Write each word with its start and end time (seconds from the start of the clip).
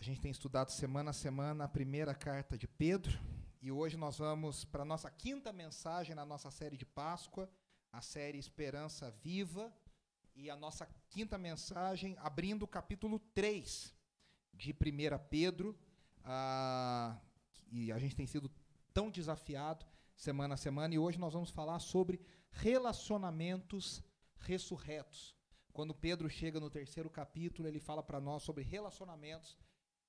A 0.00 0.04
gente 0.04 0.20
tem 0.20 0.30
estudado 0.30 0.70
semana 0.70 1.10
a 1.10 1.12
semana 1.12 1.64
a 1.64 1.68
primeira 1.68 2.14
carta 2.14 2.56
de 2.56 2.68
Pedro 2.68 3.18
e 3.60 3.72
hoje 3.72 3.96
nós 3.96 4.18
vamos 4.18 4.64
para 4.64 4.82
a 4.82 4.84
nossa 4.84 5.10
quinta 5.10 5.52
mensagem 5.52 6.14
na 6.14 6.24
nossa 6.24 6.52
série 6.52 6.76
de 6.76 6.86
Páscoa, 6.86 7.50
a 7.90 8.00
série 8.00 8.38
Esperança 8.38 9.10
Viva, 9.10 9.74
e 10.36 10.48
a 10.48 10.54
nossa 10.54 10.88
quinta 11.10 11.36
mensagem 11.36 12.16
abrindo 12.20 12.62
o 12.62 12.68
capítulo 12.68 13.18
3 13.34 13.92
de 14.54 14.70
1 14.70 14.74
Pedro. 15.28 15.76
E 17.72 17.90
a 17.90 17.98
gente 17.98 18.14
tem 18.14 18.26
sido 18.26 18.48
tão 18.94 19.10
desafiado 19.10 19.84
semana 20.14 20.54
a 20.54 20.56
semana 20.56 20.94
e 20.94 20.98
hoje 20.98 21.18
nós 21.18 21.32
vamos 21.32 21.50
falar 21.50 21.80
sobre 21.80 22.20
relacionamentos 22.52 24.00
ressurretos. 24.36 25.36
Quando 25.72 25.92
Pedro 25.92 26.30
chega 26.30 26.60
no 26.60 26.70
terceiro 26.70 27.10
capítulo, 27.10 27.66
ele 27.66 27.80
fala 27.80 28.02
para 28.02 28.20
nós 28.20 28.44
sobre 28.44 28.62
relacionamentos 28.62 29.58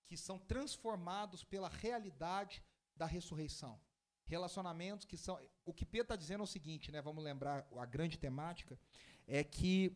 que 0.10 0.18
são 0.18 0.40
transformados 0.40 1.44
pela 1.44 1.70
realidade 1.70 2.64
da 2.96 3.06
ressurreição. 3.06 3.80
Relacionamentos 4.26 5.06
que 5.06 5.16
são. 5.16 5.40
O 5.64 5.72
que 5.72 5.86
Pedro 5.86 6.06
está 6.06 6.16
dizendo 6.16 6.42
é 6.42 6.44
o 6.46 6.48
seguinte, 6.48 6.92
né? 6.92 7.00
Vamos 7.00 7.24
lembrar 7.24 7.68
a 7.78 7.86
grande 7.86 8.18
temática, 8.18 8.80
é 9.28 9.44
que 9.44 9.96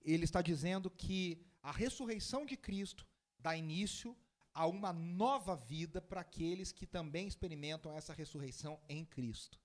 ele 0.00 0.24
está 0.24 0.40
dizendo 0.40 0.90
que 0.90 1.46
a 1.62 1.70
ressurreição 1.70 2.46
de 2.46 2.56
Cristo 2.56 3.06
dá 3.38 3.54
início 3.54 4.16
a 4.54 4.66
uma 4.66 4.92
nova 4.92 5.54
vida 5.54 6.00
para 6.00 6.22
aqueles 6.22 6.72
que 6.72 6.86
também 6.86 7.26
experimentam 7.26 7.92
essa 7.92 8.14
ressurreição 8.14 8.80
em 8.88 9.04
Cristo. 9.04 9.60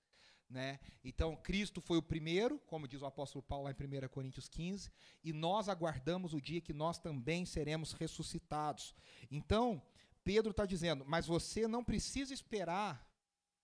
Né? 0.50 0.80
Então, 1.04 1.36
Cristo 1.36 1.80
foi 1.80 1.96
o 1.96 2.02
primeiro, 2.02 2.58
como 2.66 2.88
diz 2.88 3.00
o 3.02 3.06
apóstolo 3.06 3.40
Paulo 3.40 3.64
lá 3.66 3.70
em 3.70 4.04
1 4.04 4.08
Coríntios 4.08 4.48
15, 4.48 4.90
e 5.22 5.32
nós 5.32 5.68
aguardamos 5.68 6.34
o 6.34 6.40
dia 6.40 6.60
que 6.60 6.72
nós 6.72 6.98
também 6.98 7.46
seremos 7.46 7.92
ressuscitados. 7.92 8.92
Então, 9.30 9.80
Pedro 10.24 10.50
está 10.50 10.66
dizendo, 10.66 11.04
mas 11.06 11.24
você 11.24 11.68
não 11.68 11.84
precisa 11.84 12.34
esperar, 12.34 13.08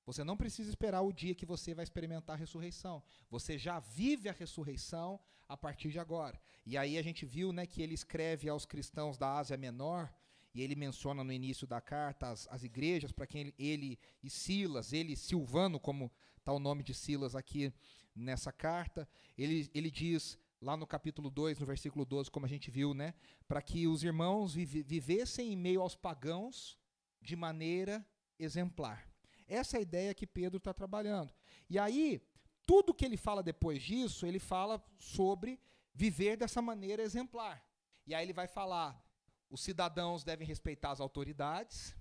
você 0.07 0.23
não 0.23 0.37
precisa 0.37 0.71
esperar 0.71 1.03
o 1.03 1.13
dia 1.13 1.35
que 1.35 1.45
você 1.45 1.75
vai 1.75 1.83
experimentar 1.83 2.37
a 2.37 2.39
ressurreição. 2.39 3.03
Você 3.29 3.59
já 3.59 3.81
vive 3.81 4.29
a 4.29 4.33
ressurreição 4.33 5.19
a 5.49 5.57
partir 5.57 5.91
de 5.91 5.99
agora. 5.99 6.41
E 6.65 6.79
aí 6.79 6.97
a 6.97 7.03
gente 7.03 7.27
viu 7.27 7.53
né, 7.53 7.67
que 7.67 7.83
ele 7.83 7.95
escreve 7.95 8.49
aos 8.49 8.65
cristãos 8.65 9.19
da 9.19 9.37
Ásia 9.37 9.57
Menor, 9.57 10.13
e 10.57 10.63
ele 10.63 10.75
menciona 10.75 11.23
no 11.23 11.31
início 11.31 11.67
da 11.67 11.83
carta 11.83 12.31
as, 12.31 12.49
as 12.49 12.63
igrejas 12.63 13.13
para 13.13 13.27
quem 13.27 13.43
ele, 13.43 13.55
ele, 13.59 13.99
e 14.23 14.31
Silas, 14.31 14.91
ele 14.91 15.15
Silvano, 15.15 15.79
como 15.79 16.11
está 16.39 16.51
o 16.51 16.59
nome 16.59 16.83
de 16.83 16.95
Silas 16.95 17.37
aqui 17.37 17.71
nessa 18.15 18.51
carta, 18.51 19.07
ele, 19.37 19.71
ele 19.75 19.91
diz 19.91 20.39
lá 20.59 20.75
no 20.75 20.87
capítulo 20.87 21.29
2, 21.29 21.59
no 21.59 21.67
versículo 21.67 22.07
12, 22.07 22.31
como 22.31 22.47
a 22.47 22.49
gente 22.49 22.71
viu, 22.71 22.95
né, 22.95 23.13
para 23.47 23.61
que 23.61 23.87
os 23.87 24.03
irmãos 24.03 24.55
vive, 24.55 24.83
vivessem 24.83 25.53
em 25.53 25.57
meio 25.57 25.83
aos 25.83 25.95
pagãos 25.95 26.79
de 27.21 27.37
maneira 27.37 28.03
exemplar. 28.39 29.07
Essa 29.47 29.77
é 29.77 29.81
a 29.81 29.83
ideia 29.83 30.15
que 30.15 30.27
Pedro 30.27 30.57
está 30.57 30.73
trabalhando. 30.73 31.35
E 31.69 31.79
aí, 31.79 32.27
tudo 32.65 32.95
que 32.95 33.05
ele 33.05 33.19
fala 33.19 33.43
depois 33.43 33.83
disso, 33.83 34.25
ele 34.25 34.39
fala 34.39 34.83
sobre 34.99 35.61
viver 35.93 36.39
dessa 36.39 36.63
maneira 36.63 37.03
exemplar. 37.03 37.63
E 38.07 38.15
aí 38.15 38.25
ele 38.25 38.33
vai 38.33 38.49
falar 38.49 39.06
os 39.49 39.61
cidadãos 39.61 40.25
devem 40.25 40.47
respeitar 40.47 40.91
as 40.91 41.01
autoridades, 41.01 41.95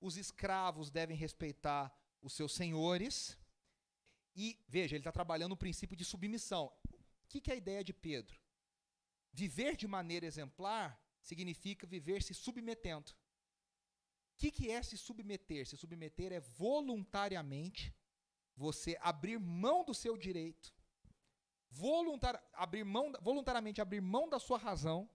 os 0.00 0.16
escravos 0.16 0.90
devem 0.90 1.16
respeitar 1.16 1.92
os 2.22 2.32
seus 2.32 2.54
senhores. 2.54 3.38
E, 4.36 4.58
veja, 4.68 4.94
ele 4.94 5.00
está 5.00 5.12
trabalhando 5.12 5.52
o 5.52 5.56
princípio 5.56 5.96
de 5.96 6.04
submissão. 6.04 6.66
O 6.66 7.28
que, 7.28 7.40
que 7.40 7.50
é 7.50 7.54
a 7.54 7.56
ideia 7.56 7.84
de 7.84 7.92
Pedro? 7.92 8.38
Viver 9.32 9.76
de 9.76 9.86
maneira 9.86 10.26
exemplar 10.26 11.00
significa 11.20 11.86
viver 11.86 12.22
se 12.22 12.34
submetendo. 12.34 13.10
O 13.10 14.36
que, 14.36 14.50
que 14.50 14.70
é 14.70 14.82
se 14.82 14.96
submeter? 14.98 15.66
Se 15.66 15.76
submeter 15.76 16.32
é 16.32 16.40
voluntariamente 16.40 17.94
você 18.56 18.96
abrir 19.00 19.38
mão 19.38 19.84
do 19.84 19.94
seu 19.94 20.16
direito, 20.16 20.72
voluntar, 21.70 22.42
abrir 22.52 22.84
mão, 22.84 23.12
voluntariamente 23.20 23.80
abrir 23.80 24.00
mão 24.00 24.28
da 24.28 24.38
sua 24.38 24.58
razão 24.58 25.08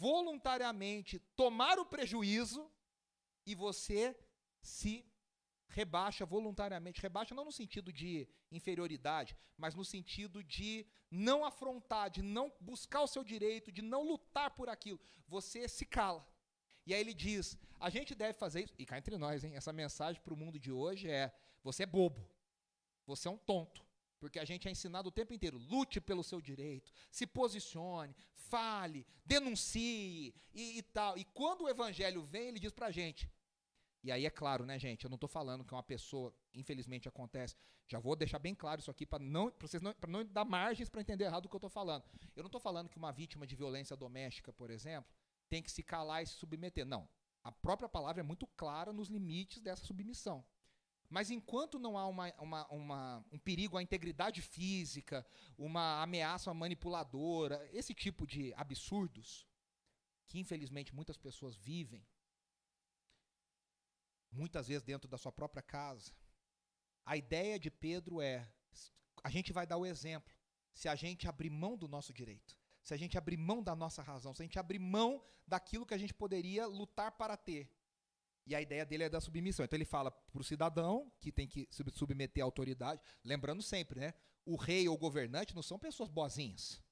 voluntariamente 0.00 1.18
tomar 1.36 1.78
o 1.78 1.84
prejuízo 1.84 2.62
e 3.44 3.54
você 3.54 4.16
se 4.62 4.94
rebaixa 5.68 6.24
voluntariamente. 6.24 7.02
Rebaixa 7.02 7.34
não 7.34 7.44
no 7.44 7.52
sentido 7.52 7.92
de 7.92 8.26
inferioridade, 8.50 9.36
mas 9.58 9.74
no 9.74 9.84
sentido 9.84 10.42
de 10.42 10.86
não 11.10 11.44
afrontar, 11.44 12.08
de 12.08 12.22
não 12.22 12.50
buscar 12.60 13.02
o 13.02 13.06
seu 13.06 13.22
direito, 13.22 13.70
de 13.70 13.82
não 13.82 14.02
lutar 14.02 14.50
por 14.58 14.70
aquilo. 14.70 14.98
Você 15.28 15.68
se 15.68 15.84
cala. 15.84 16.26
E 16.86 16.94
aí 16.94 17.00
ele 17.00 17.12
diz: 17.12 17.58
a 17.78 17.90
gente 17.90 18.14
deve 18.14 18.32
fazer 18.38 18.64
isso. 18.64 18.74
E 18.78 18.86
cá 18.86 18.96
entre 18.96 19.18
nós, 19.18 19.44
hein? 19.44 19.54
Essa 19.54 19.72
mensagem 19.72 20.22
para 20.22 20.32
o 20.32 20.36
mundo 20.36 20.58
de 20.58 20.72
hoje 20.72 21.10
é: 21.10 21.30
você 21.62 21.82
é 21.82 21.86
bobo. 21.86 22.26
Você 23.06 23.28
é 23.28 23.30
um 23.30 23.36
tonto. 23.36 23.84
Porque 24.20 24.38
a 24.38 24.44
gente 24.44 24.68
é 24.68 24.70
ensinado 24.70 25.08
o 25.08 25.12
tempo 25.12 25.32
inteiro: 25.32 25.58
lute 25.58 26.00
pelo 26.00 26.22
seu 26.22 26.40
direito, 26.40 26.92
se 27.10 27.26
posicione, 27.26 28.14
fale, 28.32 29.06
denuncie 29.24 30.34
e, 30.52 30.78
e 30.78 30.82
tal. 30.82 31.16
E 31.16 31.24
quando 31.24 31.62
o 31.62 31.68
evangelho 31.68 32.22
vem, 32.22 32.48
ele 32.48 32.60
diz 32.60 32.70
pra 32.70 32.90
gente. 32.90 33.28
E 34.02 34.12
aí 34.12 34.24
é 34.24 34.30
claro, 34.30 34.64
né, 34.64 34.78
gente? 34.78 35.04
Eu 35.04 35.10
não 35.10 35.16
estou 35.16 35.28
falando 35.28 35.64
que 35.64 35.74
uma 35.74 35.82
pessoa, 35.82 36.34
infelizmente 36.54 37.08
acontece. 37.08 37.56
Já 37.86 37.98
vou 37.98 38.14
deixar 38.14 38.38
bem 38.38 38.54
claro 38.54 38.80
isso 38.80 38.90
aqui 38.90 39.04
para 39.04 39.18
não, 39.18 39.52
vocês 39.58 39.82
não, 39.82 39.94
não 40.06 40.24
dar 40.24 40.44
margens 40.44 40.88
para 40.88 41.00
entender 41.00 41.24
errado 41.24 41.46
o 41.46 41.48
que 41.48 41.56
eu 41.56 41.58
estou 41.58 41.70
falando. 41.70 42.04
Eu 42.36 42.42
não 42.42 42.48
estou 42.48 42.60
falando 42.60 42.88
que 42.88 42.96
uma 42.96 43.10
vítima 43.10 43.46
de 43.46 43.56
violência 43.56 43.96
doméstica, 43.96 44.52
por 44.52 44.70
exemplo, 44.70 45.10
tem 45.48 45.62
que 45.62 45.70
se 45.70 45.82
calar 45.82 46.22
e 46.22 46.26
se 46.26 46.34
submeter. 46.34 46.86
Não. 46.86 47.08
A 47.42 47.50
própria 47.50 47.88
palavra 47.88 48.20
é 48.20 48.22
muito 48.22 48.46
clara 48.46 48.92
nos 48.92 49.08
limites 49.08 49.60
dessa 49.60 49.84
submissão. 49.84 50.44
Mas 51.10 51.28
enquanto 51.28 51.76
não 51.76 51.98
há 51.98 52.06
uma, 52.06 52.32
uma, 52.38 52.66
uma, 52.68 53.24
um 53.32 53.38
perigo 53.38 53.76
à 53.76 53.82
integridade 53.82 54.40
física, 54.40 55.26
uma 55.58 56.00
ameaça 56.00 56.54
manipuladora, 56.54 57.68
esse 57.72 57.92
tipo 57.92 58.24
de 58.24 58.54
absurdos, 58.54 59.44
que 60.28 60.38
infelizmente 60.38 60.94
muitas 60.94 61.16
pessoas 61.16 61.56
vivem, 61.56 62.06
muitas 64.30 64.68
vezes 64.68 64.84
dentro 64.84 65.08
da 65.08 65.18
sua 65.18 65.32
própria 65.32 65.60
casa, 65.60 66.12
a 67.04 67.16
ideia 67.16 67.58
de 67.58 67.72
Pedro 67.72 68.20
é: 68.20 68.48
a 69.24 69.30
gente 69.30 69.52
vai 69.52 69.66
dar 69.66 69.78
o 69.78 69.84
exemplo 69.84 70.32
se 70.72 70.88
a 70.88 70.94
gente 70.94 71.26
abrir 71.26 71.50
mão 71.50 71.76
do 71.76 71.88
nosso 71.88 72.12
direito, 72.12 72.56
se 72.84 72.94
a 72.94 72.96
gente 72.96 73.18
abrir 73.18 73.36
mão 73.36 73.60
da 73.60 73.74
nossa 73.74 74.00
razão, 74.00 74.32
se 74.32 74.42
a 74.42 74.44
gente 74.44 74.60
abrir 74.60 74.78
mão 74.78 75.20
daquilo 75.44 75.84
que 75.84 75.94
a 75.94 75.98
gente 75.98 76.14
poderia 76.14 76.68
lutar 76.68 77.10
para 77.10 77.36
ter. 77.36 77.68
E 78.50 78.54
a 78.56 78.60
ideia 78.60 78.84
dele 78.84 79.04
é 79.04 79.08
da 79.08 79.20
submissão. 79.20 79.64
Então 79.64 79.76
ele 79.76 79.84
fala 79.84 80.10
para 80.10 80.40
o 80.40 80.42
cidadão 80.42 81.08
que 81.20 81.30
tem 81.30 81.46
que 81.46 81.68
submeter 81.92 82.42
à 82.42 82.44
autoridade, 82.44 83.00
lembrando 83.24 83.62
sempre, 83.62 84.00
né? 84.00 84.12
O 84.44 84.56
rei 84.56 84.88
ou 84.88 84.98
governante 84.98 85.54
não 85.54 85.62
são 85.62 85.78
pessoas 85.78 86.08
boazinhas. 86.08 86.82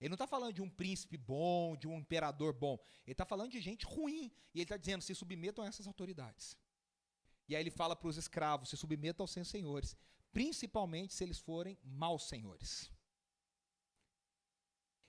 Ele 0.00 0.08
não 0.08 0.14
está 0.14 0.26
falando 0.26 0.54
de 0.54 0.62
um 0.62 0.70
príncipe 0.70 1.18
bom, 1.18 1.76
de 1.76 1.86
um 1.86 1.98
imperador 1.98 2.54
bom. 2.54 2.78
Ele 3.04 3.12
está 3.12 3.26
falando 3.26 3.50
de 3.50 3.60
gente 3.60 3.84
ruim. 3.84 4.32
E 4.54 4.58
ele 4.58 4.62
está 4.62 4.78
dizendo: 4.78 5.02
se 5.02 5.14
submetam 5.14 5.62
a 5.62 5.68
essas 5.68 5.86
autoridades. 5.86 6.56
E 7.46 7.54
aí 7.54 7.62
ele 7.62 7.70
fala 7.70 7.94
para 7.94 8.08
os 8.08 8.16
escravos: 8.16 8.70
se 8.70 8.76
submetam 8.78 9.22
aos 9.22 9.32
seus 9.32 9.48
senhores, 9.48 9.94
principalmente 10.32 11.12
se 11.12 11.22
eles 11.22 11.38
forem 11.38 11.78
maus 11.84 12.26
senhores. 12.26 12.90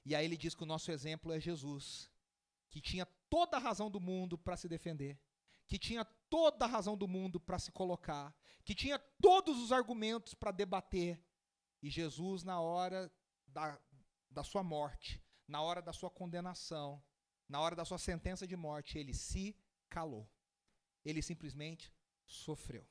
E 0.06 0.14
aí 0.14 0.26
ele 0.26 0.36
diz 0.36 0.54
que 0.54 0.64
o 0.64 0.72
nosso 0.74 0.92
exemplo 0.92 1.32
é 1.32 1.40
Jesus, 1.40 2.12
que 2.70 2.82
tinha 2.82 3.06
toda 3.30 3.56
a 3.56 3.60
razão 3.60 3.90
do 3.90 4.02
mundo 4.02 4.38
para 4.38 4.58
se 4.58 4.68
defender, 4.68 5.18
que 5.68 5.78
tinha 5.78 6.06
toda 6.30 6.66
a 6.66 6.68
razão 6.68 6.98
do 6.98 7.08
mundo 7.08 7.40
para 7.40 7.60
se 7.60 7.72
colocar, 7.72 8.34
que 8.64 8.74
tinha 8.74 8.98
todos 9.22 9.62
os 9.62 9.72
argumentos 9.72 10.34
para 10.34 10.52
debater. 10.52 11.22
E 11.82 11.90
Jesus, 11.90 12.44
na 12.44 12.60
hora 12.60 13.12
da, 13.48 13.80
da 14.30 14.44
sua 14.44 14.64
morte, 14.64 15.22
na 15.48 15.62
hora 15.62 15.82
da 15.82 15.94
sua 15.94 16.10
condenação, 16.10 17.04
na 17.48 17.60
hora 17.60 17.76
da 17.76 17.86
sua 17.86 17.98
sentença 17.98 18.48
de 18.48 18.56
morte, 18.56 18.98
ele 18.98 19.14
se 19.14 19.56
calou. 19.90 20.30
Ele 21.04 21.22
simplesmente 21.22 21.94
sofreu. 22.26 22.86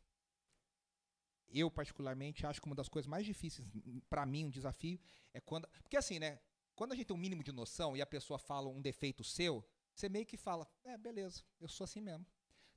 Eu, 1.48 1.70
particularmente, 1.70 2.46
acho 2.46 2.60
que 2.60 2.66
uma 2.66 2.74
das 2.74 2.88
coisas 2.88 3.06
mais 3.06 3.24
difíceis, 3.24 3.68
para 4.08 4.26
mim, 4.26 4.46
um 4.46 4.50
desafio, 4.50 4.98
é 5.32 5.40
quando. 5.40 5.68
Porque 5.82 5.96
assim, 5.96 6.18
né? 6.18 6.40
Quando 6.74 6.92
a 6.92 6.96
gente 6.96 7.06
tem 7.06 7.16
um 7.16 7.20
mínimo 7.20 7.42
de 7.42 7.52
noção 7.52 7.96
e 7.96 8.02
a 8.02 8.06
pessoa 8.06 8.38
fala 8.38 8.68
um 8.68 8.82
defeito 8.82 9.24
seu, 9.24 9.66
você 9.94 10.08
meio 10.08 10.26
que 10.26 10.36
fala: 10.36 10.68
é, 10.84 10.96
beleza, 10.98 11.42
eu 11.60 11.68
sou 11.68 11.84
assim 11.84 12.00
mesmo. 12.00 12.26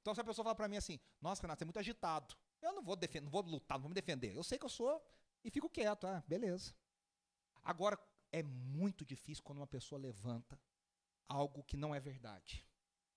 Então, 0.02 0.14
se 0.16 0.22
a 0.22 0.24
pessoa 0.24 0.44
fala 0.44 0.56
para 0.56 0.68
mim 0.68 0.78
assim, 0.78 1.00
nossa, 1.22 1.42
Renato, 1.42 1.60
você 1.60 1.64
é 1.64 1.68
muito 1.68 1.80
agitado. 1.80 2.36
Eu 2.62 2.74
não 2.74 2.84
vou 2.84 2.96
defender, 2.96 3.26
não 3.26 3.32
vou 3.32 3.42
lutar, 3.42 3.78
não 3.78 3.84
vou 3.84 3.90
me 3.90 3.96
defender. 3.96 4.36
Eu 4.36 4.44
sei 4.44 4.58
que 4.58 4.66
eu 4.66 4.70
sou 4.70 5.04
e 5.44 5.50
fico 5.50 5.70
quieto. 5.70 6.08
Ah, 6.08 6.24
beleza. 6.28 6.74
Agora, 7.64 8.00
é 8.32 8.44
muito 8.44 9.06
difícil 9.06 9.44
quando 9.44 9.60
uma 9.60 9.68
pessoa 9.68 10.00
levanta 10.00 10.60
algo 11.28 11.64
que 11.64 11.78
não 11.78 11.94
é 11.94 12.00
verdade. 12.00 12.66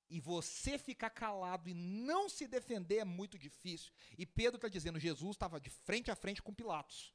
E 0.08 0.20
você 0.20 0.76
ficar 0.76 1.10
calado 1.10 1.70
e 1.70 1.74
não 1.74 2.28
se 2.28 2.46
defender 2.46 2.98
é 2.98 3.04
muito 3.04 3.38
difícil. 3.38 3.92
E 4.18 4.26
Pedro 4.26 4.56
está 4.56 4.68
dizendo, 4.68 4.98
Jesus 4.98 5.34
estava 5.34 5.58
de 5.58 5.70
frente 5.70 6.10
a 6.10 6.14
frente 6.14 6.42
com 6.42 6.52
Pilatos. 6.52 7.14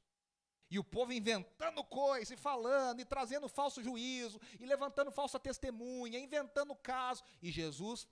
E 0.69 0.77
o 0.77 0.83
povo 0.83 1.13
inventando 1.13 1.83
coisa, 1.83 2.33
e 2.33 2.37
falando, 2.37 2.99
e 2.99 3.05
trazendo 3.05 3.47
falso 3.47 3.81
juízo, 3.81 4.39
e 4.59 4.65
levantando 4.65 5.11
falsa 5.11 5.39
testemunha, 5.39 6.19
inventando 6.19 6.75
caso. 6.75 7.23
E 7.41 7.51
Jesus 7.51 8.07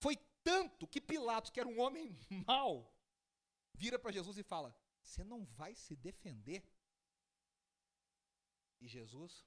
Foi 0.00 0.16
tanto 0.42 0.86
que 0.86 1.00
Pilatos, 1.00 1.50
que 1.50 1.60
era 1.60 1.68
um 1.68 1.80
homem 1.80 2.16
mau, 2.46 2.94
vira 3.74 3.98
para 3.98 4.12
Jesus 4.12 4.38
e 4.38 4.42
fala: 4.42 4.74
Você 5.02 5.24
não 5.24 5.44
vai 5.44 5.74
se 5.74 5.96
defender? 5.96 6.62
E 8.80 8.86
Jesus. 8.86 9.44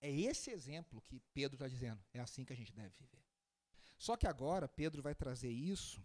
É 0.00 0.10
esse 0.10 0.50
exemplo 0.50 1.00
que 1.00 1.18
Pedro 1.32 1.54
está 1.54 1.66
dizendo. 1.66 2.04
É 2.12 2.20
assim 2.20 2.44
que 2.44 2.52
a 2.52 2.56
gente 2.56 2.72
deve 2.72 2.90
viver. 2.90 3.24
Só 3.96 4.16
que 4.16 4.26
agora 4.26 4.68
Pedro 4.68 5.02
vai 5.02 5.14
trazer 5.14 5.50
isso 5.50 6.02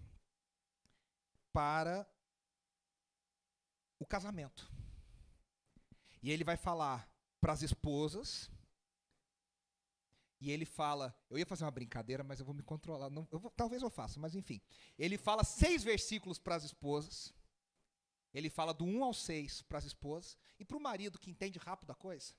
para 1.52 2.10
o 4.00 4.06
casamento. 4.06 4.72
E 6.22 6.32
ele 6.32 6.44
vai 6.44 6.56
falar 6.56 7.10
para 7.42 7.54
as 7.54 7.62
esposas. 7.62 8.50
E 10.42 10.52
ele 10.52 10.66
fala, 10.66 11.14
eu 11.30 11.38
ia 11.38 11.46
fazer 11.46 11.66
uma 11.66 11.72
brincadeira, 11.72 12.24
mas 12.24 12.40
eu 12.40 12.46
vou 12.46 12.56
me 12.56 12.64
controlar. 12.64 13.10
Não, 13.10 13.28
eu 13.32 13.40
vou, 13.40 13.52
talvez 13.52 13.82
eu 13.82 13.90
faça, 13.90 14.20
mas 14.20 14.36
enfim. 14.36 14.62
Ele 14.98 15.18
fala 15.18 15.44
seis 15.44 15.84
versículos 15.84 16.40
para 16.40 16.56
as 16.56 16.64
esposas. 16.64 17.34
Ele 18.34 18.50
fala 18.50 18.74
do 18.74 18.86
1 18.86 19.04
ao 19.04 19.14
6 19.14 19.64
para 19.64 19.80
as 19.80 19.86
esposas. 19.86 20.38
E 20.58 20.64
para 20.64 20.78
o 20.78 20.80
marido 20.80 21.20
que 21.20 21.30
entende 21.30 21.60
rápido 21.60 21.92
a 21.92 21.96
coisa. 21.96 22.34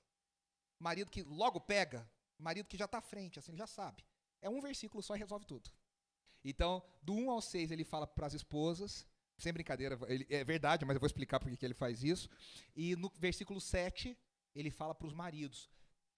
Marido 0.78 1.10
que 1.10 1.22
logo 1.22 1.60
pega. 1.60 2.08
Marido 2.38 2.66
que 2.66 2.78
já 2.78 2.86
está 2.86 2.98
à 2.98 3.02
frente, 3.02 3.38
assim, 3.38 3.54
já 3.56 3.66
sabe. 3.66 4.04
É 4.40 4.48
um 4.48 4.60
versículo 4.60 5.02
só 5.02 5.14
e 5.14 5.18
resolve 5.18 5.44
tudo. 5.44 5.70
Então, 6.42 6.82
do 7.02 7.12
1 7.12 7.30
ao 7.30 7.42
6 7.42 7.70
ele 7.70 7.84
fala 7.84 8.06
para 8.06 8.26
as 8.26 8.34
esposas. 8.34 9.06
Sem 9.36 9.52
brincadeira, 9.52 9.98
ele, 10.06 10.26
é 10.28 10.44
verdade, 10.44 10.84
mas 10.84 10.94
eu 10.94 11.00
vou 11.00 11.06
explicar 11.06 11.40
por 11.40 11.54
que 11.54 11.64
ele 11.64 11.74
faz 11.74 12.02
isso. 12.02 12.28
E 12.74 12.94
no 12.96 13.10
versículo 13.18 13.60
7, 13.60 14.16
ele 14.54 14.70
fala 14.70 14.94
para 14.94 15.06
os 15.06 15.14
maridos, 15.14 15.68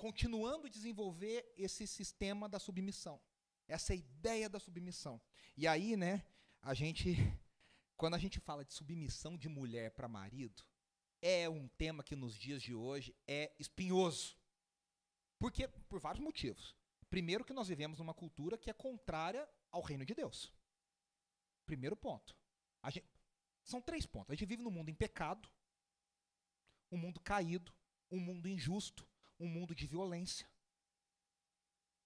continuando 0.03 0.67
a 0.67 0.69
desenvolver 0.69 1.55
esse 1.57 1.87
sistema 1.87 2.49
da 2.49 2.59
submissão. 2.59 3.23
Essa 3.69 3.95
ideia 3.95 4.49
da 4.49 4.59
submissão. 4.59 5.23
E 5.57 5.65
aí, 5.65 5.97
né, 5.97 6.27
a 6.61 6.75
gente, 6.75 7.15
quando 7.97 8.15
a 8.15 8.19
gente 8.19 8.41
fala 8.41 8.65
de 8.65 8.75
submissão 8.75 9.39
de 9.39 9.49
mulher 9.49 9.93
para 9.93 10.09
marido, 10.09 10.65
é 11.21 11.49
um 11.49 11.69
tema 11.69 12.03
que 12.03 12.17
nos 12.17 12.35
dias 12.35 12.61
de 12.61 12.75
hoje 12.75 13.15
é 13.29 13.55
espinhoso. 13.61 14.37
Porque, 15.39 15.69
por 15.69 16.01
vários 16.01 16.25
motivos. 16.25 16.75
Primeiro, 17.09 17.45
que 17.45 17.53
nós 17.53 17.69
vivemos 17.69 18.01
numa 18.01 18.13
cultura 18.13 18.59
que 18.59 18.71
é 18.71 18.73
contrária 18.73 19.49
ao 19.71 19.83
reino 19.83 20.05
de 20.05 20.17
Deus. 20.17 20.53
Primeiro 21.65 21.95
ponto. 21.95 22.37
Gente, 22.89 23.07
são 23.63 23.81
três 23.81 24.05
pontos. 24.05 24.31
A 24.31 24.35
gente 24.35 24.49
vive 24.49 24.65
num 24.65 24.71
mundo 24.73 24.89
em 24.89 24.95
pecado, 24.97 25.49
um 26.91 26.97
mundo 26.97 27.21
caído, 27.21 27.73
um 28.11 28.19
mundo 28.19 28.49
injusto, 28.49 29.07
um 29.43 29.49
mundo 29.49 29.75
de 29.75 29.87
violência. 29.87 30.47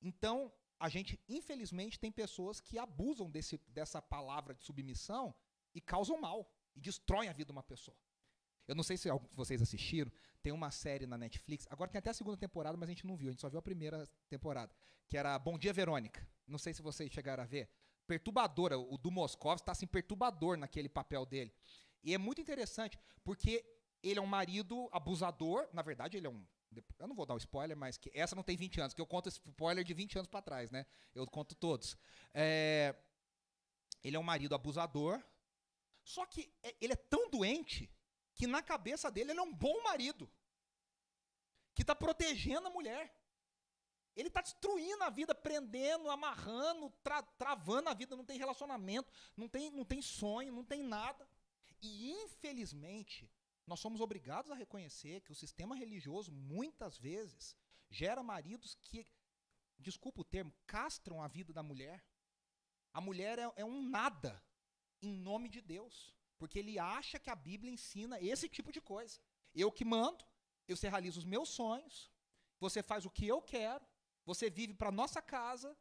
Então, 0.00 0.52
a 0.78 0.88
gente, 0.88 1.20
infelizmente, 1.28 1.98
tem 1.98 2.10
pessoas 2.10 2.60
que 2.60 2.78
abusam 2.78 3.30
desse, 3.30 3.58
dessa 3.68 4.00
palavra 4.00 4.54
de 4.54 4.64
submissão 4.64 5.34
e 5.74 5.80
causam 5.80 6.20
mal, 6.20 6.50
e 6.74 6.80
destroem 6.80 7.28
a 7.28 7.32
vida 7.32 7.46
de 7.46 7.52
uma 7.52 7.62
pessoa. 7.62 7.96
Eu 8.66 8.74
não 8.74 8.82
sei 8.82 8.96
se 8.96 9.08
vocês 9.32 9.62
assistiram, 9.62 10.10
tem 10.42 10.52
uma 10.52 10.70
série 10.70 11.06
na 11.06 11.16
Netflix, 11.16 11.66
agora 11.70 11.90
tem 11.90 11.98
até 11.98 12.10
a 12.10 12.14
segunda 12.14 12.36
temporada, 12.36 12.76
mas 12.76 12.88
a 12.88 12.92
gente 12.92 13.06
não 13.06 13.16
viu, 13.16 13.28
a 13.28 13.32
gente 13.32 13.40
só 13.40 13.48
viu 13.48 13.58
a 13.58 13.62
primeira 13.62 14.06
temporada, 14.28 14.74
que 15.06 15.16
era 15.16 15.38
Bom 15.38 15.58
Dia 15.58 15.72
Verônica. 15.72 16.26
Não 16.46 16.58
sei 16.58 16.72
se 16.74 16.82
vocês 16.82 17.10
chegaram 17.12 17.42
a 17.42 17.46
ver 17.46 17.68
perturbadora. 18.06 18.78
O 18.78 18.96
do 18.96 19.10
Moscov 19.10 19.56
está 19.56 19.72
assim 19.72 19.86
perturbador 19.86 20.56
naquele 20.56 20.88
papel 20.88 21.26
dele. 21.26 21.52
E 22.02 22.14
é 22.14 22.18
muito 22.18 22.40
interessante, 22.40 22.98
porque 23.24 23.64
ele 24.02 24.18
é 24.18 24.22
um 24.22 24.26
marido 24.26 24.88
abusador, 24.92 25.68
na 25.72 25.82
verdade 25.82 26.16
ele 26.16 26.26
é 26.26 26.30
um 26.30 26.46
eu 26.98 27.06
não 27.06 27.14
vou 27.14 27.26
dar 27.26 27.34
um 27.34 27.38
spoiler, 27.38 27.76
mas 27.76 27.96
que 27.96 28.10
essa 28.14 28.34
não 28.34 28.42
tem 28.42 28.56
20 28.56 28.80
anos, 28.80 28.94
que 28.94 29.00
eu 29.00 29.06
conto 29.06 29.28
spoiler 29.28 29.84
de 29.84 29.94
20 29.94 30.18
anos 30.18 30.28
para 30.28 30.42
trás, 30.42 30.70
né? 30.70 30.86
Eu 31.14 31.26
conto 31.26 31.54
todos. 31.54 31.96
É, 32.34 32.94
ele 34.02 34.16
é 34.16 34.18
um 34.18 34.24
marido 34.24 34.54
abusador, 34.54 35.22
só 36.02 36.24
que 36.26 36.52
é, 36.62 36.74
ele 36.80 36.92
é 36.92 36.96
tão 36.96 37.28
doente 37.30 37.90
que 38.34 38.46
na 38.46 38.62
cabeça 38.62 39.10
dele 39.10 39.32
ele 39.32 39.40
é 39.40 39.42
um 39.42 39.52
bom 39.52 39.82
marido, 39.82 40.30
que 41.74 41.82
está 41.82 41.94
protegendo 41.94 42.68
a 42.68 42.70
mulher. 42.70 43.14
Ele 44.14 44.28
está 44.28 44.40
destruindo 44.40 45.02
a 45.04 45.10
vida, 45.10 45.34
prendendo, 45.34 46.08
amarrando, 46.08 46.90
tra 47.02 47.22
travando 47.22 47.90
a 47.90 47.94
vida. 47.94 48.16
Não 48.16 48.24
tem 48.24 48.38
relacionamento, 48.38 49.12
não 49.36 49.46
tem, 49.46 49.70
não 49.70 49.84
tem 49.84 50.00
sonho, 50.00 50.52
não 50.52 50.64
tem 50.64 50.82
nada. 50.82 51.28
E, 51.82 52.12
infelizmente, 52.12 53.30
nós 53.66 53.80
somos 53.80 54.00
obrigados 54.00 54.50
a 54.50 54.54
reconhecer 54.54 55.20
que 55.22 55.32
o 55.32 55.34
sistema 55.34 55.74
religioso, 55.74 56.30
muitas 56.32 56.96
vezes, 56.96 57.56
gera 57.90 58.22
maridos 58.22 58.74
que, 58.76 59.06
desculpa 59.78 60.20
o 60.20 60.24
termo, 60.24 60.52
castram 60.66 61.22
a 61.22 61.28
vida 61.28 61.52
da 61.52 61.62
mulher. 61.62 62.04
A 62.92 63.00
mulher 63.00 63.38
é, 63.38 63.52
é 63.56 63.64
um 63.64 63.82
nada 63.82 64.42
em 65.02 65.12
nome 65.12 65.48
de 65.48 65.60
Deus. 65.60 66.14
Porque 66.38 66.58
ele 66.58 66.78
acha 66.78 67.18
que 67.18 67.30
a 67.30 67.34
Bíblia 67.34 67.72
ensina 67.72 68.20
esse 68.20 68.48
tipo 68.48 68.70
de 68.70 68.80
coisa. 68.80 69.18
Eu 69.54 69.72
que 69.72 69.84
mando, 69.84 70.24
eu 70.68 70.76
realizo 70.76 71.18
os 71.18 71.24
meus 71.24 71.48
sonhos, 71.48 72.10
você 72.60 72.82
faz 72.82 73.04
o 73.04 73.10
que 73.10 73.26
eu 73.26 73.40
quero, 73.40 73.84
você 74.24 74.50
vive 74.50 74.74
para 74.74 74.92
nossa 74.92 75.22
casa 75.22 75.76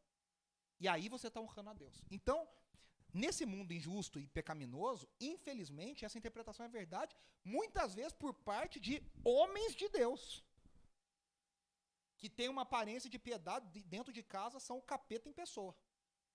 e 0.80 0.88
aí 0.88 1.08
você 1.08 1.28
está 1.28 1.40
honrando 1.40 1.70
a 1.70 1.74
Deus. 1.74 2.02
Então, 2.10 2.48
nesse 3.22 3.44
mundo 3.52 3.72
injusto 3.78 4.20
e 4.20 4.26
pecaminoso, 4.38 5.08
infelizmente, 5.32 6.04
essa 6.04 6.18
interpretação 6.18 6.64
é 6.66 6.68
verdade, 6.68 7.16
muitas 7.56 7.94
vezes 7.94 8.12
por 8.12 8.32
parte 8.50 8.78
de 8.86 8.94
homens 9.24 9.74
de 9.74 9.88
Deus. 9.88 10.22
Que 12.18 12.28
tem 12.28 12.48
uma 12.48 12.62
aparência 12.62 13.10
de 13.14 13.18
piedade 13.18 13.82
dentro 13.94 14.12
de 14.12 14.22
casa, 14.22 14.60
são 14.60 14.78
o 14.78 14.86
capeta 14.92 15.28
em 15.28 15.32
pessoa. 15.32 15.74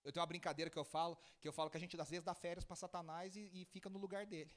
Eu 0.04 0.12
tenho 0.12 0.22
uma 0.22 0.34
brincadeira 0.34 0.72
que 0.72 0.80
eu 0.84 0.84
falo, 0.84 1.18
que 1.40 1.48
eu 1.48 1.54
falo 1.54 1.70
que 1.70 1.78
a 1.78 1.80
gente 1.80 2.00
às 2.00 2.10
vezes 2.10 2.26
dá 2.26 2.34
férias 2.34 2.66
para 2.66 2.76
Satanás 2.76 3.36
e, 3.36 3.50
e 3.54 3.66
fica 3.66 3.90
no 3.90 4.00
lugar 4.00 4.26
dele. 4.26 4.54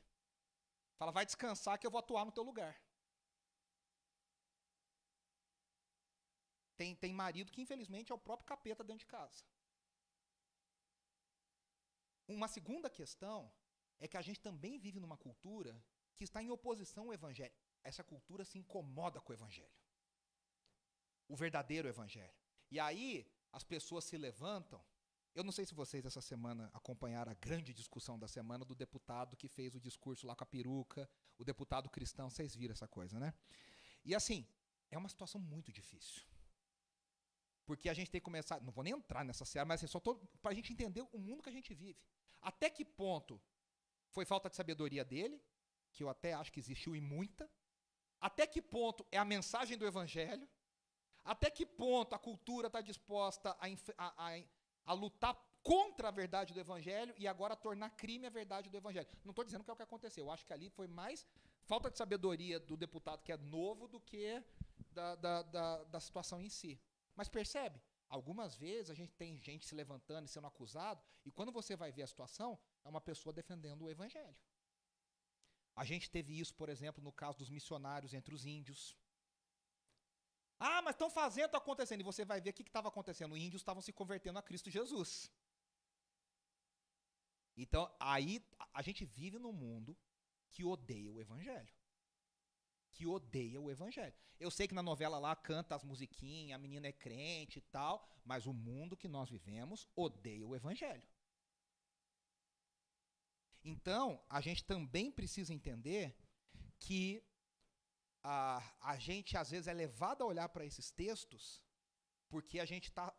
Fala, 0.98 1.12
vai 1.12 1.26
descansar 1.26 1.78
que 1.78 1.86
eu 1.86 1.90
vou 1.90 1.98
atuar 1.98 2.24
no 2.24 2.32
teu 2.32 2.42
lugar. 2.42 2.74
Tem, 6.76 6.94
tem 6.94 7.12
marido 7.12 7.52
que, 7.52 7.60
infelizmente, 7.60 8.10
é 8.10 8.14
o 8.14 8.18
próprio 8.18 8.46
capeta 8.46 8.82
dentro 8.82 9.00
de 9.00 9.06
casa. 9.06 9.44
Uma 12.26 12.48
segunda 12.48 12.88
questão 12.88 13.52
é 13.98 14.08
que 14.08 14.16
a 14.16 14.22
gente 14.22 14.40
também 14.40 14.78
vive 14.78 14.98
numa 14.98 15.16
cultura 15.16 15.82
que 16.14 16.24
está 16.24 16.42
em 16.42 16.50
oposição 16.50 17.06
ao 17.06 17.14
evangelho. 17.14 17.54
Essa 17.82 18.02
cultura 18.02 18.44
se 18.44 18.58
incomoda 18.58 19.20
com 19.20 19.32
o 19.32 19.34
evangelho. 19.34 19.72
O 21.28 21.36
verdadeiro 21.36 21.88
evangelho. 21.88 22.34
E 22.70 22.80
aí 22.80 23.30
as 23.52 23.62
pessoas 23.62 24.04
se 24.04 24.16
levantam. 24.16 24.82
Eu 25.34 25.44
não 25.44 25.52
sei 25.52 25.66
se 25.66 25.74
vocês 25.74 26.04
essa 26.04 26.20
semana 26.20 26.70
acompanharam 26.72 27.32
a 27.32 27.34
grande 27.34 27.74
discussão 27.74 28.18
da 28.18 28.28
semana 28.28 28.64
do 28.64 28.74
deputado 28.74 29.36
que 29.36 29.48
fez 29.48 29.74
o 29.74 29.80
discurso 29.80 30.26
lá 30.26 30.34
com 30.34 30.44
a 30.44 30.46
peruca, 30.46 31.08
o 31.36 31.44
deputado 31.44 31.90
cristão, 31.90 32.30
vocês 32.30 32.54
viram 32.54 32.72
essa 32.72 32.86
coisa, 32.86 33.18
né? 33.18 33.34
E 34.04 34.14
assim, 34.14 34.46
é 34.90 34.96
uma 34.96 35.08
situação 35.08 35.40
muito 35.40 35.72
difícil. 35.72 36.22
Porque 37.66 37.88
a 37.88 37.94
gente 37.94 38.10
tem 38.10 38.20
que 38.20 38.24
começar. 38.24 38.60
Não 38.60 38.72
vou 38.72 38.84
nem 38.84 38.92
entrar 38.92 39.24
nessa 39.24 39.44
série, 39.44 39.66
mas 39.66 39.82
assim, 39.82 39.90
só 39.90 40.00
para 40.00 40.50
a 40.50 40.54
gente 40.54 40.72
entender 40.72 41.02
o 41.12 41.18
mundo 41.18 41.42
que 41.42 41.48
a 41.48 41.52
gente 41.52 41.72
vive. 41.74 41.98
Até 42.40 42.68
que 42.68 42.84
ponto 42.84 43.40
foi 44.10 44.24
falta 44.24 44.48
de 44.50 44.56
sabedoria 44.56 45.04
dele, 45.04 45.40
que 45.92 46.02
eu 46.04 46.08
até 46.08 46.34
acho 46.34 46.52
que 46.52 46.60
existiu 46.60 46.94
e 46.94 47.00
muita. 47.00 47.50
Até 48.20 48.46
que 48.46 48.60
ponto 48.60 49.06
é 49.10 49.18
a 49.18 49.24
mensagem 49.24 49.76
do 49.76 49.86
evangelho. 49.86 50.48
Até 51.24 51.50
que 51.50 51.64
ponto 51.64 52.14
a 52.14 52.18
cultura 52.18 52.66
está 52.66 52.80
disposta 52.82 53.56
a, 53.58 53.66
a, 53.98 54.28
a, 54.28 54.42
a, 54.84 54.92
lutar 54.92 55.34
contra 55.62 56.08
a 56.08 56.10
verdade 56.10 56.52
do 56.52 56.60
evangelho 56.60 57.14
e 57.16 57.26
agora 57.26 57.56
tornar 57.56 57.90
crime 57.90 58.26
a 58.26 58.30
verdade 58.30 58.68
do 58.68 58.76
evangelho. 58.76 59.08
Não 59.24 59.30
estou 59.30 59.44
dizendo 59.44 59.64
que 59.64 59.70
é 59.70 59.72
o 59.72 59.76
que 59.76 59.82
aconteceu. 59.82 60.26
Eu 60.26 60.30
acho 60.30 60.44
que 60.44 60.52
ali 60.52 60.68
foi 60.68 60.86
mais 60.86 61.26
falta 61.64 61.90
de 61.90 61.96
sabedoria 61.96 62.60
do 62.60 62.76
deputado 62.76 63.22
que 63.22 63.32
é 63.32 63.38
novo 63.38 63.88
do 63.88 63.98
que 63.98 64.42
da, 64.92 65.14
da, 65.16 65.42
da, 65.42 65.84
da 65.84 66.00
situação 66.00 66.40
em 66.40 66.50
si. 66.50 66.78
Mas 67.14 67.28
percebe? 67.28 67.80
Algumas 68.08 68.56
vezes 68.56 68.90
a 68.90 68.94
gente 68.94 69.12
tem 69.14 69.40
gente 69.40 69.66
se 69.66 69.74
levantando 69.74 70.26
e 70.26 70.28
sendo 70.28 70.46
acusado, 70.46 71.02
e 71.24 71.30
quando 71.30 71.50
você 71.50 71.74
vai 71.74 71.90
ver 71.90 72.02
a 72.02 72.06
situação, 72.06 72.58
é 72.84 72.88
uma 72.88 73.00
pessoa 73.00 73.32
defendendo 73.32 73.82
o 73.82 73.90
evangelho. 73.90 74.36
A 75.74 75.84
gente 75.84 76.10
teve 76.10 76.38
isso, 76.38 76.54
por 76.54 76.68
exemplo, 76.68 77.02
no 77.02 77.12
caso 77.12 77.38
dos 77.38 77.50
missionários 77.50 78.14
entre 78.14 78.34
os 78.34 78.46
índios. 78.46 78.96
Ah, 80.58 80.80
mas 80.82 80.94
estão 80.94 81.10
fazendo, 81.10 81.46
está 81.46 81.58
acontecendo. 81.58 82.00
E 82.00 82.04
você 82.04 82.24
vai 82.24 82.40
ver 82.40 82.50
o 82.50 82.52
que 82.52 82.62
estava 82.62 82.88
acontecendo. 82.88 83.32
Os 83.32 83.40
índios 83.40 83.60
estavam 83.60 83.82
se 83.82 83.92
convertendo 83.92 84.38
a 84.38 84.42
Cristo 84.42 84.70
Jesus. 84.70 85.30
Então, 87.56 87.92
aí 87.98 88.44
a 88.72 88.82
gente 88.82 89.04
vive 89.04 89.38
num 89.38 89.52
mundo 89.52 89.96
que 90.50 90.64
odeia 90.64 91.12
o 91.12 91.20
evangelho 91.20 91.74
que 92.94 93.06
odeia 93.06 93.60
o 93.60 93.70
evangelho. 93.70 94.14
Eu 94.38 94.50
sei 94.50 94.66
que 94.68 94.74
na 94.74 94.82
novela 94.90 95.18
lá 95.18 95.34
canta 95.34 95.74
as 95.74 95.84
musiquinhas, 95.84 96.56
a 96.56 96.62
menina 96.64 96.86
é 96.86 96.92
crente 96.92 97.58
e 97.58 97.62
tal, 97.76 97.94
mas 98.24 98.46
o 98.46 98.52
mundo 98.52 98.96
que 98.96 99.08
nós 99.08 99.28
vivemos 99.28 99.88
odeia 99.94 100.46
o 100.46 100.54
evangelho. 100.54 101.06
Então, 103.62 104.22
a 104.28 104.40
gente 104.40 104.62
também 104.64 105.10
precisa 105.10 105.52
entender 105.52 106.14
que 106.78 107.22
a, 108.22 108.62
a 108.80 108.96
gente 108.98 109.36
às 109.36 109.50
vezes 109.50 109.66
é 109.66 109.74
levado 109.74 110.22
a 110.22 110.26
olhar 110.26 110.48
para 110.48 110.64
esses 110.64 110.90
textos 110.90 111.62
porque 112.28 112.58
a 112.58 112.64
gente 112.64 112.88
está 112.88 113.14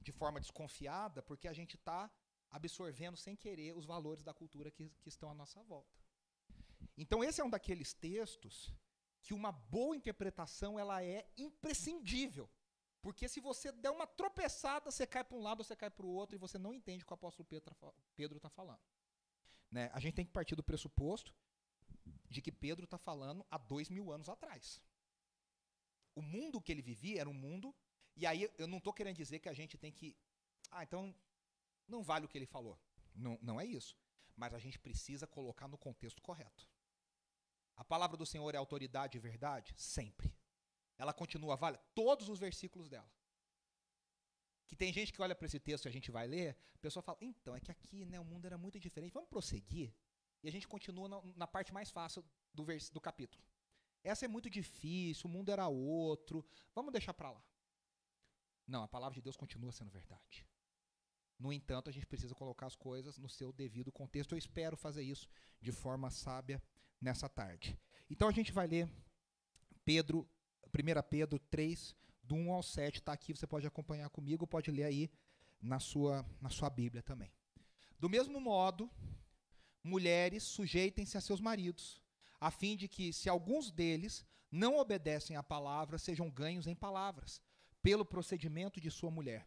de 0.00 0.12
forma 0.12 0.40
desconfiada, 0.40 1.22
porque 1.22 1.48
a 1.48 1.52
gente 1.52 1.76
está 1.76 2.10
absorvendo 2.50 3.16
sem 3.16 3.34
querer 3.34 3.74
os 3.74 3.86
valores 3.86 4.22
da 4.22 4.34
cultura 4.34 4.70
que, 4.70 4.90
que 5.00 5.08
estão 5.08 5.30
à 5.30 5.34
nossa 5.34 5.62
volta. 5.62 5.98
Então 6.96 7.24
esse 7.24 7.40
é 7.40 7.44
um 7.44 7.50
daqueles 7.50 7.92
textos 7.92 8.72
que 9.24 9.32
uma 9.32 9.50
boa 9.50 9.96
interpretação 9.96 10.78
ela 10.78 11.02
é 11.02 11.26
imprescindível. 11.36 12.48
Porque 13.00 13.26
se 13.26 13.40
você 13.40 13.72
der 13.72 13.90
uma 13.90 14.06
tropeçada, 14.06 14.90
você 14.90 15.06
cai 15.06 15.24
para 15.24 15.36
um 15.36 15.42
lado, 15.42 15.64
você 15.64 15.74
cai 15.74 15.90
para 15.90 16.04
o 16.04 16.10
outro, 16.10 16.36
e 16.36 16.38
você 16.38 16.58
não 16.58 16.74
entende 16.74 17.02
o 17.02 17.06
que 17.06 17.12
o 17.12 17.14
apóstolo 17.14 17.48
Pedro 18.14 18.36
está 18.36 18.50
falando. 18.50 18.80
Né? 19.70 19.90
A 19.94 19.98
gente 19.98 20.14
tem 20.14 20.26
que 20.26 20.32
partir 20.32 20.54
do 20.54 20.62
pressuposto 20.62 21.34
de 22.28 22.42
que 22.42 22.52
Pedro 22.52 22.84
está 22.84 22.98
falando 22.98 23.44
há 23.50 23.56
dois 23.56 23.88
mil 23.88 24.12
anos 24.12 24.28
atrás. 24.28 24.80
O 26.14 26.20
mundo 26.22 26.60
que 26.60 26.70
ele 26.70 26.82
vivia 26.82 27.20
era 27.22 27.28
um 27.28 27.34
mundo. 27.34 27.74
E 28.14 28.26
aí 28.26 28.50
eu 28.58 28.68
não 28.68 28.78
estou 28.78 28.92
querendo 28.92 29.16
dizer 29.16 29.38
que 29.38 29.48
a 29.48 29.54
gente 29.54 29.78
tem 29.78 29.90
que. 29.90 30.16
Ah, 30.70 30.84
então 30.84 31.14
não 31.88 32.02
vale 32.02 32.26
o 32.26 32.28
que 32.28 32.36
ele 32.36 32.46
falou. 32.46 32.78
Não, 33.14 33.38
não 33.40 33.60
é 33.60 33.64
isso. 33.64 33.96
Mas 34.36 34.52
a 34.52 34.58
gente 34.58 34.78
precisa 34.78 35.26
colocar 35.26 35.66
no 35.66 35.78
contexto 35.78 36.20
correto. 36.20 36.68
A 37.76 37.84
palavra 37.84 38.16
do 38.16 38.26
Senhor 38.26 38.54
é 38.54 38.58
autoridade 38.58 39.16
e 39.16 39.20
verdade? 39.20 39.74
Sempre. 39.76 40.34
Ela 40.96 41.12
continua 41.12 41.56
vale 41.56 41.78
todos 41.94 42.28
os 42.28 42.38
versículos 42.38 42.88
dela. 42.88 43.10
Que 44.66 44.76
tem 44.76 44.92
gente 44.92 45.12
que 45.12 45.20
olha 45.20 45.34
para 45.34 45.46
esse 45.46 45.58
texto 45.58 45.84
e 45.84 45.88
a 45.88 45.92
gente 45.92 46.10
vai 46.10 46.26
ler, 46.26 46.56
a 46.74 46.78
pessoa 46.78 47.02
fala: 47.02 47.18
"Então, 47.20 47.54
é 47.54 47.60
que 47.60 47.70
aqui, 47.70 48.04
né, 48.06 48.18
o 48.18 48.24
mundo 48.24 48.46
era 48.46 48.56
muito 48.56 48.78
diferente. 48.78 49.12
Vamos 49.12 49.28
prosseguir?" 49.28 49.94
E 50.42 50.48
a 50.48 50.52
gente 50.52 50.68
continua 50.68 51.08
na, 51.08 51.20
na 51.36 51.46
parte 51.46 51.72
mais 51.72 51.90
fácil 51.90 52.24
do 52.52 52.64
vers, 52.64 52.90
do 52.90 53.00
capítulo. 53.00 53.42
Essa 54.02 54.26
é 54.26 54.28
muito 54.28 54.50
difícil, 54.50 55.28
o 55.28 55.32
mundo 55.32 55.50
era 55.50 55.66
outro. 55.68 56.46
Vamos 56.74 56.92
deixar 56.92 57.14
para 57.14 57.30
lá. 57.30 57.42
Não, 58.66 58.82
a 58.82 58.88
palavra 58.88 59.14
de 59.14 59.22
Deus 59.22 59.36
continua 59.36 59.72
sendo 59.72 59.90
verdade. 59.90 60.46
No 61.38 61.52
entanto, 61.52 61.90
a 61.90 61.92
gente 61.92 62.06
precisa 62.06 62.34
colocar 62.34 62.66
as 62.66 62.76
coisas 62.76 63.18
no 63.18 63.28
seu 63.28 63.52
devido 63.52 63.90
contexto. 63.90 64.32
Eu 64.32 64.38
espero 64.38 64.76
fazer 64.76 65.02
isso 65.02 65.28
de 65.60 65.72
forma 65.72 66.10
sábia 66.10 66.62
nessa 67.04 67.28
tarde. 67.28 67.78
Então 68.10 68.26
a 68.28 68.32
gente 68.32 68.50
vai 68.50 68.66
ler 68.66 68.88
Pedro, 69.84 70.26
1 70.66 71.08
Pedro 71.08 71.38
3, 71.38 71.94
do 72.22 72.34
1 72.34 72.52
ao 72.52 72.62
7, 72.62 72.98
está 72.98 73.12
aqui, 73.12 73.34
você 73.34 73.46
pode 73.46 73.66
acompanhar 73.66 74.08
comigo, 74.08 74.46
pode 74.46 74.70
ler 74.70 74.84
aí 74.84 75.10
na 75.60 75.78
sua, 75.78 76.24
na 76.40 76.48
sua 76.48 76.70
Bíblia 76.70 77.02
também. 77.02 77.30
Do 78.00 78.08
mesmo 78.08 78.40
modo, 78.40 78.90
mulheres 79.82 80.42
sujeitem-se 80.42 81.16
a 81.16 81.20
seus 81.20 81.40
maridos, 81.40 82.02
a 82.40 82.50
fim 82.50 82.76
de 82.76 82.88
que, 82.88 83.12
se 83.12 83.28
alguns 83.28 83.70
deles 83.70 84.24
não 84.50 84.78
obedecem 84.78 85.36
à 85.36 85.42
palavra, 85.42 85.98
sejam 85.98 86.30
ganhos 86.30 86.66
em 86.66 86.74
palavras, 86.74 87.40
pelo 87.82 88.04
procedimento 88.04 88.80
de 88.80 88.90
sua 88.90 89.10
mulher, 89.10 89.46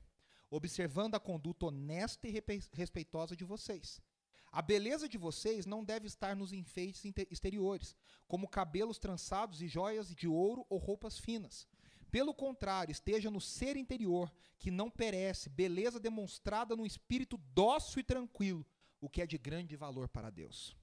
observando 0.49 1.15
a 1.15 1.19
conduta 1.19 1.65
honesta 1.65 2.27
e 2.27 2.43
respeitosa 2.71 3.35
de 3.35 3.43
vocês. 3.43 3.99
A 4.57 4.61
beleza 4.63 5.07
de 5.07 5.19
vocês 5.19 5.67
não 5.67 5.83
deve 5.83 6.07
estar 6.07 6.35
nos 6.35 6.51
enfeites 6.51 7.05
exteriores, 7.29 7.95
como 8.27 8.47
cabelos 8.47 8.97
trançados 8.97 9.61
e 9.61 9.67
joias 9.67 10.15
de 10.15 10.27
ouro 10.27 10.65
ou 10.67 10.79
roupas 10.79 11.19
finas. 11.19 11.67
Pelo 12.09 12.33
contrário, 12.33 12.91
esteja 12.91 13.29
no 13.29 13.39
ser 13.39 13.77
interior, 13.77 14.33
que 14.57 14.71
não 14.71 14.89
perece, 14.89 15.47
beleza 15.47 15.99
demonstrada 15.99 16.75
num 16.75 16.87
espírito 16.87 17.37
dócil 17.53 17.99
e 17.99 18.03
tranquilo, 18.03 18.65
o 18.99 19.07
que 19.07 19.21
é 19.21 19.27
de 19.27 19.37
grande 19.37 19.75
valor 19.75 20.09
para 20.09 20.31
Deus. 20.31 20.75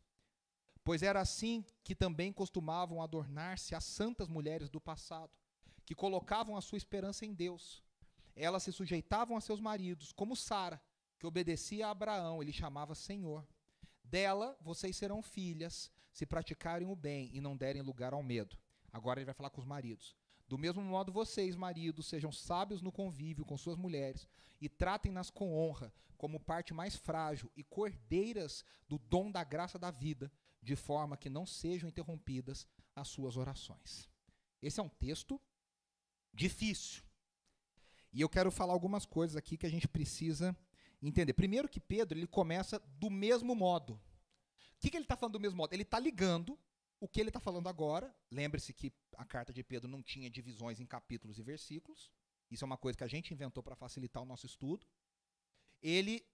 Pois 0.85 1.03
era 1.03 1.21
assim 1.21 1.65
que 1.83 1.97
também 1.97 2.33
costumavam 2.33 3.03
adornar-se 3.03 3.75
as 3.75 3.83
santas 3.83 4.29
mulheres 4.29 4.71
do 4.71 4.81
passado, 4.81 5.33
que 5.85 5.97
colocavam 5.97 6.57
a 6.57 6.61
sua 6.61 6.79
esperança 6.79 7.27
em 7.27 7.35
Deus. 7.35 7.83
Elas 8.37 8.63
se 8.63 8.71
sujeitavam 8.71 9.37
a 9.37 9.41
seus 9.41 9.59
maridos, 9.59 10.13
como 10.13 10.37
Sara, 10.37 10.81
que 11.19 11.27
obedecia 11.27 11.89
a 11.89 11.91
Abraão, 11.91 12.41
ele 12.41 12.53
chamava 12.53 12.95
Senhor. 12.95 13.45
Dela 14.15 14.57
vocês 14.61 14.97
serão 14.97 15.21
filhas, 15.21 15.91
se 16.13 16.25
praticarem 16.25 16.87
o 16.87 16.95
bem 16.95 17.31
e 17.33 17.41
não 17.41 17.57
derem 17.57 17.83
lugar 17.83 18.13
ao 18.13 18.23
medo. 18.23 18.57
Agora 18.93 19.19
ele 19.19 19.25
vai 19.25 19.35
falar 19.35 19.51
com 19.51 19.61
os 19.61 19.67
maridos. 19.67 20.15
Do 20.47 20.57
mesmo 20.57 20.81
modo, 20.83 21.11
vocês, 21.11 21.57
maridos, 21.57 22.07
sejam 22.07 22.31
sábios 22.31 22.81
no 22.81 22.93
convívio 22.93 23.45
com 23.45 23.59
suas 23.59 23.77
mulheres 23.77 24.29
e 24.61 24.69
tratem-nas 24.69 25.31
com 25.31 25.53
honra, 25.53 25.93
como 26.17 26.39
parte 26.39 26.73
mais 26.73 26.95
frágil 26.95 27.51
e 27.57 27.65
cordeiras 27.65 28.65
do 28.89 29.01
dom 29.01 29.33
da 29.33 29.43
graça 29.43 29.81
da 29.81 29.91
vida, 29.91 30.31
de 30.63 30.77
forma 30.77 31.17
que 31.17 31.29
não 31.29 31.45
sejam 31.45 31.89
interrompidas 31.89 32.69
as 32.95 33.09
suas 33.09 33.37
orações. 33.37 34.09
Esse 34.63 34.79
é 34.79 34.83
um 34.85 34.89
texto 34.89 35.41
difícil. 36.33 37.03
E 38.13 38.21
eu 38.21 38.29
quero 38.29 38.53
falar 38.53 38.75
algumas 38.75 39.05
coisas 39.05 39.35
aqui 39.35 39.57
que 39.57 39.67
a 39.67 39.71
gente 39.71 39.89
precisa 39.89 40.57
entender. 41.09 41.33
Primeiro 41.33 41.69
que 41.69 41.81
Pedro 41.81 42.19
ele 42.19 42.27
começa 42.27 42.79
do 42.99 43.11
mesmo 43.11 43.55
modo. 43.55 43.95
O 43.95 44.01
que, 44.81 44.91
que 44.91 44.97
ele 44.97 45.05
está 45.05 45.17
falando 45.17 45.35
do 45.35 45.41
mesmo 45.41 45.57
modo? 45.57 45.73
Ele 45.73 45.83
está 45.83 45.99
ligando 45.99 46.59
o 47.01 47.09
que 47.09 47.21
ele 47.21 47.31
está 47.31 47.41
falando 47.41 47.69
agora. 47.69 48.15
Lembre-se 48.31 48.73
que 48.73 48.93
a 49.17 49.25
carta 49.25 49.53
de 49.53 49.63
Pedro 49.63 49.89
não 49.89 50.03
tinha 50.03 50.31
divisões 50.31 50.81
em 50.81 50.87
capítulos 50.87 51.39
e 51.39 51.43
versículos. 51.43 52.11
Isso 52.51 52.65
é 52.65 52.67
uma 52.67 52.77
coisa 52.77 52.97
que 52.97 53.05
a 53.05 53.09
gente 53.09 53.33
inventou 53.33 53.63
para 53.63 53.75
facilitar 53.75 54.23
o 54.23 54.27
nosso 54.27 54.47
estudo. 54.47 54.87
Ele 55.83 56.25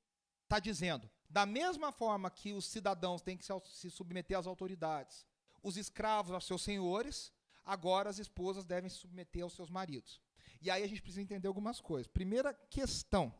está 0.45 0.59
dizendo, 0.59 1.09
da 1.29 1.47
mesma 1.47 1.93
forma 1.93 2.31
que 2.31 2.53
os 2.53 2.67
cidadãos 2.67 3.23
têm 3.23 3.37
que 3.37 3.45
se 3.45 3.91
submeter 3.91 4.39
às 4.39 4.47
autoridades, 4.47 5.27
os 5.62 5.77
escravos 5.77 6.33
aos 6.33 6.45
seus 6.45 6.62
senhores, 6.62 7.33
agora 7.65 8.11
as 8.11 8.19
esposas 8.19 8.65
devem 8.65 8.91
se 8.91 8.97
submeter 8.97 9.43
aos 9.43 9.53
seus 9.53 9.71
maridos. 9.71 10.21
E 10.61 10.71
aí 10.71 10.83
a 10.83 10.87
gente 10.87 11.03
precisa 11.03 11.23
entender 11.23 11.47
algumas 11.47 11.81
coisas. 11.81 12.07
Primeira 12.07 12.53
questão 12.53 13.33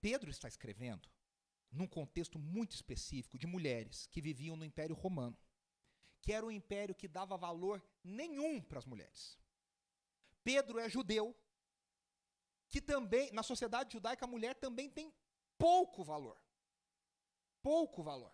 Pedro 0.00 0.30
está 0.30 0.48
escrevendo 0.48 1.08
num 1.70 1.86
contexto 1.86 2.38
muito 2.38 2.74
específico 2.74 3.38
de 3.38 3.46
mulheres 3.46 4.06
que 4.06 4.20
viviam 4.20 4.56
no 4.56 4.64
Império 4.64 4.94
Romano, 4.94 5.36
que 6.22 6.32
era 6.32 6.44
um 6.44 6.50
império 6.50 6.94
que 6.94 7.08
dava 7.08 7.36
valor 7.36 7.82
nenhum 8.02 8.60
para 8.60 8.78
as 8.78 8.86
mulheres. 8.86 9.38
Pedro 10.42 10.78
é 10.78 10.88
judeu, 10.88 11.36
que 12.68 12.80
também, 12.80 13.30
na 13.32 13.42
sociedade 13.42 13.92
judaica, 13.92 14.24
a 14.24 14.28
mulher 14.28 14.54
também 14.54 14.88
tem 14.88 15.12
pouco 15.56 16.04
valor. 16.04 16.40
Pouco 17.62 18.02
valor. 18.02 18.32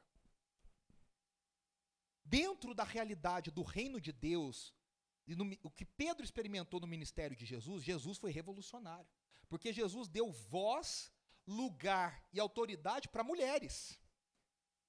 Dentro 2.25 2.75
da 2.75 2.85
realidade 2.85 3.51
do 3.51 3.63
reino 3.63 4.01
de 4.01 4.13
Deus, 4.13 4.75
no, 5.27 5.45
o 5.63 5.71
que 5.71 5.85
Pedro 5.85 6.25
experimentou 6.25 6.81
no 6.81 6.87
ministério 6.87 7.37
de 7.37 7.47
Jesus, 7.47 7.83
Jesus 7.83 8.19
foi 8.19 8.31
revolucionário. 8.31 9.09
Porque 9.49 9.73
Jesus 9.73 10.09
deu 10.09 10.33
voz 10.33 11.13
lugar 11.47 12.27
e 12.33 12.41
autoridade 12.41 13.09
para 13.09 13.25
mulheres. 13.25 13.99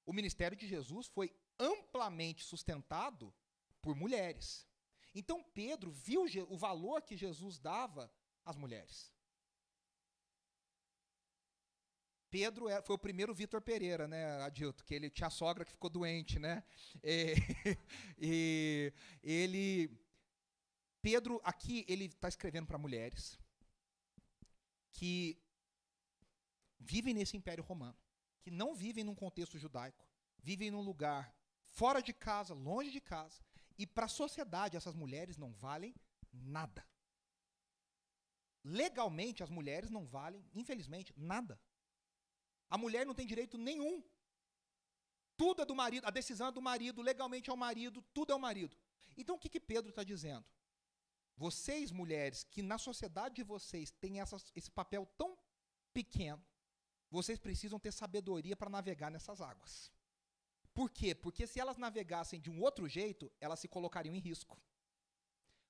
O 0.05 0.13
ministério 0.13 0.55
de 0.57 0.67
Jesus 0.67 1.07
foi 1.07 1.35
amplamente 1.59 2.43
sustentado 2.43 3.33
por 3.81 3.95
mulheres. 3.95 4.67
Então 5.13 5.43
Pedro 5.43 5.91
viu 5.91 6.25
o 6.49 6.57
valor 6.57 7.01
que 7.01 7.15
Jesus 7.15 7.57
dava 7.57 8.11
às 8.43 8.55
mulheres. 8.55 9.13
Pedro 12.29 12.67
é, 12.67 12.81
foi 12.81 12.95
o 12.95 12.99
primeiro 12.99 13.33
Vitor 13.33 13.61
Pereira, 13.61 14.09
né, 14.09 14.41
Adilto, 14.41 14.83
que 14.83 14.93
ele 14.93 15.09
tinha 15.09 15.27
a 15.27 15.31
sogra 15.31 15.63
que 15.63 15.71
ficou 15.71 15.89
doente, 15.89 16.37
né? 16.37 16.63
E, 17.01 17.33
e 18.19 18.93
ele, 19.23 19.89
Pedro 21.01 21.39
aqui 21.45 21.85
ele 21.87 22.05
está 22.05 22.27
escrevendo 22.27 22.67
para 22.67 22.77
mulheres 22.77 23.39
que 24.91 25.41
vivem 26.79 27.13
nesse 27.13 27.35
império 27.37 27.63
romano, 27.63 27.97
que 28.41 28.51
não 28.51 28.75
vivem 28.75 29.03
num 29.03 29.15
contexto 29.15 29.57
judaico, 29.57 30.07
vivem 30.37 30.69
num 30.71 30.81
lugar 30.81 31.35
fora 31.63 32.01
de 32.01 32.13
casa, 32.13 32.53
longe 32.53 32.91
de 32.91 33.01
casa, 33.01 33.41
e 33.77 33.85
para 33.85 34.05
a 34.05 34.09
sociedade 34.09 34.77
essas 34.77 34.95
mulheres 34.95 35.37
não 35.37 35.51
valem 35.53 35.93
nada. 36.31 36.87
Legalmente 38.63 39.43
as 39.43 39.49
mulheres 39.49 39.89
não 39.89 40.05
valem, 40.05 40.43
infelizmente, 40.53 41.13
nada. 41.15 41.59
A 42.69 42.77
mulher 42.77 43.05
não 43.05 43.13
tem 43.13 43.27
direito 43.27 43.57
nenhum. 43.57 44.03
Tudo 45.37 45.61
é 45.61 45.65
do 45.65 45.75
marido, 45.75 46.05
a 46.07 46.09
decisão 46.09 46.47
é 46.47 46.51
do 46.51 46.61
marido, 46.61 47.01
legalmente 47.01 47.49
é 47.49 47.53
o 47.53 47.57
marido, 47.57 48.01
tudo 48.13 48.31
é 48.31 48.35
o 48.35 48.39
marido. 48.39 48.75
Então 49.17 49.35
o 49.35 49.39
que, 49.39 49.49
que 49.49 49.59
Pedro 49.59 49.89
está 49.89 50.03
dizendo? 50.03 50.45
Vocês, 51.37 51.91
mulheres, 51.91 52.43
que 52.43 52.61
na 52.61 52.77
sociedade 52.77 53.35
de 53.35 53.43
vocês 53.43 53.91
têm 53.91 54.21
essa, 54.21 54.37
esse 54.55 54.71
papel 54.71 55.05
tão 55.17 55.37
pequeno, 55.93 56.43
vocês 57.09 57.39
precisam 57.39 57.79
ter 57.79 57.91
sabedoria 57.91 58.55
para 58.55 58.69
navegar 58.69 59.11
nessas 59.11 59.41
águas. 59.41 59.91
Por 60.73 60.89
quê? 60.89 61.15
Porque 61.15 61.47
se 61.47 61.59
elas 61.59 61.77
navegassem 61.77 62.39
de 62.39 62.49
um 62.49 62.61
outro 62.61 62.87
jeito, 62.87 63.31
elas 63.39 63.59
se 63.59 63.67
colocariam 63.67 64.13
em 64.13 64.19
risco. 64.19 64.61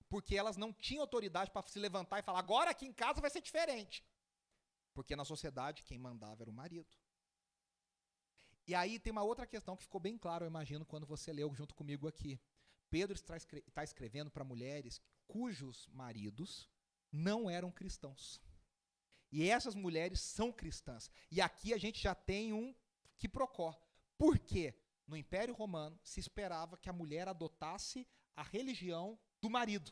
Porque 0.09 0.35
elas 0.35 0.57
não 0.57 0.73
tinham 0.73 1.01
autoridade 1.01 1.51
para 1.51 1.67
se 1.67 1.79
levantar 1.79 2.19
e 2.19 2.23
falar: 2.23 2.39
agora 2.39 2.71
aqui 2.71 2.85
em 2.85 2.93
casa 2.93 3.21
vai 3.21 3.29
ser 3.29 3.41
diferente. 3.41 4.03
Porque 4.93 5.15
na 5.15 5.25
sociedade 5.25 5.83
quem 5.83 5.99
mandava 5.99 6.43
era 6.43 6.49
o 6.49 6.53
marido. 6.53 6.97
E 8.67 8.73
aí 8.73 8.97
tem 8.97 9.11
uma 9.11 9.21
outra 9.21 9.45
questão 9.45 9.75
que 9.75 9.83
ficou 9.83 10.01
bem 10.01 10.17
clara, 10.17 10.45
eu 10.45 10.49
imagino, 10.49 10.85
quando 10.85 11.05
você 11.05 11.31
leu 11.31 11.53
junto 11.53 11.75
comigo 11.75 12.07
aqui. 12.07 12.39
Pedro 12.89 13.15
está 13.15 13.83
escrevendo 13.83 14.31
para 14.31 14.43
mulheres 14.43 15.01
cujos 15.27 15.87
maridos 15.91 16.69
não 17.11 17.49
eram 17.49 17.71
cristãos. 17.71 18.41
E 19.31 19.49
essas 19.49 19.75
mulheres 19.75 20.21
são 20.21 20.51
cristãs. 20.51 21.09
E 21.29 21.41
aqui 21.41 21.73
a 21.73 21.77
gente 21.77 22.01
já 22.01 22.15
tem 22.15 22.53
um 22.53 22.73
que 23.17 23.27
procó. 23.27 23.77
Por 24.17 24.39
quê? 24.39 24.73
No 25.07 25.15
Império 25.15 25.53
Romano 25.53 25.99
se 26.03 26.19
esperava 26.19 26.77
que 26.77 26.89
a 26.89 26.93
mulher 26.93 27.27
adotasse 27.27 28.07
a 28.35 28.43
religião 28.43 29.19
do 29.41 29.49
marido. 29.49 29.91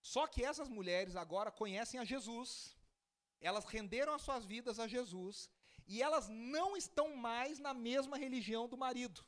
Só 0.00 0.26
que 0.26 0.44
essas 0.44 0.68
mulheres 0.68 1.16
agora 1.16 1.50
conhecem 1.50 1.98
a 1.98 2.04
Jesus, 2.04 2.76
elas 3.40 3.64
renderam 3.64 4.14
as 4.14 4.22
suas 4.22 4.44
vidas 4.44 4.78
a 4.78 4.86
Jesus 4.86 5.50
e 5.86 6.02
elas 6.02 6.28
não 6.28 6.76
estão 6.76 7.16
mais 7.16 7.58
na 7.58 7.74
mesma 7.74 8.16
religião 8.16 8.68
do 8.68 8.76
marido. 8.76 9.24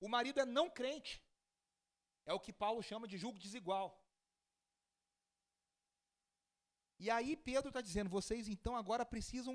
O 0.00 0.08
marido 0.08 0.40
é 0.40 0.46
não 0.46 0.70
crente. 0.70 1.22
É 2.24 2.32
o 2.32 2.40
que 2.40 2.52
Paulo 2.52 2.82
chama 2.82 3.06
de 3.06 3.16
julgo 3.18 3.38
desigual. 3.38 4.02
E 7.04 7.10
aí 7.16 7.34
Pedro 7.50 7.70
está 7.70 7.80
dizendo: 7.80 8.10
vocês 8.18 8.46
então 8.54 8.76
agora 8.76 9.04
precisam 9.14 9.54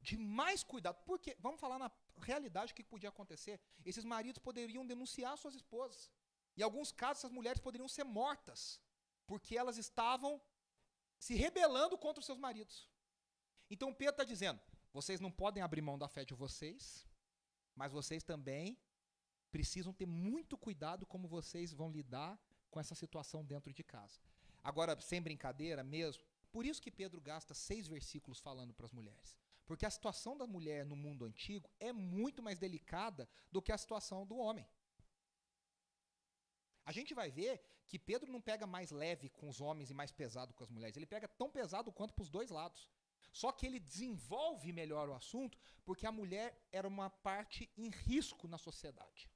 de 0.00 0.16
mais 0.16 0.62
cuidado. 0.72 0.96
Porque, 1.04 1.36
vamos 1.46 1.60
falar 1.60 1.78
na 1.78 1.90
realidade 2.28 2.72
o 2.72 2.74
que 2.74 2.82
podia 2.94 3.10
acontecer. 3.10 3.60
Esses 3.84 4.04
maridos 4.12 4.42
poderiam 4.48 4.84
denunciar 4.92 5.36
suas 5.36 5.54
esposas. 5.54 6.10
Em 6.56 6.62
alguns 6.62 6.90
casos, 6.90 7.18
essas 7.18 7.36
mulheres 7.38 7.60
poderiam 7.60 7.86
ser 7.96 8.04
mortas, 8.04 8.80
porque 9.26 9.58
elas 9.62 9.76
estavam 9.76 10.40
se 11.18 11.34
rebelando 11.34 11.98
contra 11.98 12.20
os 12.20 12.26
seus 12.26 12.38
maridos. 12.38 12.90
Então 13.68 13.92
Pedro 13.92 14.14
está 14.14 14.24
dizendo: 14.24 14.58
vocês 14.98 15.20
não 15.20 15.30
podem 15.30 15.62
abrir 15.62 15.82
mão 15.82 15.98
da 15.98 16.08
fé 16.08 16.24
de 16.24 16.32
vocês, 16.32 17.06
mas 17.74 17.92
vocês 17.92 18.22
também 18.24 18.78
precisam 19.50 19.92
ter 19.92 20.06
muito 20.06 20.56
cuidado 20.56 21.04
como 21.04 21.28
vocês 21.28 21.74
vão 21.74 21.90
lidar 21.90 22.40
com 22.70 22.80
essa 22.80 22.94
situação 22.94 23.44
dentro 23.44 23.70
de 23.70 23.84
casa. 23.84 24.18
Agora, 24.64 24.98
sem 25.00 25.20
brincadeira 25.20 25.84
mesmo, 25.84 26.24
por 26.56 26.64
isso 26.64 26.80
que 26.80 26.90
Pedro 26.90 27.20
gasta 27.20 27.52
seis 27.52 27.86
versículos 27.86 28.38
falando 28.40 28.72
para 28.72 28.86
as 28.86 28.92
mulheres. 28.98 29.36
Porque 29.66 29.84
a 29.84 29.90
situação 29.90 30.38
da 30.38 30.46
mulher 30.46 30.86
no 30.86 30.96
mundo 30.96 31.26
antigo 31.26 31.68
é 31.78 31.92
muito 31.92 32.42
mais 32.42 32.58
delicada 32.58 33.28
do 33.52 33.60
que 33.60 33.72
a 33.72 33.76
situação 33.76 34.24
do 34.24 34.38
homem. 34.38 34.66
A 36.82 36.92
gente 36.92 37.12
vai 37.12 37.30
ver 37.30 37.62
que 37.86 37.98
Pedro 37.98 38.32
não 38.32 38.40
pega 38.40 38.66
mais 38.66 38.90
leve 38.90 39.28
com 39.28 39.50
os 39.50 39.60
homens 39.60 39.90
e 39.90 39.94
mais 40.00 40.10
pesado 40.10 40.54
com 40.54 40.64
as 40.64 40.70
mulheres. 40.70 40.96
Ele 40.96 41.04
pega 41.04 41.28
tão 41.28 41.50
pesado 41.50 41.92
quanto 41.92 42.14
para 42.14 42.22
os 42.22 42.30
dois 42.30 42.48
lados. 42.48 42.88
Só 43.30 43.52
que 43.52 43.66
ele 43.66 43.78
desenvolve 43.78 44.72
melhor 44.72 45.10
o 45.10 45.14
assunto 45.14 45.58
porque 45.84 46.06
a 46.06 46.16
mulher 46.20 46.58
era 46.72 46.88
uma 46.88 47.10
parte 47.10 47.70
em 47.76 47.90
risco 47.90 48.48
na 48.48 48.56
sociedade. 48.56 49.28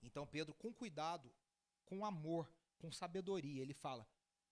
Então 0.00 0.24
Pedro, 0.28 0.54
com 0.54 0.72
cuidado, 0.72 1.28
com 1.84 2.04
amor, 2.04 2.48
com 2.78 2.92
sabedoria, 2.92 3.60
ele 3.60 3.74
fala: 3.74 4.06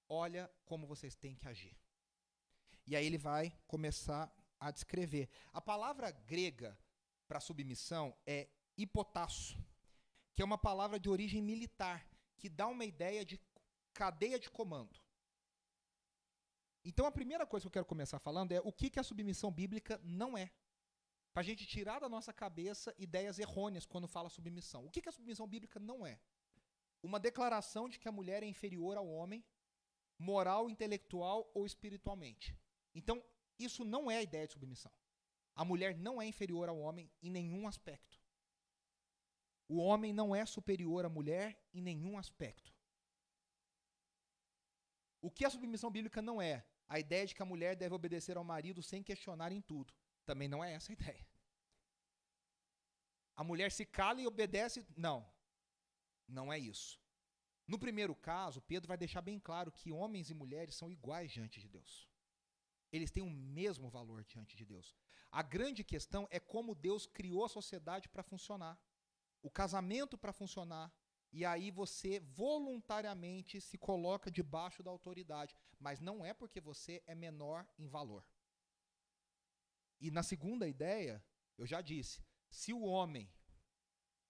olha 0.08 0.50
como 0.64 0.86
vocês 0.86 1.14
têm 1.14 1.34
que 1.34 1.48
agir. 1.48 1.76
E 2.86 2.96
aí 2.96 3.04
ele 3.04 3.18
vai 3.18 3.52
começar 3.66 4.32
a 4.58 4.70
descrever. 4.70 5.28
A 5.52 5.60
palavra 5.60 6.10
grega 6.10 6.78
para 7.26 7.40
submissão 7.40 8.16
é 8.26 8.48
hipotasso, 8.76 9.62
que 10.34 10.42
é 10.42 10.44
uma 10.44 10.58
palavra 10.58 10.98
de 10.98 11.08
origem 11.08 11.42
militar, 11.42 12.08
que 12.38 12.48
dá 12.48 12.66
uma 12.66 12.84
ideia 12.84 13.24
de 13.24 13.40
cadeia 13.92 14.38
de 14.38 14.48
comando. 14.50 14.98
Então 16.84 17.04
a 17.04 17.12
primeira 17.12 17.46
coisa 17.46 17.64
que 17.64 17.68
eu 17.68 17.72
quero 17.72 17.84
começar 17.84 18.18
falando 18.18 18.52
é 18.52 18.60
o 18.60 18.72
que, 18.72 18.88
que 18.88 19.00
a 19.00 19.02
submissão 19.02 19.52
bíblica 19.52 20.00
não 20.02 20.38
é. 20.38 20.50
Para 21.32 21.42
a 21.42 21.44
gente 21.44 21.66
tirar 21.66 22.00
da 22.00 22.08
nossa 22.08 22.32
cabeça 22.32 22.94
ideias 22.98 23.38
errôneas 23.38 23.84
quando 23.84 24.08
fala 24.08 24.30
submissão. 24.30 24.86
O 24.86 24.90
que, 24.90 25.02
que 25.02 25.08
a 25.08 25.12
submissão 25.12 25.46
bíblica 25.46 25.78
não 25.78 26.06
é? 26.06 26.18
Uma 27.02 27.20
declaração 27.20 27.88
de 27.88 27.98
que 27.98 28.08
a 28.08 28.12
mulher 28.12 28.42
é 28.42 28.46
inferior 28.46 28.96
ao 28.96 29.06
homem 29.06 29.44
moral, 30.18 30.68
intelectual 30.68 31.50
ou 31.54 31.64
espiritualmente. 31.64 32.56
Então, 32.94 33.22
isso 33.58 33.84
não 33.84 34.10
é 34.10 34.18
a 34.18 34.22
ideia 34.22 34.46
de 34.46 34.52
submissão. 34.52 34.92
A 35.54 35.64
mulher 35.64 35.96
não 35.96 36.20
é 36.20 36.26
inferior 36.26 36.68
ao 36.68 36.78
homem 36.78 37.10
em 37.22 37.30
nenhum 37.30 37.66
aspecto. 37.66 38.20
O 39.68 39.78
homem 39.78 40.12
não 40.12 40.34
é 40.34 40.46
superior 40.46 41.04
à 41.04 41.08
mulher 41.08 41.60
em 41.74 41.82
nenhum 41.82 42.16
aspecto. 42.16 42.72
O 45.20 45.30
que 45.30 45.44
a 45.44 45.50
submissão 45.50 45.90
bíblica 45.90 46.22
não 46.22 46.40
é? 46.40 46.64
A 46.88 46.98
ideia 46.98 47.26
de 47.26 47.34
que 47.34 47.42
a 47.42 47.46
mulher 47.46 47.76
deve 47.76 47.94
obedecer 47.94 48.36
ao 48.36 48.44
marido 48.44 48.82
sem 48.82 49.02
questionar 49.02 49.52
em 49.52 49.60
tudo. 49.60 49.92
Também 50.24 50.48
não 50.48 50.62
é 50.62 50.72
essa 50.72 50.92
a 50.92 50.94
ideia. 50.94 51.26
A 53.34 53.44
mulher 53.44 53.70
se 53.70 53.84
cala 53.84 54.20
e 54.20 54.26
obedece. 54.26 54.86
Não. 54.96 55.28
Não 56.26 56.52
é 56.52 56.58
isso. 56.58 57.00
No 57.68 57.78
primeiro 57.78 58.14
caso, 58.14 58.62
Pedro 58.62 58.88
vai 58.88 58.96
deixar 58.96 59.20
bem 59.20 59.38
claro 59.38 59.70
que 59.70 59.92
homens 59.92 60.30
e 60.30 60.34
mulheres 60.34 60.74
são 60.74 60.90
iguais 60.90 61.30
diante 61.30 61.60
de 61.60 61.68
Deus. 61.68 62.08
Eles 62.90 63.10
têm 63.10 63.22
o 63.22 63.30
mesmo 63.30 63.90
valor 63.90 64.24
diante 64.24 64.56
de 64.56 64.64
Deus. 64.64 64.96
A 65.30 65.42
grande 65.42 65.84
questão 65.84 66.26
é 66.30 66.40
como 66.40 66.74
Deus 66.74 67.06
criou 67.06 67.44
a 67.44 67.48
sociedade 67.48 68.08
para 68.08 68.22
funcionar, 68.22 68.80
o 69.42 69.50
casamento 69.50 70.16
para 70.16 70.32
funcionar, 70.32 70.90
e 71.30 71.44
aí 71.44 71.70
você 71.70 72.18
voluntariamente 72.20 73.60
se 73.60 73.76
coloca 73.76 74.30
debaixo 74.30 74.82
da 74.82 74.90
autoridade, 74.90 75.54
mas 75.78 76.00
não 76.00 76.24
é 76.24 76.32
porque 76.32 76.62
você 76.62 77.02
é 77.06 77.14
menor 77.14 77.68
em 77.78 77.86
valor. 77.86 78.24
E 80.00 80.10
na 80.10 80.22
segunda 80.22 80.66
ideia, 80.66 81.22
eu 81.58 81.66
já 81.66 81.82
disse, 81.82 82.24
se 82.48 82.72
o 82.72 82.82
homem 82.82 83.30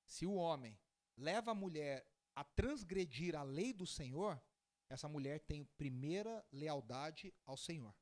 se 0.08 0.24
o 0.24 0.34
homem 0.34 0.76
leva 1.16 1.50
a 1.50 1.54
mulher 1.54 2.06
a 2.38 2.44
transgredir 2.44 3.34
a 3.34 3.42
lei 3.42 3.72
do 3.72 3.84
Senhor, 3.84 4.40
essa 4.88 5.08
mulher 5.08 5.40
tem 5.40 5.64
primeira 5.76 6.46
lealdade 6.52 7.34
ao 7.44 7.56
Senhor. 7.56 7.92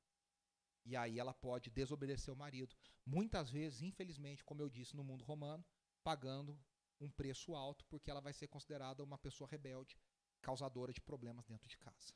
E 0.84 0.94
aí 0.94 1.18
ela 1.18 1.32
pode 1.32 1.70
desobedecer 1.70 2.34
o 2.34 2.36
marido. 2.36 2.76
Muitas 3.06 3.50
vezes, 3.50 3.80
infelizmente, 3.80 4.44
como 4.44 4.60
eu 4.60 4.68
disse, 4.68 4.94
no 4.94 5.02
mundo 5.02 5.24
romano, 5.24 5.64
pagando 6.04 6.62
um 7.00 7.10
preço 7.10 7.54
alto, 7.54 7.86
porque 7.86 8.10
ela 8.10 8.20
vai 8.20 8.34
ser 8.34 8.46
considerada 8.48 9.02
uma 9.02 9.16
pessoa 9.16 9.48
rebelde, 9.48 9.98
causadora 10.42 10.92
de 10.92 11.00
problemas 11.00 11.46
dentro 11.46 11.66
de 11.66 11.78
casa. 11.78 12.12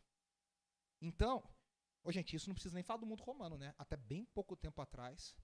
Então, 1.00 1.42
oh, 2.04 2.12
gente, 2.12 2.36
isso 2.36 2.50
não 2.50 2.54
precisa 2.54 2.74
nem 2.74 2.84
falar 2.84 3.00
do 3.00 3.06
mundo 3.06 3.22
romano, 3.22 3.56
né? 3.56 3.74
Até 3.78 3.96
bem 3.96 4.26
pouco 4.26 4.54
tempo 4.54 4.82
atrás, 4.82 5.34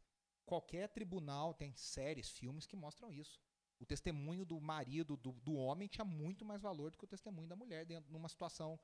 qualquer 0.44 0.90
tribunal 0.90 1.54
tem 1.54 1.74
séries, 1.74 2.28
filmes 2.28 2.66
que 2.66 2.76
mostram 2.76 3.10
isso 3.10 3.40
o 3.78 3.86
testemunho 3.86 4.44
do 4.44 4.60
marido, 4.60 5.16
do, 5.16 5.32
do 5.32 5.54
homem, 5.54 5.88
tinha 5.88 6.04
muito 6.04 6.44
mais 6.44 6.60
valor 6.60 6.90
do 6.90 6.98
que 6.98 7.04
o 7.04 7.08
testemunho 7.08 7.48
da 7.48 7.56
mulher, 7.56 7.84
dentro 7.84 8.10
numa 8.12 8.28
situação 8.28 8.78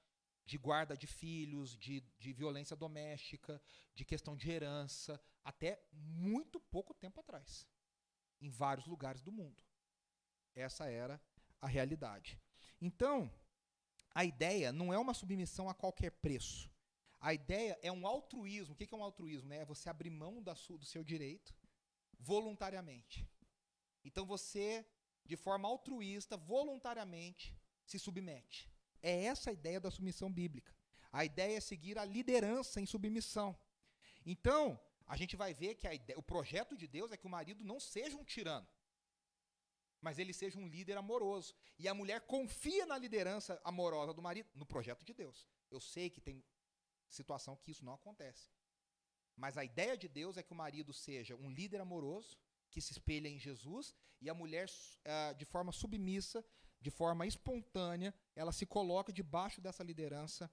de 0.45 0.59
guarda 0.59 0.97
de 0.97 1.07
filhos, 1.07 1.77
de, 1.77 2.01
de 2.19 2.33
violência 2.33 2.77
doméstica, 2.77 3.63
de 3.95 4.05
questão 4.05 4.37
de 4.37 4.51
herança, 4.51 5.21
até 5.45 5.83
muito 5.93 6.61
pouco 6.61 6.93
tempo 6.93 7.21
atrás, 7.21 7.67
em 8.41 8.51
vários 8.51 8.87
lugares 8.87 9.23
do 9.23 9.33
mundo. 9.33 9.63
Essa 10.55 10.91
era 10.91 11.21
a 11.61 11.67
realidade. 11.67 12.41
Então, 12.81 13.33
a 14.15 14.25
ideia 14.25 14.73
não 14.73 14.93
é 14.93 14.99
uma 14.99 15.15
submissão 15.15 15.69
a 15.69 15.75
qualquer 15.75 16.11
preço. 16.11 16.71
A 17.21 17.33
ideia 17.33 17.79
é 17.83 17.91
um 17.91 18.07
altruísmo. 18.07 18.75
O 18.75 18.77
que 18.77 18.93
é 18.93 18.97
um 18.97 19.03
altruísmo? 19.03 19.53
É 19.53 19.65
você 19.65 19.89
abrir 19.89 20.11
mão 20.11 20.43
do 20.43 20.85
seu 20.85 21.05
direito 21.05 21.55
voluntariamente. 22.19 23.27
Então 24.05 24.25
você, 24.27 24.87
de 25.25 25.37
forma 25.37 25.69
altruísta, 25.69 26.37
voluntariamente, 26.37 27.57
se 27.85 27.99
submete. 27.99 28.71
É 29.03 29.25
essa 29.25 29.51
a 29.51 29.53
ideia 29.53 29.81
da 29.81 29.91
submissão 29.91 30.33
bíblica. 30.33 30.75
A 31.11 31.25
ideia 31.25 31.57
é 31.57 31.61
seguir 31.61 31.99
a 31.99 32.05
liderança 32.05 32.81
em 32.81 32.87
submissão. 32.87 33.59
Então, 34.25 34.81
a 35.07 35.17
gente 35.17 35.37
vai 35.37 35.53
ver 35.53 35.75
que 35.75 35.87
ideia, 35.87 36.19
o 36.19 36.23
projeto 36.23 36.77
de 36.77 36.87
Deus 36.87 37.13
é 37.13 37.17
que 37.17 37.27
o 37.27 37.31
marido 37.31 37.65
não 37.65 37.79
seja 37.79 38.17
um 38.17 38.25
tirano, 38.25 38.67
mas 40.01 40.19
ele 40.19 40.33
seja 40.33 40.59
um 40.59 40.67
líder 40.67 40.97
amoroso. 40.97 41.55
E 41.79 41.87
a 41.87 41.95
mulher 41.95 42.23
confia 42.23 42.87
na 42.87 42.97
liderança 42.97 43.61
amorosa 43.65 44.15
do 44.15 44.23
marido, 44.23 44.49
no 44.55 44.65
projeto 44.65 45.05
de 45.05 45.13
Deus. 45.13 45.47
Eu 45.71 45.81
sei 45.81 46.09
que 46.09 46.21
tem 46.21 46.43
situação 47.09 47.57
que 47.57 47.71
isso 47.71 47.85
não 47.85 47.95
acontece. 47.95 48.49
Mas 49.37 49.57
a 49.57 49.65
ideia 49.65 49.97
de 49.97 50.09
Deus 50.09 50.37
é 50.37 50.43
que 50.43 50.53
o 50.53 50.57
marido 50.57 50.93
seja 50.93 51.37
um 51.37 51.51
líder 51.51 51.81
amoroso, 51.81 52.39
que 52.73 52.81
se 52.81 52.93
espelha 52.93 53.29
em 53.29 53.39
Jesus, 53.39 53.95
e 54.21 54.31
a 54.31 54.35
mulher, 54.35 54.67
uh, 54.67 55.35
de 55.37 55.45
forma 55.45 55.71
submissa, 55.71 56.45
de 56.81 56.91
forma 56.91 57.27
espontânea, 57.27 58.13
ela 58.35 58.51
se 58.51 58.67
coloca 58.67 59.13
debaixo 59.13 59.61
dessa 59.61 59.85
liderança 59.85 60.51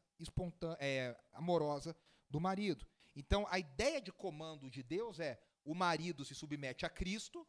é, 0.79 1.17
amorosa 1.31 1.95
do 2.29 2.39
marido. 2.39 2.85
Então, 3.15 3.47
a 3.49 3.57
ideia 3.57 3.99
de 3.99 4.11
comando 4.11 4.69
de 4.69 4.83
Deus 4.83 5.19
é 5.19 5.41
o 5.65 5.73
marido 5.73 6.23
se 6.23 6.35
submete 6.35 6.85
a 6.85 6.89
Cristo 6.89 7.47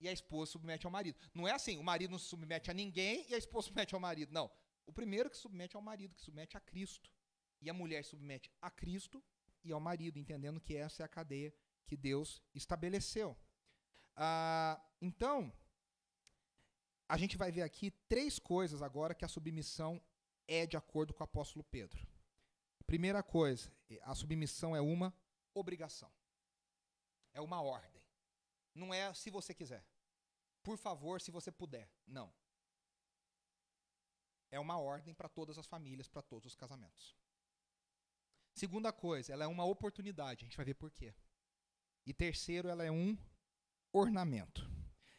e 0.00 0.08
a 0.08 0.12
esposa 0.12 0.46
se 0.46 0.52
submete 0.52 0.86
ao 0.86 0.92
marido. 0.92 1.18
Não 1.32 1.46
é 1.46 1.52
assim, 1.52 1.78
o 1.78 1.84
marido 1.84 2.10
não 2.10 2.18
se 2.18 2.26
submete 2.26 2.70
a 2.70 2.74
ninguém 2.74 3.26
e 3.28 3.34
a 3.34 3.38
esposa 3.38 3.64
se 3.64 3.68
submete 3.70 3.94
ao 3.94 4.00
marido. 4.00 4.32
Não. 4.32 4.50
O 4.86 4.92
primeiro 4.92 5.30
que 5.30 5.36
se 5.36 5.42
submete 5.42 5.76
ao 5.76 5.82
marido, 5.82 6.14
que 6.14 6.20
se 6.20 6.26
submete 6.26 6.56
a 6.56 6.60
Cristo. 6.60 7.12
E 7.60 7.70
a 7.70 7.74
mulher 7.74 8.02
se 8.02 8.10
submete 8.10 8.50
a 8.60 8.70
Cristo 8.70 9.22
e 9.62 9.70
ao 9.70 9.78
marido, 9.78 10.18
entendendo 10.18 10.60
que 10.60 10.74
essa 10.74 11.02
é 11.02 11.04
a 11.04 11.08
cadeia 11.08 11.54
que 11.90 11.96
Deus 11.96 12.40
estabeleceu. 12.54 13.36
Ah, 14.14 14.80
então, 15.00 15.52
a 17.08 17.16
gente 17.18 17.36
vai 17.36 17.50
ver 17.50 17.62
aqui 17.62 17.90
três 18.08 18.38
coisas 18.38 18.80
agora 18.80 19.12
que 19.12 19.24
a 19.24 19.28
submissão 19.36 20.00
é 20.46 20.66
de 20.66 20.76
acordo 20.76 21.12
com 21.12 21.24
o 21.24 21.24
apóstolo 21.24 21.64
Pedro. 21.64 22.06
Primeira 22.86 23.24
coisa, 23.24 23.72
a 24.02 24.14
submissão 24.14 24.76
é 24.76 24.80
uma 24.80 25.12
obrigação. 25.52 26.12
É 27.32 27.40
uma 27.40 27.60
ordem. 27.60 28.00
Não 28.72 28.94
é 28.94 29.12
se 29.12 29.28
você 29.28 29.52
quiser. 29.52 29.84
Por 30.62 30.78
favor, 30.78 31.20
se 31.20 31.32
você 31.32 31.50
puder. 31.50 31.90
Não. 32.06 32.32
É 34.48 34.60
uma 34.60 34.78
ordem 34.78 35.12
para 35.12 35.28
todas 35.28 35.58
as 35.58 35.66
famílias, 35.66 36.06
para 36.06 36.22
todos 36.22 36.52
os 36.52 36.54
casamentos. 36.54 37.16
Segunda 38.54 38.92
coisa, 38.92 39.32
ela 39.32 39.42
é 39.42 39.48
uma 39.48 39.64
oportunidade. 39.64 40.44
A 40.44 40.46
gente 40.46 40.56
vai 40.56 40.66
ver 40.66 40.74
por 40.74 40.92
quê. 40.92 41.12
E 42.06 42.12
terceiro, 42.12 42.68
ela 42.68 42.84
é 42.84 42.90
um 42.90 43.16
ornamento. 43.92 44.68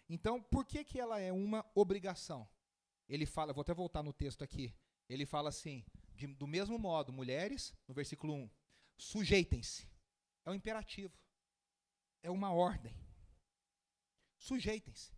Então, 0.09 0.41
por 0.41 0.65
que, 0.65 0.83
que 0.83 0.99
ela 0.99 1.19
é 1.19 1.31
uma 1.31 1.65
obrigação? 1.73 2.47
Ele 3.07 3.25
fala, 3.25 3.53
vou 3.53 3.61
até 3.61 3.73
voltar 3.73 4.03
no 4.03 4.13
texto 4.13 4.43
aqui. 4.43 4.73
Ele 5.07 5.25
fala 5.25 5.49
assim: 5.49 5.85
de, 6.15 6.27
do 6.27 6.47
mesmo 6.47 6.77
modo, 6.77 7.11
mulheres, 7.11 7.73
no 7.87 7.93
versículo 7.93 8.33
1, 8.33 8.49
sujeitem-se. 8.97 9.89
É 10.45 10.51
um 10.51 10.55
imperativo. 10.55 11.17
É 12.23 12.29
uma 12.29 12.51
ordem. 12.51 12.95
Sujeitem-se. 14.37 15.11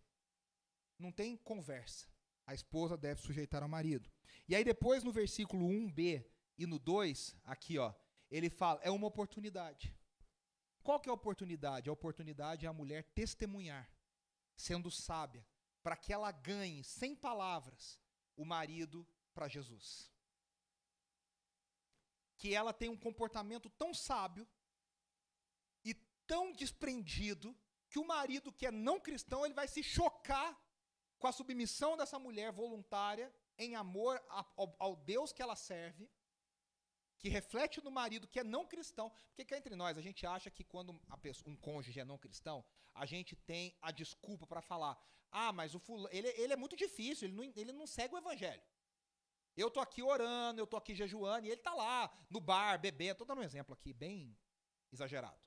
Não 0.98 1.12
tem 1.12 1.36
conversa. 1.36 2.08
A 2.46 2.54
esposa 2.54 2.96
deve 2.96 3.20
sujeitar 3.20 3.62
ao 3.62 3.68
marido. 3.68 4.10
E 4.48 4.54
aí 4.54 4.64
depois 4.64 5.02
no 5.02 5.12
versículo 5.12 5.66
1b 5.68 6.24
e 6.58 6.66
no 6.66 6.78
2, 6.78 7.36
aqui 7.44 7.78
ó, 7.78 7.94
ele 8.30 8.50
fala, 8.50 8.80
é 8.82 8.90
uma 8.90 9.06
oportunidade. 9.06 9.94
Qual 10.84 11.00
que 11.00 11.08
é 11.08 11.12
a 11.12 11.14
oportunidade? 11.14 11.88
A 11.88 11.92
oportunidade 11.92 12.66
é 12.66 12.68
a 12.68 12.72
mulher 12.80 13.02
testemunhar, 13.14 13.90
sendo 14.54 14.90
sábia, 14.90 15.44
para 15.82 15.96
que 15.96 16.12
ela 16.12 16.30
ganhe, 16.30 16.84
sem 16.84 17.16
palavras, 17.16 17.98
o 18.36 18.44
marido 18.44 19.08
para 19.32 19.48
Jesus. 19.48 20.12
Que 22.36 22.54
ela 22.54 22.74
tenha 22.74 22.92
um 22.92 22.98
comportamento 22.98 23.70
tão 23.70 23.94
sábio 23.94 24.46
e 25.82 25.94
tão 26.26 26.52
desprendido 26.52 27.56
que 27.88 27.98
o 27.98 28.06
marido 28.06 28.52
que 28.52 28.66
é 28.66 28.70
não 28.70 29.00
cristão, 29.00 29.44
ele 29.44 29.54
vai 29.54 29.66
se 29.66 29.82
chocar 29.82 30.60
com 31.18 31.26
a 31.26 31.32
submissão 31.32 31.96
dessa 31.96 32.18
mulher 32.18 32.52
voluntária 32.52 33.34
em 33.56 33.74
amor 33.74 34.22
ao 34.78 34.96
Deus 34.96 35.32
que 35.32 35.40
ela 35.40 35.56
serve, 35.56 36.10
que 37.24 37.30
reflete 37.30 37.82
no 37.82 37.90
marido 37.90 38.28
que 38.28 38.38
é 38.38 38.44
não 38.44 38.66
cristão. 38.66 39.10
Porque 39.28 39.46
cá 39.46 39.56
entre 39.56 39.74
nós, 39.74 39.96
a 39.96 40.02
gente 40.06 40.26
acha 40.26 40.50
que 40.50 40.62
quando 40.62 40.92
pessoa, 41.22 41.50
um 41.50 41.56
cônjuge 41.56 41.98
é 41.98 42.04
não 42.04 42.18
cristão, 42.18 42.62
a 42.94 43.06
gente 43.06 43.34
tem 43.34 43.74
a 43.80 43.90
desculpa 43.90 44.46
para 44.46 44.60
falar: 44.60 44.94
ah, 45.30 45.50
mas 45.50 45.74
o 45.74 45.78
fulano, 45.78 46.10
ele, 46.12 46.28
ele 46.42 46.52
é 46.52 46.56
muito 46.64 46.76
difícil, 46.76 47.26
ele 47.26 47.34
não, 47.34 47.44
ele 47.56 47.72
não 47.72 47.86
segue 47.86 48.14
o 48.14 48.18
evangelho. 48.18 48.62
Eu 49.56 49.70
tô 49.70 49.80
aqui 49.80 50.02
orando, 50.02 50.60
eu 50.60 50.66
tô 50.66 50.76
aqui 50.76 50.94
jejuando, 50.94 51.46
e 51.46 51.50
ele 51.50 51.62
tá 51.62 51.72
lá 51.72 52.12
no 52.28 52.40
bar, 52.40 52.78
bebendo. 52.78 53.20
Tô 53.20 53.24
dando 53.24 53.40
um 53.40 53.48
exemplo 53.50 53.72
aqui, 53.72 53.94
bem 53.94 54.36
exagerado. 54.92 55.40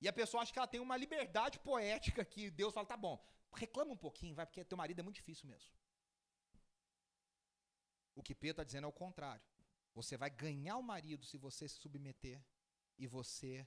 E 0.00 0.08
a 0.08 0.12
pessoa 0.20 0.42
acha 0.42 0.54
que 0.54 0.58
ela 0.58 0.74
tem 0.74 0.80
uma 0.80 0.96
liberdade 0.96 1.58
poética 1.58 2.24
que 2.24 2.50
Deus 2.50 2.72
fala, 2.72 2.86
tá 2.86 2.96
bom, 2.96 3.22
reclama 3.52 3.92
um 3.92 4.02
pouquinho, 4.06 4.34
vai, 4.34 4.46
porque 4.46 4.64
teu 4.64 4.78
marido 4.78 5.00
é 5.00 5.02
muito 5.02 5.16
difícil 5.16 5.46
mesmo. 5.46 5.70
O 8.16 8.22
que 8.22 8.34
Pedro 8.34 8.54
está 8.54 8.64
dizendo 8.64 8.86
é 8.86 8.88
o 8.88 8.92
contrário. 8.92 9.44
Você 9.94 10.16
vai 10.16 10.30
ganhar 10.30 10.76
o 10.78 10.82
marido 10.82 11.24
se 11.24 11.38
você 11.38 11.68
se 11.68 11.76
submeter 11.76 12.42
e 12.98 13.06
você 13.06 13.66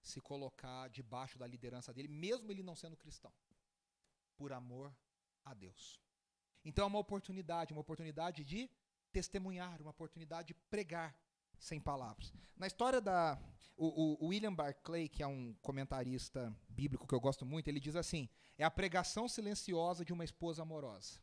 se 0.00 0.20
colocar 0.20 0.88
debaixo 0.88 1.38
da 1.38 1.46
liderança 1.46 1.94
dele, 1.94 2.08
mesmo 2.08 2.50
ele 2.50 2.62
não 2.62 2.74
sendo 2.74 2.96
cristão, 2.96 3.32
por 4.36 4.52
amor 4.52 4.92
a 5.44 5.54
Deus. 5.54 6.00
Então 6.64 6.84
é 6.84 6.88
uma 6.88 6.98
oportunidade, 6.98 7.72
uma 7.72 7.80
oportunidade 7.80 8.44
de 8.44 8.68
testemunhar, 9.12 9.80
uma 9.80 9.90
oportunidade 9.90 10.48
de 10.48 10.54
pregar 10.68 11.16
sem 11.58 11.80
palavras. 11.80 12.32
Na 12.56 12.66
história 12.66 13.00
da. 13.00 13.40
O, 13.74 14.24
o, 14.24 14.28
William 14.28 14.54
Barclay, 14.54 15.08
que 15.08 15.22
é 15.22 15.26
um 15.26 15.54
comentarista 15.62 16.54
bíblico 16.68 17.06
que 17.06 17.14
eu 17.14 17.20
gosto 17.20 17.46
muito, 17.46 17.68
ele 17.68 17.80
diz 17.80 17.96
assim: 17.96 18.28
é 18.58 18.64
a 18.64 18.70
pregação 18.70 19.28
silenciosa 19.28 20.04
de 20.04 20.12
uma 20.12 20.24
esposa 20.24 20.62
amorosa. 20.62 21.20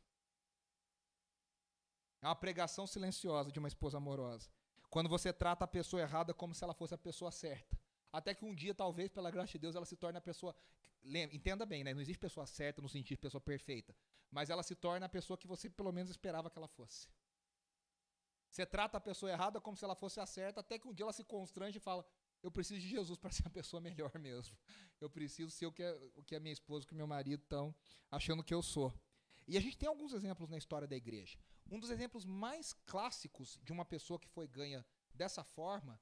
É 2.22 2.28
uma 2.28 2.36
pregação 2.36 2.86
silenciosa 2.86 3.52
de 3.52 3.60
uma 3.60 3.68
esposa 3.68 3.98
amorosa. 3.98 4.50
Quando 4.90 5.08
você 5.08 5.32
trata 5.32 5.66
a 5.66 5.68
pessoa 5.68 6.02
errada 6.02 6.34
como 6.34 6.54
se 6.54 6.64
ela 6.64 6.74
fosse 6.74 6.94
a 6.94 6.98
pessoa 6.98 7.32
certa. 7.32 7.80
Até 8.12 8.34
que 8.34 8.44
um 8.44 8.56
dia, 8.56 8.74
talvez, 8.74 9.10
pela 9.10 9.30
graça 9.30 9.52
de 9.52 9.60
Deus, 9.60 9.76
ela 9.76 9.86
se 9.86 9.96
torne 9.96 10.18
a 10.18 10.22
pessoa. 10.22 10.56
Entenda 11.32 11.66
bem, 11.66 11.84
né? 11.84 11.94
Não 11.94 12.02
existe 12.02 12.20
pessoa 12.20 12.46
certa 12.46 12.82
no 12.82 12.90
sentido 12.90 13.18
de 13.18 13.22
pessoa 13.22 13.40
perfeita. 13.40 13.96
Mas 14.32 14.50
ela 14.50 14.64
se 14.64 14.76
torna 14.76 15.06
a 15.06 15.10
pessoa 15.10 15.38
que 15.38 15.48
você 15.48 15.70
pelo 15.70 15.92
menos 15.92 16.10
esperava 16.10 16.50
que 16.50 16.58
ela 16.58 16.68
fosse. 16.68 17.08
Você 18.50 18.66
trata 18.66 18.98
a 18.98 19.02
pessoa 19.02 19.32
errada 19.32 19.62
como 19.62 19.78
se 19.78 19.86
ela 19.86 19.96
fosse 19.96 20.20
a 20.20 20.26
certa, 20.26 20.60
até 20.60 20.80
que 20.80 20.88
um 20.88 20.94
dia 20.94 21.04
ela 21.04 21.14
se 21.14 21.24
constrange 21.24 21.78
e 21.78 21.80
fala: 21.80 22.04
Eu 22.42 22.52
preciso 22.52 22.80
de 22.82 22.88
Jesus 22.88 23.18
para 23.20 23.32
ser 23.32 23.46
a 23.46 23.50
pessoa 23.50 23.80
melhor 23.80 24.12
mesmo. 24.18 24.58
Eu 25.00 25.10
preciso 25.10 25.52
ser 25.52 25.68
o 25.68 25.72
que, 25.72 25.84
é, 25.84 25.94
o 26.16 26.24
que 26.24 26.36
a 26.36 26.40
minha 26.40 26.54
esposa, 26.54 26.84
o 26.84 26.88
que 26.88 26.96
meu 26.96 27.08
marido 27.08 27.44
estão 27.44 27.74
achando 28.10 28.44
que 28.44 28.54
eu 28.54 28.64
sou. 28.64 28.92
E 29.50 29.58
a 29.58 29.62
gente 29.62 29.78
tem 29.78 29.90
alguns 29.90 30.14
exemplos 30.14 30.48
na 30.48 30.58
história 30.58 30.88
da 30.88 30.96
igreja. 30.96 31.38
Um 31.70 31.80
dos 31.80 31.90
exemplos 31.90 32.24
mais 32.24 32.72
clássicos 32.86 33.60
de 33.64 33.72
uma 33.72 33.84
pessoa 33.84 34.20
que 34.20 34.28
foi 34.30 34.48
ganha 34.48 34.86
dessa 35.14 35.44
forma, 35.44 36.00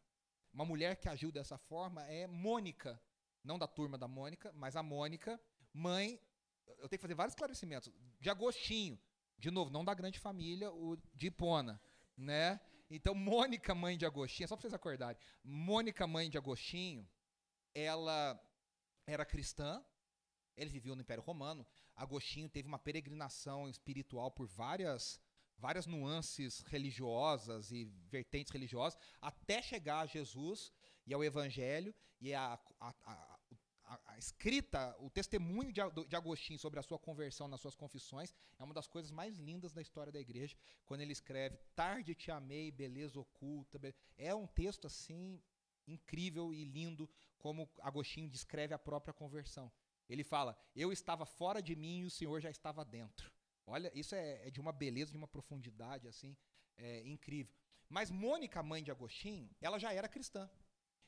uma 0.54 0.66
mulher 0.66 0.98
que 0.98 1.08
agiu 1.08 1.32
dessa 1.32 1.58
forma, 1.58 2.04
é 2.08 2.28
Mônica. 2.28 3.02
Não 3.44 3.58
da 3.58 3.68
turma 3.68 3.98
da 3.98 4.08
Mônica, 4.08 4.52
mas 4.54 4.76
a 4.76 4.84
Mônica, 4.84 5.40
mãe. 5.74 6.20
Eu 6.68 6.90
tenho 6.90 7.00
que 7.00 7.08
fazer 7.08 7.16
vários 7.16 7.34
esclarecimentos. 7.34 7.92
De 8.20 8.30
Agostinho. 8.30 9.00
De 9.38 9.50
novo, 9.50 9.72
não 9.72 9.86
da 9.86 9.94
grande 9.94 10.20
família, 10.20 10.72
o 10.72 10.98
de 11.14 11.28
Hipona 11.28 11.82
né? 12.18 12.60
Então, 12.90 13.14
Mônica, 13.14 13.76
mãe 13.76 13.98
de 13.98 14.06
Agostinho, 14.06 14.50
só 14.50 14.56
para 14.56 14.62
vocês 14.62 14.74
acordarem. 14.74 15.22
Mônica, 15.44 16.08
mãe 16.08 16.30
de 16.30 16.38
Agostinho, 16.38 17.08
ela 17.74 18.40
era 19.06 19.26
cristã, 19.26 19.84
ele 20.58 20.70
viveu 20.70 20.96
no 20.96 21.02
Império 21.02 21.24
Romano. 21.24 21.65
Agostinho 21.96 22.50
teve 22.50 22.67
uma 22.67 22.80
peregrinação 22.80 23.70
espiritual 23.70 24.32
por 24.32 24.48
várias 24.48 25.20
várias 25.60 25.88
nuances 25.88 26.62
religiosas 26.67 27.72
e 27.72 27.86
vertentes 28.12 28.54
religiosas 28.54 29.00
até 29.20 29.60
chegar 29.60 30.02
a 30.02 30.06
Jesus 30.06 30.72
e 31.06 31.13
ao 31.15 31.24
Evangelho 31.24 31.96
e 32.22 32.32
a, 32.34 32.60
a, 32.80 32.93
a, 33.04 33.39
a, 34.06 34.17
escrita, 34.17 34.96
o 35.00 35.10
testemunho 35.10 35.72
de, 35.72 35.82
de 36.08 36.15
Agostinho 36.15 36.60
sobre 36.60 36.80
a 36.80 36.84
sua 36.84 37.00
conversão 37.00 37.48
nas 37.48 37.62
suas 37.62 37.76
confissões 37.76 38.36
é 38.60 38.63
uma 38.63 38.74
das 38.74 38.88
coisas 38.88 39.12
mais 39.12 39.38
lindas 39.38 39.74
da 39.74 39.82
história 39.82 40.12
da 40.12 40.20
igreja, 40.20 40.56
quando 40.86 41.02
ele 41.02 41.13
escreve 41.13 41.58
Tarde 41.76 42.13
te 42.13 42.30
amei, 42.30 42.70
beleza 42.70 43.20
oculta. 43.20 43.80
É 44.17 44.36
um 44.36 44.46
texto 44.46 44.86
assim 44.86 45.41
incrível 45.88 46.54
e 46.54 46.65
lindo 46.65 47.10
como 47.38 47.70
Agostinho 47.82 48.30
descreve 48.30 48.74
a 48.74 48.80
própria 48.80 49.13
conversão. 49.13 49.72
Ele 50.10 50.24
fala: 50.24 50.58
Eu 50.76 50.91
estava 50.91 51.26
fora 51.26 51.62
de 51.62 51.76
mim 51.76 52.00
e 52.00 52.06
o 52.06 52.12
Senhor 52.12 52.39
já 52.39 52.50
estava 52.50 52.84
dentro. 52.86 53.32
Olha, 53.65 53.91
isso 53.93 54.15
é, 54.15 54.48
é 54.48 54.50
de 54.50 54.62
uma 54.62 54.72
beleza, 54.72 55.12
de 55.12 55.17
uma 55.17 55.28
profundidade 55.28 56.08
assim 56.08 56.36
é, 56.78 57.06
incrível. 57.06 57.54
Mas 57.89 58.10
Mônica, 58.10 58.63
mãe 58.63 58.84
de 58.84 58.91
Agostinho, 58.91 59.50
ela 59.62 59.80
já 59.80 59.93
era 59.93 60.08
cristã. 60.08 60.50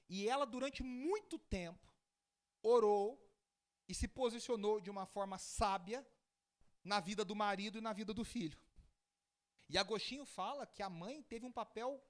E 0.07 0.27
ela, 0.27 0.45
durante 0.45 0.81
muito 0.81 1.37
tempo, 1.37 1.93
orou 2.61 3.17
e 3.87 3.93
se 3.93 4.07
posicionou 4.07 4.79
de 4.79 4.89
uma 4.89 5.05
forma 5.05 5.37
sábia 5.37 6.05
na 6.83 6.99
vida 6.99 7.23
do 7.23 7.35
marido 7.35 7.77
e 7.77 7.81
na 7.81 7.93
vida 7.93 8.13
do 8.13 8.25
filho. 8.25 8.59
E 9.67 9.77
Agostinho 9.77 10.25
fala 10.25 10.65
que 10.65 10.81
a 10.81 10.89
mãe 10.89 11.21
teve 11.23 11.45
um 11.45 11.51
papel 11.51 12.03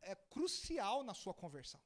é, 0.00 0.14
crucial 0.14 1.02
na 1.02 1.12
sua 1.12 1.34
conversão. 1.34 1.80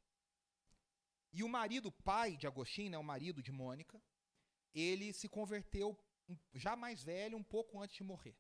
E 1.33 1.43
o 1.43 1.49
marido, 1.49 1.91
pai 1.91 2.37
de 2.37 2.47
Agostinho, 2.47 2.91
né, 2.91 2.99
o 2.99 3.05
marido 3.05 3.43
de 3.43 3.53
Mônica, 3.53 4.01
ele 4.75 5.13
se 5.13 5.29
converteu 5.29 5.99
já 6.53 6.77
mais 6.77 7.03
velho, 7.03 7.37
um 7.37 7.43
pouco 7.43 7.81
antes 7.81 7.97
de 7.97 8.05
morrer. 8.05 8.37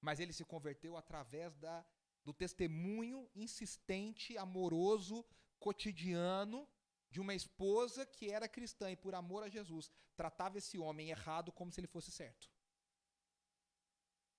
Mas 0.00 0.20
ele 0.20 0.32
se 0.32 0.44
converteu 0.44 0.96
através 0.96 1.56
da, 1.56 1.84
do 2.24 2.32
testemunho 2.32 3.28
insistente, 3.34 4.36
amoroso, 4.36 5.24
cotidiano 5.58 6.68
de 7.10 7.20
uma 7.20 7.34
esposa 7.34 8.06
que 8.06 8.30
era 8.30 8.48
cristã 8.48 8.90
e 8.90 8.96
por 8.96 9.14
amor 9.14 9.42
a 9.42 9.48
Jesus 9.48 9.90
tratava 10.16 10.58
esse 10.58 10.78
homem 10.78 11.10
errado 11.10 11.52
como 11.52 11.70
se 11.70 11.80
ele 11.80 11.86
fosse 11.86 12.10
certo. 12.10 12.50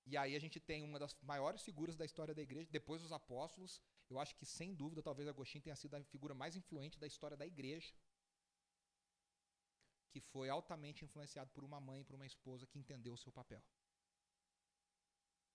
E 0.06 0.18
aí 0.18 0.36
a 0.36 0.40
gente 0.40 0.60
tem 0.60 0.84
uma 0.84 1.00
das 1.00 1.16
maiores 1.22 1.62
figuras 1.62 1.96
da 1.96 2.04
história 2.04 2.34
da 2.34 2.42
igreja, 2.42 2.68
depois 2.72 3.02
dos 3.02 3.12
apóstolos. 3.12 3.82
Eu 4.10 4.20
acho 4.20 4.36
que 4.36 4.46
sem 4.46 4.74
dúvida 4.74 5.02
talvez 5.02 5.28
Agostinho 5.28 5.64
tenha 5.64 5.76
sido 5.76 5.96
a 5.96 6.04
figura 6.04 6.34
mais 6.34 6.56
influente 6.56 7.00
da 7.00 7.08
história 7.08 7.38
da 7.38 7.46
igreja, 7.46 7.94
que 10.14 10.22
foi 10.22 10.48
altamente 10.48 11.04
influenciado 11.04 11.50
por 11.52 11.64
uma 11.64 11.80
mãe 11.82 12.02
e 12.02 12.04
por 12.04 12.16
uma 12.16 12.26
esposa 12.26 12.68
que 12.68 12.78
entendeu 12.78 13.14
o 13.14 13.18
seu 13.18 13.32
papel. 13.32 13.62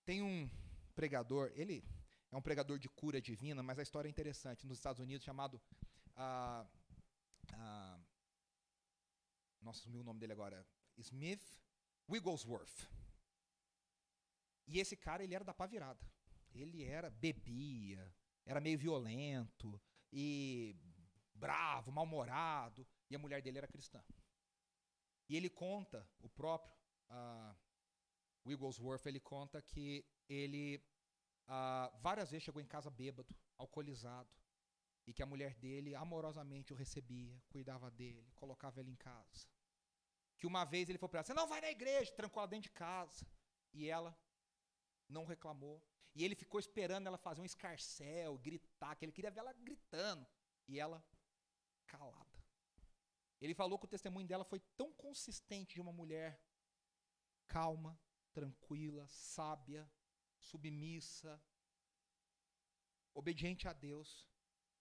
Tem 0.04 0.20
um 0.20 0.50
pregador, 0.96 1.52
ele 1.54 1.84
é 2.32 2.36
um 2.36 2.42
pregador 2.42 2.76
de 2.78 2.88
cura 2.88 3.20
divina, 3.20 3.62
mas 3.62 3.78
a 3.78 3.82
história 3.82 4.08
é 4.08 4.10
interessante, 4.10 4.66
nos 4.66 4.78
Estados 4.78 5.00
Unidos 5.00 5.24
chamado 5.24 5.54
uh, 5.54 6.66
ah, 7.52 8.00
nossa, 9.60 9.80
sumiu 9.80 10.00
o 10.00 10.04
nome 10.04 10.18
dele 10.18 10.32
agora. 10.32 10.66
Smith 10.96 11.44
Wigglesworth. 12.08 12.88
E 14.66 14.80
esse 14.80 14.96
cara, 14.96 15.22
ele 15.22 15.34
era 15.34 15.44
da 15.44 15.54
pá 15.54 15.66
virada. 15.66 16.04
Ele 16.52 16.82
era, 16.82 17.10
bebia, 17.10 18.12
era 18.44 18.60
meio 18.60 18.78
violento 18.78 19.80
e 20.12 20.74
bravo, 21.34 21.92
mal-humorado, 21.92 22.86
e 23.08 23.14
a 23.14 23.18
mulher 23.18 23.40
dele 23.40 23.58
era 23.58 23.68
cristã. 23.68 24.02
E 25.28 25.36
ele 25.36 25.50
conta, 25.50 26.08
o 26.20 26.28
próprio 26.28 26.74
uh, 27.10 27.54
Wigglesworth, 28.46 29.06
ele 29.06 29.20
conta 29.20 29.60
que 29.60 30.04
ele 30.28 30.82
uh, 31.46 31.96
várias 32.00 32.30
vezes 32.30 32.44
chegou 32.44 32.62
em 32.62 32.66
casa 32.66 32.90
bêbado, 32.90 33.34
alcoolizado, 33.56 34.30
e 35.06 35.12
que 35.12 35.22
a 35.22 35.26
mulher 35.26 35.54
dele 35.54 35.94
amorosamente 35.94 36.72
o 36.72 36.76
recebia, 36.76 37.40
cuidava 37.48 37.90
dele, 37.90 38.30
colocava 38.34 38.80
ele 38.80 38.90
em 38.90 38.96
casa. 38.96 39.46
Que 40.36 40.46
uma 40.46 40.64
vez 40.64 40.88
ele 40.88 40.98
foi 40.98 41.08
para 41.08 41.18
ela, 41.18 41.26
você 41.26 41.34
não 41.34 41.48
vai 41.48 41.60
na 41.60 41.70
igreja, 41.70 42.12
trancou 42.12 42.40
ela 42.40 42.48
dentro 42.48 42.68
de 42.70 42.74
casa. 42.74 43.26
E 43.72 43.88
ela 43.88 44.16
não 45.08 45.24
reclamou. 45.24 45.82
E 46.14 46.24
ele 46.24 46.34
ficou 46.34 46.60
esperando 46.60 47.06
ela 47.06 47.18
fazer 47.18 47.40
um 47.40 47.44
escarcel, 47.44 48.36
gritar, 48.38 48.94
que 48.96 49.04
ele 49.04 49.12
queria 49.12 49.30
ver 49.30 49.40
ela 49.40 49.52
gritando. 49.52 50.26
E 50.66 50.78
ela 50.78 51.02
calada. 51.86 52.27
Ele 53.40 53.55
falou 53.55 53.79
que 53.79 53.85
o 53.85 53.88
testemunho 53.88 54.27
dela 54.27 54.44
foi 54.44 54.61
tão 54.77 54.92
consistente 54.92 55.74
de 55.74 55.81
uma 55.81 55.92
mulher 55.92 56.40
calma, 57.46 57.98
tranquila, 58.33 59.07
sábia, 59.09 59.90
submissa, 60.38 61.40
obediente 63.14 63.66
a 63.68 63.72
Deus, 63.72 64.27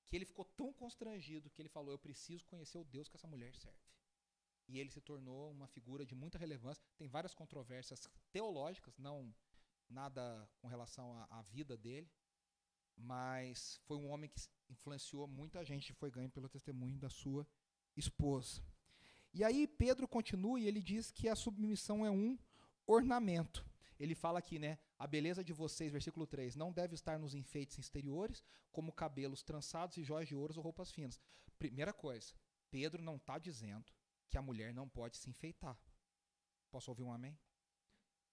que 0.06 0.16
ele 0.16 0.26
ficou 0.26 0.46
tão 0.46 0.74
constrangido 0.74 1.50
que 1.50 1.62
ele 1.62 1.70
falou: 1.70 1.92
Eu 1.92 2.00
preciso 2.00 2.46
conhecer 2.46 2.78
o 2.78 2.84
Deus 2.84 3.08
que 3.08 3.16
essa 3.16 3.28
mulher 3.28 3.56
serve. 3.56 3.80
E 4.68 4.80
ele 4.80 4.92
se 4.92 5.00
tornou 5.00 5.52
uma 5.52 5.68
figura 5.68 6.06
de 6.06 6.14
muita 6.14 6.38
relevância. 6.38 6.84
Tem 6.98 7.08
várias 7.08 7.34
controvérsias 7.34 8.08
teológicas, 8.32 8.98
não 8.98 9.34
nada 9.90 10.50
com 10.60 10.68
relação 10.68 11.14
à, 11.14 11.40
à 11.40 11.42
vida 11.44 11.78
dele, 11.78 12.12
mas 12.98 13.80
foi 13.86 13.98
um 13.98 14.10
homem 14.10 14.30
que 14.30 14.42
influenciou 14.70 15.28
muita 15.28 15.64
gente 15.64 15.90
e 15.90 15.94
foi 15.94 16.12
ganho 16.12 16.30
pelo 16.30 16.50
testemunho 16.50 16.98
da 16.98 17.10
sua 17.10 17.48
esposa. 17.98 18.62
E 19.34 19.44
aí 19.44 19.68
Pedro 19.68 20.08
continua 20.08 20.60
e 20.60 20.68
ele 20.68 20.82
diz 20.82 21.12
que 21.12 21.28
a 21.28 21.36
submissão 21.36 22.06
é 22.06 22.12
um 22.12 22.38
ornamento. 22.86 23.66
Ele 24.00 24.16
fala 24.16 24.40
aqui, 24.40 24.60
né? 24.60 24.78
A 24.98 25.08
beleza 25.08 25.44
de 25.44 25.54
vocês, 25.54 25.92
versículo 25.92 26.26
3, 26.26 26.56
não 26.56 26.72
deve 26.72 26.96
estar 26.96 27.20
nos 27.20 27.34
enfeites 27.34 27.78
exteriores, 27.78 28.44
como 28.72 28.92
cabelos 28.92 29.44
trançados 29.44 29.98
e 29.98 30.04
joias 30.04 30.28
de 30.28 30.36
ouro 30.36 30.54
ou 30.56 30.64
roupas 30.64 30.92
finas. 30.92 31.20
Primeira 31.58 31.92
coisa, 31.92 32.34
Pedro 32.70 33.02
não 33.02 33.16
está 33.16 33.38
dizendo 33.38 33.92
que 34.30 34.38
a 34.38 34.42
mulher 34.42 34.74
não 34.74 34.88
pode 34.88 35.18
se 35.18 35.30
enfeitar. 35.30 35.78
Posso 36.70 36.92
ouvir 36.92 37.04
um 37.04 37.12
amém? 37.12 37.38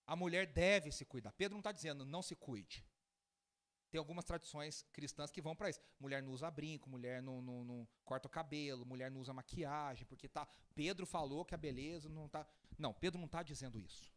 A 0.07 0.15
mulher 0.15 0.47
deve 0.47 0.93
se 0.93 1.05
cuidar. 1.05 1.33
Pedro 1.33 1.55
não 1.55 1.61
está 1.61 1.73
dizendo 1.73 2.05
não 2.05 2.23
se 2.23 2.37
cuide. 2.37 2.85
Tem 3.95 4.01
algumas 4.01 4.25
tradições 4.25 4.85
cristãs 4.93 5.31
que 5.31 5.41
vão 5.41 5.55
para 5.55 5.71
isso. 5.71 5.79
Mulher 6.01 6.21
não 6.21 6.33
usa 6.33 6.51
brinco, 6.51 6.91
mulher 6.91 7.23
não, 7.23 7.41
não, 7.41 7.65
não, 7.65 7.89
corta 8.05 8.27
o 8.27 8.29
cabelo, 8.29 8.85
mulher 8.85 9.09
não 9.09 9.21
usa 9.21 9.33
maquiagem, 9.33 10.05
porque 10.05 10.29
tá. 10.29 10.49
Pedro 10.75 11.07
falou 11.07 11.45
que 11.45 11.55
a 11.55 11.57
beleza 11.57 12.09
não 12.09 12.27
está. 12.27 12.45
Não, 12.77 12.93
Pedro 12.93 13.21
não 13.21 13.27
está 13.27 13.41
dizendo 13.45 13.79
isso. 13.79 14.13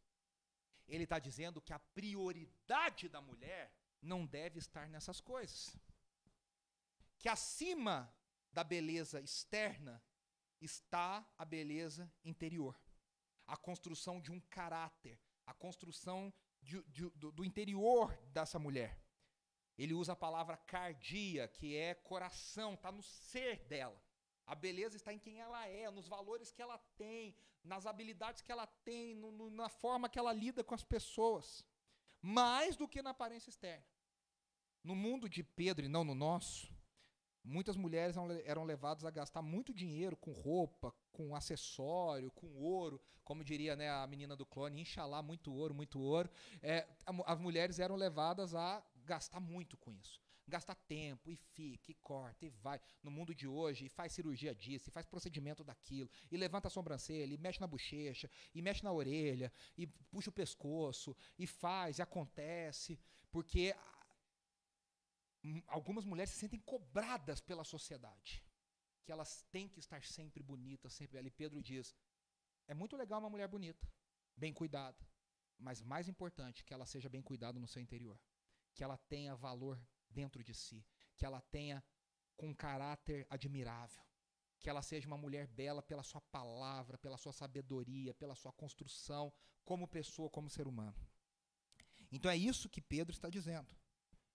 Ele 0.88 1.04
está 1.04 1.20
dizendo 1.20 1.62
que 1.62 1.74
a 1.74 1.78
prioridade 1.78 3.08
da 3.08 3.22
mulher 3.22 3.72
não 4.02 4.26
deve 4.26 4.58
estar 4.58 4.90
nessas 4.90 5.22
coisas. 5.22 5.78
Que 7.20 7.30
acima 7.30 8.12
da 8.52 8.64
beleza 8.64 9.22
externa 9.22 10.04
está 10.60 11.24
a 11.38 11.46
beleza 11.46 12.12
interior. 12.26 12.76
A 13.46 13.56
construção 13.56 14.20
de 14.20 14.32
um 14.32 14.40
caráter, 14.40 15.20
a 15.46 15.54
construção 15.54 16.34
de, 16.64 16.82
de, 16.86 17.08
do, 17.12 17.32
do 17.32 17.46
interior 17.46 18.18
dessa 18.34 18.58
mulher. 18.58 19.06
Ele 19.78 19.94
usa 19.94 20.14
a 20.14 20.16
palavra 20.16 20.58
cardia, 20.58 21.48
que 21.48 21.76
é 21.76 21.94
coração, 21.94 22.74
está 22.74 22.92
no 22.92 23.04
ser 23.04 23.60
dela. 23.66 24.02
A 24.46 24.56
beleza 24.56 24.96
está 24.96 25.14
em 25.14 25.20
quem 25.20 25.40
ela 25.40 25.68
é, 25.68 25.90
nos 25.92 26.08
valores 26.08 26.52
que 26.52 26.62
ela 26.62 26.78
tem, 26.98 27.36
nas 27.64 27.86
habilidades 27.86 28.42
que 28.42 28.52
ela 28.52 28.66
tem, 28.66 29.14
no, 29.14 29.32
no, 29.32 29.50
na 29.50 29.70
forma 29.70 30.10
que 30.10 30.18
ela 30.18 30.34
lida 30.34 30.64
com 30.64 30.74
as 30.74 30.84
pessoas. 30.84 31.66
Mais 32.22 32.76
do 32.76 32.88
que 32.88 33.02
na 33.02 33.12
aparência 33.12 33.50
externa. 33.50 33.86
No 34.84 34.96
mundo 34.96 35.30
de 35.30 35.44
Pedro 35.44 35.86
e 35.86 35.90
não 35.90 36.04
no 36.04 36.16
nosso, 36.16 36.74
muitas 37.44 37.76
mulheres 37.76 38.16
eram 38.46 38.64
levadas 38.64 39.04
a 39.04 39.12
gastar 39.12 39.42
muito 39.42 39.74
dinheiro 39.74 40.16
com 40.16 40.32
roupa, 40.32 40.94
com 41.12 41.36
acessório, 41.36 42.32
com 42.32 42.48
ouro, 42.56 43.02
como 43.24 43.44
diria 43.44 43.76
né, 43.76 43.90
a 43.90 44.08
menina 44.08 44.36
do 44.36 44.46
clone, 44.46 44.82
inxalá, 44.82 45.22
muito 45.22 45.54
ouro, 45.54 45.74
muito 45.74 46.00
ouro. 46.00 46.30
É, 46.62 46.88
as 47.26 47.40
mulheres 47.40 47.80
eram 47.80 47.96
levadas 47.96 48.56
a 48.56 48.84
gastar 49.08 49.40
muito 49.40 49.76
com 49.78 49.92
isso. 49.94 50.22
Gasta 50.50 50.74
tempo, 50.74 51.30
e 51.30 51.36
fica, 51.36 51.92
e 51.92 51.96
corta, 51.96 52.46
e 52.46 52.50
vai. 52.50 52.80
No 53.04 53.12
mundo 53.12 53.36
de 53.36 53.48
hoje, 53.48 53.86
e 53.86 53.90
faz 53.90 54.14
cirurgia 54.14 54.56
disso, 54.56 54.90
e 54.90 54.92
faz 54.92 55.06
procedimento 55.06 55.64
daquilo, 55.64 56.10
e 56.32 56.38
levanta 56.38 56.68
a 56.70 56.72
sobrancelha, 56.72 57.34
e 57.34 57.38
mexe 57.38 57.60
na 57.60 57.68
bochecha, 57.68 58.30
e 58.56 58.62
mexe 58.62 58.84
na 58.84 58.92
orelha, 58.92 59.52
e 59.78 59.86
puxa 59.86 60.30
o 60.30 60.34
pescoço, 60.34 61.16
e 61.38 61.46
faz, 61.46 62.00
e 62.00 62.02
acontece, 62.02 62.98
porque 63.30 63.76
algumas 65.68 66.06
mulheres 66.06 66.32
se 66.32 66.40
sentem 66.40 66.60
cobradas 66.60 67.42
pela 67.42 67.66
sociedade, 67.66 68.44
que 69.04 69.12
elas 69.12 69.46
têm 69.52 69.68
que 69.68 69.80
estar 69.80 70.02
sempre 70.04 70.42
bonitas, 70.42 70.94
sempre 70.94 71.18
ali. 71.18 71.30
Pedro 71.30 71.62
diz: 71.62 71.94
é 72.68 72.74
muito 72.74 72.96
legal 72.96 73.20
uma 73.20 73.30
mulher 73.30 73.50
bonita, 73.50 73.86
bem 74.36 74.54
cuidada, 74.54 74.98
mas 75.60 75.82
mais 75.82 76.08
importante 76.08 76.64
que 76.64 76.74
ela 76.74 76.86
seja 76.86 77.10
bem 77.10 77.22
cuidada 77.22 77.60
no 77.60 77.68
seu 77.68 77.82
interior, 77.82 78.18
que 78.78 78.84
ela 78.84 78.98
tenha 79.10 79.36
valor 79.36 79.82
dentro 80.08 80.44
de 80.44 80.54
si, 80.54 80.86
que 81.18 81.26
ela 81.26 81.42
tenha 81.42 81.84
com 82.38 82.50
um 82.50 82.54
caráter 82.54 83.26
admirável, 83.28 84.04
que 84.60 84.70
ela 84.70 84.84
seja 84.84 85.08
uma 85.08 85.18
mulher 85.18 85.48
bela 85.48 85.82
pela 85.82 86.04
sua 86.04 86.22
palavra, 86.22 86.96
pela 87.00 87.18
sua 87.18 87.34
sabedoria, 87.34 88.14
pela 88.14 88.36
sua 88.36 88.54
construção 88.54 89.34
como 89.66 89.88
pessoa, 89.88 90.30
como 90.30 90.48
ser 90.48 90.68
humano. 90.68 90.96
Então 92.12 92.30
é 92.30 92.38
isso 92.38 92.70
que 92.70 92.80
Pedro 92.80 93.12
está 93.12 93.30
dizendo. 93.30 93.76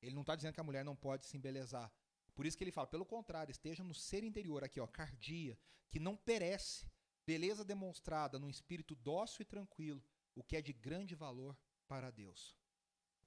Ele 0.02 0.14
não 0.14 0.22
está 0.22 0.34
dizendo 0.34 0.54
que 0.54 0.60
a 0.60 0.64
mulher 0.64 0.84
não 0.84 0.96
pode 0.96 1.24
se 1.24 1.36
embelezar. 1.36 1.90
Por 2.34 2.44
isso 2.44 2.58
que 2.58 2.64
ele 2.64 2.72
fala, 2.72 2.88
pelo 2.88 3.06
contrário, 3.06 3.52
esteja 3.52 3.84
no 3.84 3.94
ser 3.94 4.24
interior, 4.24 4.64
aqui, 4.64 4.80
ó, 4.80 4.86
cardia, 4.88 5.56
que 5.88 6.00
não 6.00 6.16
perece, 6.16 6.90
beleza 7.24 7.64
demonstrada 7.64 8.40
num 8.40 8.50
espírito 8.50 8.96
dócil 8.96 9.42
e 9.42 9.44
tranquilo, 9.44 10.04
o 10.34 10.42
que 10.42 10.56
é 10.56 10.62
de 10.62 10.72
grande 10.72 11.14
valor 11.14 11.56
para 11.86 12.10
Deus 12.10 12.60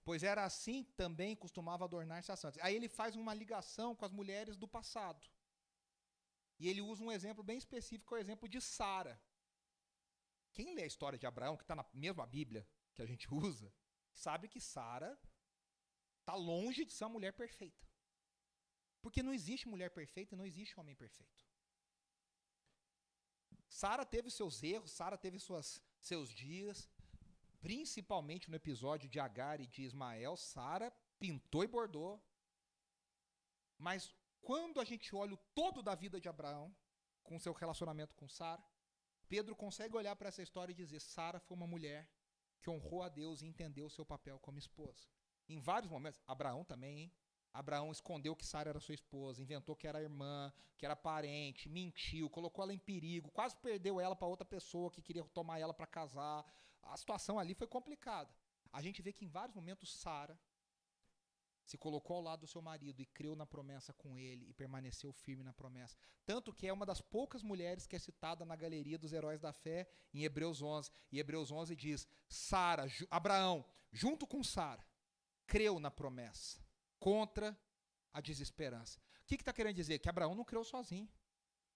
pois 0.06 0.22
era 0.24 0.46
assim 0.46 0.84
também 0.96 1.36
costumava 1.36 1.84
adornar-se 1.84 2.32
a 2.32 2.36
santos. 2.36 2.62
Aí 2.62 2.76
ele 2.76 2.88
faz 2.88 3.16
uma 3.16 3.34
ligação 3.34 3.96
com 3.96 4.06
as 4.06 4.12
mulheres 4.12 4.56
do 4.56 4.68
passado. 4.68 5.28
E 6.60 6.70
ele 6.70 6.80
usa 6.80 7.04
um 7.04 7.12
exemplo 7.12 7.44
bem 7.44 7.58
específico, 7.58 8.16
é 8.16 8.20
o 8.20 8.22
exemplo 8.22 8.48
de 8.48 8.62
Sara. 8.62 9.20
Quem 10.54 10.74
lê 10.76 10.84
a 10.84 10.88
história 10.94 11.20
de 11.20 11.26
Abraão, 11.26 11.58
que 11.58 11.64
está 11.64 11.76
na 11.76 11.86
mesma 11.92 12.26
Bíblia 12.26 12.66
que 12.94 13.02
a 13.02 13.06
gente 13.06 13.28
usa, 13.34 13.74
sabe 14.14 14.48
que 14.48 14.62
Sara 14.62 15.20
está 16.20 16.36
longe 16.36 16.86
de 16.86 16.94
ser 16.94 17.04
uma 17.06 17.16
mulher 17.18 17.34
perfeita. 17.34 17.86
Porque 19.02 19.22
não 19.22 19.34
existe 19.34 19.68
mulher 19.68 19.90
perfeita 19.90 20.34
e 20.34 20.38
não 20.38 20.46
existe 20.46 20.80
homem 20.80 20.96
perfeito. 20.96 21.44
Sara 23.68 24.06
teve 24.06 24.30
seus 24.30 24.64
erros, 24.64 24.92
Sara 24.92 25.18
teve 25.18 25.40
suas, 25.40 25.84
seus 26.00 26.30
dias, 26.30 26.90
principalmente 27.66 28.48
no 28.48 28.56
episódio 28.56 29.10
de 29.10 29.20
Agar 29.20 29.60
e 29.60 29.66
de 29.66 29.82
Ismael, 29.82 30.38
Sara 30.38 30.94
pintou 31.18 31.64
e 31.64 31.68
bordou. 31.68 32.24
Mas 33.76 34.14
quando 34.40 34.80
a 34.80 34.84
gente 34.84 35.16
olha 35.16 35.34
o 35.34 35.44
todo 35.56 35.82
da 35.82 35.96
vida 35.96 36.22
de 36.22 36.30
Abraão, 36.30 36.72
com 37.24 37.40
seu 37.40 37.54
relacionamento 37.54 38.14
com 38.14 38.30
Sara, 38.30 38.64
Pedro 39.28 39.56
consegue 39.56 39.98
olhar 39.98 40.16
para 40.16 40.28
essa 40.28 40.44
história 40.44 40.72
e 40.72 40.76
dizer: 40.76 41.00
Sara 41.00 41.40
foi 41.40 41.58
uma 41.58 41.66
mulher 41.66 42.08
que 42.62 42.70
honrou 42.70 43.02
a 43.02 43.10
Deus 43.10 43.42
e 43.42 43.48
entendeu 43.48 43.88
o 43.88 43.90
seu 43.90 44.06
papel 44.06 44.38
como 44.38 44.60
esposa. 44.60 45.10
Em 45.50 45.60
vários 45.60 45.90
momentos, 45.90 46.22
Abraão 46.28 46.64
também, 46.64 47.00
hein? 47.00 47.14
Abraão 47.56 47.92
escondeu 47.92 48.36
que 48.36 48.46
Sara 48.46 48.70
era 48.70 48.80
sua 48.80 48.94
esposa, 48.94 49.42
inventou 49.42 49.76
que 49.76 49.88
era 49.88 50.02
irmã, 50.02 50.52
que 50.78 50.86
era 50.86 50.96
parente, 50.96 51.70
mentiu, 51.70 52.30
colocou 52.30 52.64
ela 52.64 52.74
em 52.74 52.78
perigo, 52.78 53.32
quase 53.32 53.56
perdeu 53.56 54.00
ela 54.00 54.16
para 54.16 54.28
outra 54.28 54.46
pessoa 54.46 54.92
que 54.92 55.02
queria 55.02 55.24
tomar 55.24 55.58
ela 55.58 55.74
para 55.74 55.88
casar 55.88 56.46
a 56.86 56.98
situação 56.98 57.40
ali 57.40 57.54
foi 57.54 57.68
complicada. 57.68 58.30
A 58.72 58.82
gente 58.82 59.02
vê 59.02 59.12
que 59.14 59.26
em 59.26 59.30
vários 59.30 59.56
momentos 59.56 59.96
Sara 59.96 60.38
se 61.64 61.78
colocou 61.78 62.18
ao 62.18 62.24
lado 62.24 62.42
do 62.42 62.48
seu 62.48 62.62
marido 62.62 63.02
e 63.02 63.06
creu 63.06 63.36
na 63.36 63.46
promessa 63.46 63.92
com 63.94 64.18
ele 64.18 64.48
e 64.48 64.54
permaneceu 64.54 65.12
firme 65.12 65.44
na 65.44 65.54
promessa. 65.54 65.98
Tanto 66.26 66.54
que 66.54 66.68
é 66.68 66.74
uma 66.74 66.86
das 66.86 67.02
poucas 67.02 67.42
mulheres 67.42 67.88
que 67.88 67.96
é 67.96 68.00
citada 68.00 68.46
na 68.46 68.56
galeria 68.56 69.00
dos 69.00 69.14
heróis 69.14 69.42
da 69.42 69.52
fé 69.52 69.90
em 70.14 70.24
Hebreus 70.24 70.62
11. 70.62 70.92
E 71.12 71.20
Hebreus 71.20 71.52
11 71.52 71.76
diz: 71.76 72.08
Sara, 72.28 72.86
Abraão, 73.10 73.66
junto 73.92 74.28
com 74.28 74.44
Sara, 74.44 74.86
creu 75.48 75.80
na 75.80 75.90
promessa 75.90 76.65
contra 77.06 77.56
a 78.12 78.20
desesperança. 78.20 78.98
O 78.98 79.28
que 79.28 79.36
está 79.36 79.38
que 79.38 79.44
tá 79.44 79.54
querendo 79.54 79.76
dizer? 79.76 80.00
Que 80.00 80.10
Abraão 80.10 80.34
não 80.34 80.44
creu 80.44 80.64
sozinho. 80.64 81.08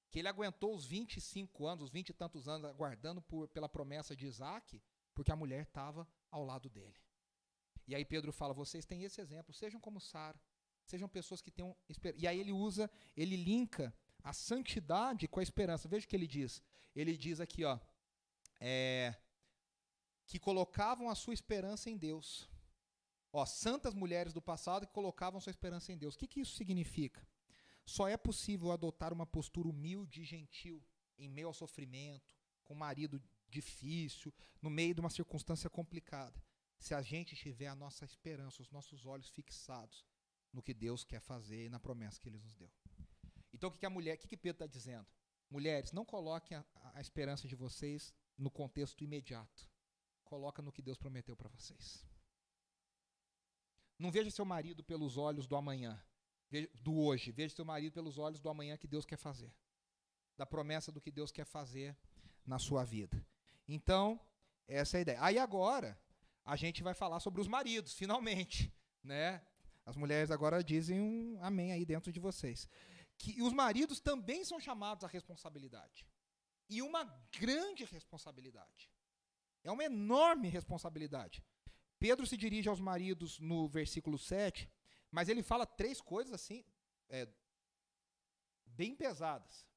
Que 0.10 0.18
ele 0.18 0.28
aguentou 0.28 0.74
os 0.74 0.88
25 0.88 1.68
anos, 1.68 1.84
os 1.84 1.92
20 1.92 2.10
e 2.10 2.13
tantos 2.13 2.48
anos 2.48 2.65
aguardando 2.68 3.22
por, 3.22 3.48
pela 3.50 3.70
promessa 3.70 4.15
de 4.15 4.26
Isaac 4.26 4.82
porque 5.13 5.32
a 5.32 5.36
mulher 5.36 5.63
estava 5.63 6.08
ao 6.32 6.44
lado 6.46 6.68
dele. 6.70 6.96
E 7.88 7.94
aí 7.94 8.06
Pedro 8.06 8.32
fala: 8.32 8.54
vocês 8.54 8.86
têm 8.86 9.04
esse 9.04 9.20
exemplo, 9.22 9.54
sejam 9.54 9.80
como 9.80 10.00
Sara, 10.00 10.39
sejam 10.84 11.08
pessoas 11.08 11.42
que 11.42 11.52
tenham 11.52 11.76
esperança. 11.88 12.24
E 12.24 12.28
aí 12.28 12.39
ele 12.39 12.54
usa, 12.54 12.89
ele 13.15 13.36
linka 13.36 13.94
a 14.24 14.34
santidade 14.34 15.28
com 15.28 15.39
a 15.39 15.44
esperança. 15.44 15.88
Veja 15.88 16.06
o 16.06 16.10
que 16.10 16.15
ele 16.15 16.26
diz. 16.26 16.63
Ele 16.96 17.15
diz 17.15 17.39
aqui, 17.39 17.65
ó, 17.65 17.78
é, 18.60 19.13
que 20.26 20.39
colocavam 20.39 21.08
a 21.10 21.15
sua 21.15 21.36
esperança 21.36 21.89
em 21.89 21.98
Deus. 21.98 22.50
Ó, 23.32 23.46
santas 23.46 23.94
mulheres 23.94 24.34
do 24.34 24.42
passado 24.42 24.88
que 24.88 24.94
colocavam 24.94 25.39
sua 25.39 25.52
esperança 25.52 25.92
em 25.92 25.98
Deus. 25.98 26.15
O 26.15 26.18
que, 26.18 26.28
que 26.28 26.42
isso 26.42 26.56
significa? 26.56 27.26
Só 27.86 28.08
é 28.08 28.18
possível 28.18 28.72
adotar 28.72 29.13
uma 29.13 29.26
postura 29.26 29.68
humilde 29.68 30.22
e 30.22 30.26
gentil 30.26 30.84
em 31.18 31.30
meio 31.30 31.48
ao 31.48 31.54
sofrimento, 31.54 32.34
com 32.63 32.74
um 32.74 32.78
marido 32.78 33.22
difícil, 33.48 34.34
no 34.62 34.70
meio 34.70 34.94
de 34.94 35.02
uma 35.02 35.10
circunstância 35.10 35.70
complicada, 35.70 36.42
se 36.78 36.94
a 36.94 37.02
gente 37.02 37.36
tiver 37.36 37.68
a 37.68 37.76
nossa 37.76 38.06
esperança, 38.06 38.62
os 38.62 38.70
nossos 38.70 39.06
olhos 39.06 39.30
fixados 39.30 40.06
no 40.54 40.62
que 40.62 40.74
Deus 40.74 41.04
quer 41.04 41.20
fazer 41.20 41.65
e 41.65 41.70
na 41.70 41.80
promessa 41.80 42.20
que 42.20 42.30
Ele 42.30 42.38
nos 42.38 42.56
deu. 42.56 42.72
Então, 43.54 43.70
o 43.70 43.72
que, 43.72 43.80
que 43.80 43.86
a 43.86 43.89
mulher, 43.89 44.15
o 44.15 44.18
que, 44.20 44.28
que 44.28 44.38
Pedro 44.38 44.63
está 44.63 44.68
dizendo? 44.68 45.06
Mulheres, 45.50 45.92
não 45.92 46.06
coloquem 46.06 46.58
a, 46.58 46.65
a, 46.94 47.02
esperança 47.02 47.48
de 47.48 47.56
vocês 47.56 48.13
no 48.38 48.50
contexto 48.50 49.04
imediato. 49.04 49.68
Coloca 50.24 50.62
no 50.62 50.72
que 50.72 50.82
Deus 50.82 50.98
prometeu 50.98 51.36
para 51.36 51.50
vocês. 51.50 52.06
Não 54.00 54.10
veja 54.10 54.32
seu 54.32 54.46
marido 54.46 54.84
pelos 54.84 55.18
olhos 55.18 55.46
do 55.46 55.56
amanhã, 55.56 56.02
do 56.82 56.98
hoje. 56.98 57.32
Veja 57.32 57.54
seu 57.54 57.66
marido 57.66 57.94
pelos 57.94 58.18
olhos 58.18 58.40
do 58.40 58.50
amanhã 58.50 58.78
que 58.78 58.88
Deus 58.88 59.06
quer 59.06 59.18
fazer. 59.18 59.54
Da 60.38 60.46
promessa 60.46 60.92
do 60.92 61.02
que 61.02 61.12
Deus 61.12 61.32
quer 61.32 61.46
fazer 61.46 61.96
na 62.46 62.58
sua 62.58 62.84
vida. 62.86 63.24
Então, 63.68 64.20
essa 64.68 64.98
é 64.98 65.00
a 65.00 65.02
ideia. 65.02 65.22
Aí 65.22 65.38
agora, 65.38 66.00
a 66.46 66.56
gente 66.56 66.82
vai 66.82 66.94
falar 66.94 67.20
sobre 67.20 67.42
os 67.42 67.48
maridos, 67.48 67.94
finalmente, 67.94 68.74
né? 69.04 69.46
As 69.86 69.96
mulheres 69.96 70.32
agora 70.32 70.64
dizem 70.64 71.00
um 71.00 71.38
amém 71.44 71.74
aí 71.74 71.86
dentro 71.86 72.12
de 72.12 72.20
vocês 72.20 72.70
que 73.20 73.42
os 73.42 73.52
maridos 73.52 74.00
também 74.00 74.46
são 74.46 74.60
chamados 74.60 75.04
à 75.04 75.08
responsabilidade. 75.08 76.08
E 76.70 76.82
uma 76.82 77.04
grande 77.38 77.84
responsabilidade. 77.84 78.90
É 79.62 79.70
uma 79.70 79.84
enorme 79.84 80.48
responsabilidade. 80.48 81.44
Pedro 82.00 82.26
se 82.26 82.38
dirige 82.38 82.70
aos 82.70 82.80
maridos 82.80 83.40
no 83.40 83.68
versículo 83.68 84.18
7, 84.18 84.70
mas 85.12 85.28
ele 85.28 85.44
fala 85.44 85.66
três 85.66 86.00
coisas 86.00 86.34
assim, 86.34 86.64
é, 87.10 87.28
bem 88.66 88.96
pesadas. 88.96 89.68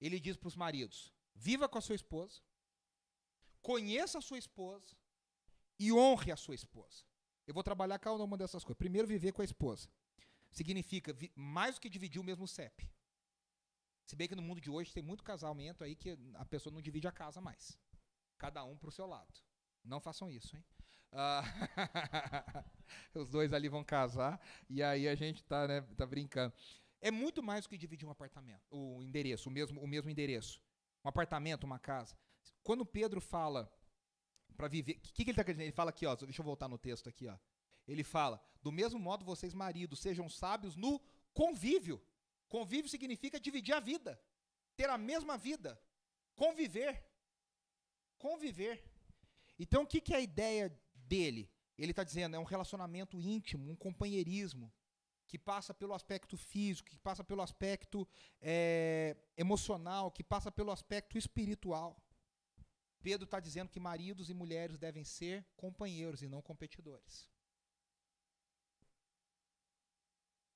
Ele 0.00 0.18
diz 0.18 0.36
para 0.36 0.48
os 0.48 0.56
maridos: 0.56 1.12
viva 1.34 1.68
com 1.68 1.78
a 1.78 1.80
sua 1.80 1.94
esposa, 1.94 2.40
conheça 3.62 4.18
a 4.18 4.22
sua 4.22 4.38
esposa 4.38 4.96
e 5.78 5.92
honre 5.92 6.32
a 6.32 6.36
sua 6.36 6.54
esposa. 6.54 7.04
Eu 7.46 7.54
vou 7.54 7.62
trabalhar 7.62 7.98
cada 7.98 8.22
uma 8.22 8.36
dessas 8.36 8.64
coisas. 8.64 8.78
Primeiro, 8.78 9.06
viver 9.06 9.32
com 9.32 9.42
a 9.42 9.44
esposa 9.44 9.88
significa 10.50 11.16
mais 11.36 11.76
do 11.76 11.80
que 11.80 11.88
dividir 11.88 12.20
o 12.20 12.24
mesmo 12.24 12.46
CEP. 12.46 12.90
Se 14.04 14.16
bem 14.16 14.26
que 14.26 14.34
no 14.34 14.42
mundo 14.42 14.60
de 14.60 14.68
hoje 14.68 14.92
tem 14.92 15.02
muito 15.02 15.22
casamento 15.22 15.84
aí 15.84 15.94
que 15.94 16.18
a 16.34 16.44
pessoa 16.44 16.72
não 16.72 16.82
divide 16.82 17.06
a 17.06 17.12
casa 17.12 17.40
mais. 17.40 17.78
Cada 18.36 18.64
um 18.64 18.76
para 18.76 18.88
o 18.88 18.92
seu 18.92 19.06
lado. 19.06 19.32
Não 19.84 20.00
façam 20.00 20.28
isso, 20.28 20.56
hein? 20.56 20.64
Uh, 21.12 22.64
os 23.18 23.28
dois 23.28 23.52
ali 23.52 23.68
vão 23.68 23.82
casar 23.82 24.40
e 24.68 24.82
aí 24.82 25.08
a 25.08 25.14
gente 25.14 25.42
tá, 25.44 25.66
né, 25.66 25.80
tá 25.96 26.06
brincando. 26.06 26.54
É 27.00 27.10
muito 27.10 27.42
mais 27.42 27.64
do 27.64 27.68
que 27.68 27.78
dividir 27.78 28.06
um 28.06 28.10
apartamento, 28.10 28.62
o 28.70 29.02
endereço, 29.02 29.48
o 29.48 29.52
mesmo, 29.52 29.80
o 29.80 29.86
mesmo 29.86 30.10
endereço. 30.10 30.62
Um 31.04 31.08
apartamento, 31.08 31.64
uma 31.64 31.78
casa. 31.78 32.16
Quando 32.62 32.84
Pedro 32.84 33.20
fala 33.20 33.72
para 34.56 34.68
viver, 34.68 34.98
o 34.98 35.00
que, 35.00 35.12
que, 35.12 35.22
ele 35.22 35.30
está 35.30 35.42
querendo? 35.42 35.62
Ele 35.62 35.72
fala 35.72 35.90
aqui, 35.90 36.04
ó, 36.04 36.14
deixa 36.14 36.40
eu 36.40 36.44
voltar 36.44 36.68
no 36.68 36.78
texto 36.78 37.08
aqui, 37.08 37.26
ó. 37.26 37.38
Ele 37.88 38.04
fala: 38.04 38.40
do 38.62 38.70
mesmo 38.70 38.98
modo, 38.98 39.24
vocês, 39.24 39.54
maridos, 39.54 40.00
sejam 40.00 40.28
sábios 40.28 40.76
no 40.76 41.00
convívio. 41.32 42.00
Convívio 42.48 42.90
significa 42.90 43.40
dividir 43.40 43.74
a 43.74 43.80
vida, 43.80 44.20
ter 44.76 44.90
a 44.90 44.98
mesma 44.98 45.38
vida, 45.38 45.80
conviver. 46.34 47.02
Conviver. 48.18 48.84
Então, 49.58 49.82
o 49.82 49.86
que, 49.86 50.00
que 50.00 50.12
é 50.12 50.18
a 50.18 50.20
ideia 50.20 50.78
dele? 51.10 51.50
Ele 51.76 51.92
está 51.92 52.04
dizendo, 52.04 52.36
é 52.36 52.38
um 52.38 52.50
relacionamento 52.54 53.20
íntimo, 53.20 53.70
um 53.70 53.76
companheirismo, 53.76 54.72
que 55.26 55.38
passa 55.38 55.72
pelo 55.72 55.94
aspecto 55.94 56.36
físico, 56.36 56.90
que 56.90 56.98
passa 56.98 57.22
pelo 57.24 57.42
aspecto 57.42 57.98
é, 58.40 59.16
emocional, 59.36 60.10
que 60.10 60.24
passa 60.24 60.50
pelo 60.50 60.70
aspecto 60.70 61.16
espiritual. 61.16 61.90
Pedro 63.02 63.24
está 63.24 63.40
dizendo 63.40 63.70
que 63.70 63.80
maridos 63.80 64.28
e 64.28 64.34
mulheres 64.34 64.76
devem 64.76 65.04
ser 65.04 65.46
companheiros 65.56 66.22
e 66.22 66.28
não 66.28 66.42
competidores. 66.42 67.14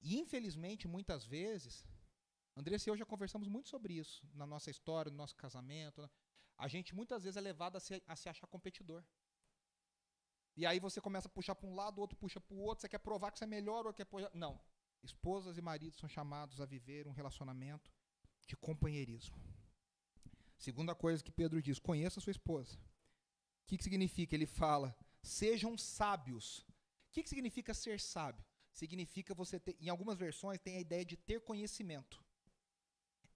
E 0.03 0.19
infelizmente, 0.19 0.87
muitas 0.87 1.25
vezes, 1.25 1.87
Andressa 2.57 2.89
e 2.89 2.91
eu 2.91 2.97
já 2.97 3.07
conversamos 3.07 3.49
muito 3.49 3.69
sobre 3.69 3.95
isso 3.95 4.19
na 4.35 4.47
nossa 4.47 4.71
história, 4.71 5.11
no 5.11 5.17
nosso 5.17 5.37
casamento. 5.37 6.03
Né? 6.03 6.11
A 6.59 6.69
gente 6.69 6.95
muitas 6.95 7.23
vezes 7.25 7.37
é 7.37 7.41
levado 7.41 7.77
a 7.77 7.81
se, 7.81 8.03
a 8.07 8.15
se 8.15 8.29
achar 8.29 8.47
competidor. 8.47 9.03
E 10.57 10.65
aí 10.65 10.79
você 10.79 11.01
começa 11.01 11.29
a 11.29 11.31
puxar 11.31 11.55
para 11.55 11.69
um 11.69 11.75
lado, 11.75 11.99
o 11.99 12.01
outro 12.01 12.17
puxa 12.17 12.41
para 12.41 12.55
o 12.55 12.61
outro, 12.61 12.83
você 12.83 12.89
quer 12.89 12.99
provar 12.99 13.31
que 13.31 13.39
você 13.39 13.45
é 13.45 13.47
melhor 13.47 13.87
ou 13.87 13.93
quer 13.93 14.05
puxar... 14.05 14.31
Não. 14.35 14.61
Esposas 15.03 15.59
e 15.59 15.63
maridos 15.63 15.99
são 15.99 16.09
chamados 16.09 16.61
a 16.61 16.65
viver 16.65 17.07
um 17.07 17.13
relacionamento 17.13 17.93
de 18.47 18.57
companheirismo. 18.57 19.37
Segunda 20.57 20.95
coisa 20.95 21.23
que 21.23 21.31
Pedro 21.31 21.61
diz: 21.61 21.79
conheça 21.79 22.21
sua 22.21 22.31
esposa. 22.31 22.77
O 22.77 23.67
que, 23.67 23.77
que 23.77 23.85
significa? 23.85 24.35
Ele 24.35 24.47
fala: 24.47 24.97
sejam 25.23 25.77
sábios. 25.77 26.61
O 27.09 27.13
que, 27.13 27.23
que 27.23 27.29
significa 27.29 27.75
ser 27.75 28.01
sábio? 28.01 28.43
significa 28.75 29.33
você 29.33 29.59
ter, 29.59 29.77
em 29.81 29.89
algumas 29.89 30.19
versões 30.19 30.59
tem 30.59 30.77
a 30.77 30.81
ideia 30.81 31.05
de 31.05 31.17
ter 31.17 31.41
conhecimento. 31.41 32.23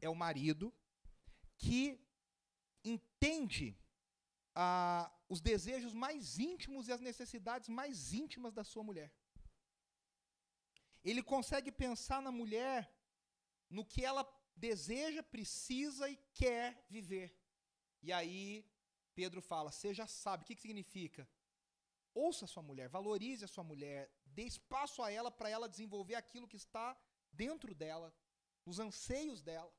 É 0.00 0.08
o 0.08 0.14
marido 0.14 0.74
que 1.56 1.98
entende 2.84 3.76
os 5.28 5.40
desejos 5.40 5.92
mais 5.92 6.38
íntimos 6.38 6.88
e 6.88 6.92
as 6.92 7.00
necessidades 7.00 7.68
mais 7.68 8.12
íntimas 8.12 8.52
da 8.52 8.64
sua 8.64 8.82
mulher. 8.82 9.12
Ele 11.04 11.22
consegue 11.22 11.70
pensar 11.70 12.20
na 12.20 12.32
mulher 12.32 12.92
no 13.70 13.84
que 13.84 14.04
ela 14.04 14.26
deseja, 14.56 15.22
precisa 15.22 16.10
e 16.10 16.16
quer 16.34 16.84
viver. 16.88 17.36
E 18.02 18.12
aí 18.12 18.68
Pedro 19.14 19.40
fala: 19.40 19.70
seja 19.70 20.06
sábio. 20.06 20.44
O 20.44 20.46
que, 20.46 20.54
que 20.54 20.62
significa? 20.62 21.28
Ouça 22.14 22.44
a 22.46 22.48
sua 22.48 22.62
mulher, 22.62 22.88
valorize 22.88 23.44
a 23.44 23.48
sua 23.48 23.62
mulher, 23.62 24.10
dê 24.24 24.42
espaço 24.42 25.02
a 25.02 25.10
ela 25.10 25.30
para 25.30 25.48
ela 25.48 25.68
desenvolver 25.68 26.16
aquilo 26.16 26.48
que 26.48 26.56
está 26.56 26.96
dentro 27.32 27.74
dela, 27.74 28.12
os 28.64 28.80
anseios 28.80 29.40
dela. 29.40 29.72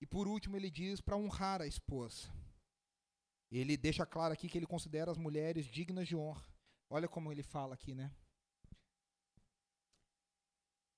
E 0.00 0.06
por 0.06 0.28
último, 0.28 0.56
ele 0.56 0.70
diz 0.70 1.00
para 1.00 1.16
honrar 1.16 1.60
a 1.60 1.66
esposa. 1.66 2.30
Ele 3.50 3.76
deixa 3.76 4.06
claro 4.06 4.32
aqui 4.32 4.48
que 4.48 4.56
ele 4.56 4.66
considera 4.66 5.10
as 5.10 5.18
mulheres 5.18 5.66
dignas 5.66 6.06
de 6.06 6.14
honra. 6.14 6.46
Olha 6.88 7.08
como 7.08 7.32
ele 7.32 7.42
fala 7.42 7.74
aqui, 7.74 7.94
né? 7.94 8.14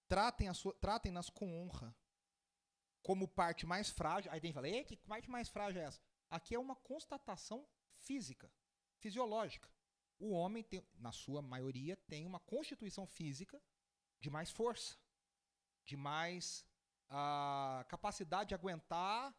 Tratem-nas 0.08 0.62
tratem 0.80 1.14
com 1.34 1.62
honra, 1.62 1.96
como 3.02 3.26
parte 3.26 3.64
mais 3.64 3.88
frágil. 3.88 4.30
Aí 4.30 4.40
tem 4.40 4.50
que 4.50 4.54
falar, 4.54 4.84
que 4.84 4.96
parte 4.96 5.30
mais 5.30 5.48
frágil 5.48 5.80
é 5.80 5.84
essa? 5.84 6.00
Aqui 6.28 6.54
é 6.54 6.58
uma 6.58 6.76
constatação 6.76 7.66
física 8.00 8.50
fisiológica. 9.02 9.68
O 10.18 10.30
homem, 10.30 10.62
tem, 10.62 10.86
na 10.94 11.10
sua 11.10 11.42
maioria, 11.42 11.96
tem 11.96 12.24
uma 12.24 12.38
constituição 12.38 13.06
física 13.06 13.60
de 14.20 14.30
mais 14.30 14.50
força, 14.50 14.96
de 15.84 15.96
mais 15.96 16.64
uh, 17.10 17.84
capacidade 17.88 18.50
de 18.50 18.54
aguentar 18.54 19.34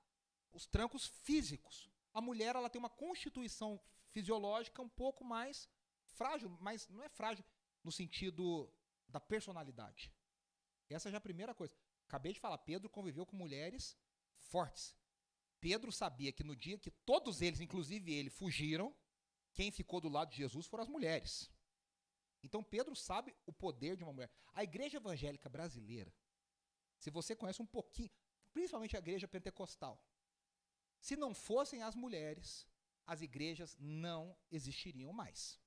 os 0.51 0.65
trancos 0.65 1.07
físicos. 1.07 1.89
A 2.13 2.21
mulher 2.21 2.55
ela 2.55 2.69
tem 2.69 2.79
uma 2.79 2.89
constituição 2.89 3.81
fisiológica 4.11 4.81
um 4.81 4.89
pouco 4.89 5.23
mais 5.23 5.69
frágil, 6.05 6.49
mas 6.61 6.87
não 6.89 7.03
é 7.03 7.09
frágil 7.09 7.43
no 7.83 7.91
sentido 7.91 8.71
da 9.07 9.19
personalidade. 9.19 10.11
Essa 10.89 11.09
já 11.09 11.17
é 11.17 11.19
a 11.19 11.21
primeira 11.21 11.53
coisa. 11.55 11.75
Acabei 12.07 12.33
de 12.33 12.39
falar, 12.39 12.57
Pedro 12.59 12.89
conviveu 12.89 13.25
com 13.25 13.35
mulheres 13.35 13.97
fortes. 14.37 14.95
Pedro 15.59 15.91
sabia 15.91 16.31
que 16.31 16.43
no 16.43 16.55
dia 16.55 16.77
que 16.77 16.91
todos 16.91 17.41
eles, 17.41 17.59
inclusive 17.59 18.13
ele, 18.13 18.29
fugiram, 18.29 18.95
quem 19.53 19.71
ficou 19.71 20.01
do 20.01 20.09
lado 20.09 20.29
de 20.31 20.37
Jesus 20.37 20.67
foram 20.67 20.83
as 20.83 20.89
mulheres. 20.89 21.49
Então 22.43 22.63
Pedro 22.63 22.95
sabe 22.95 23.33
o 23.45 23.53
poder 23.53 23.95
de 23.95 24.03
uma 24.03 24.11
mulher. 24.11 24.29
A 24.53 24.63
igreja 24.63 24.97
evangélica 24.97 25.49
brasileira, 25.49 26.13
se 26.99 27.09
você 27.09 27.35
conhece 27.35 27.61
um 27.61 27.65
pouquinho, 27.65 28.11
principalmente 28.51 28.95
a 28.95 28.99
igreja 28.99 29.27
pentecostal, 29.27 30.03
se 31.03 31.17
não 31.17 31.33
fossem 31.33 31.83
as 31.83 31.95
mulheres, 31.95 32.65
as 33.05 33.21
igrejas 33.21 33.75
não 33.77 34.33
existiriam 34.49 35.11
mais. 35.11 35.59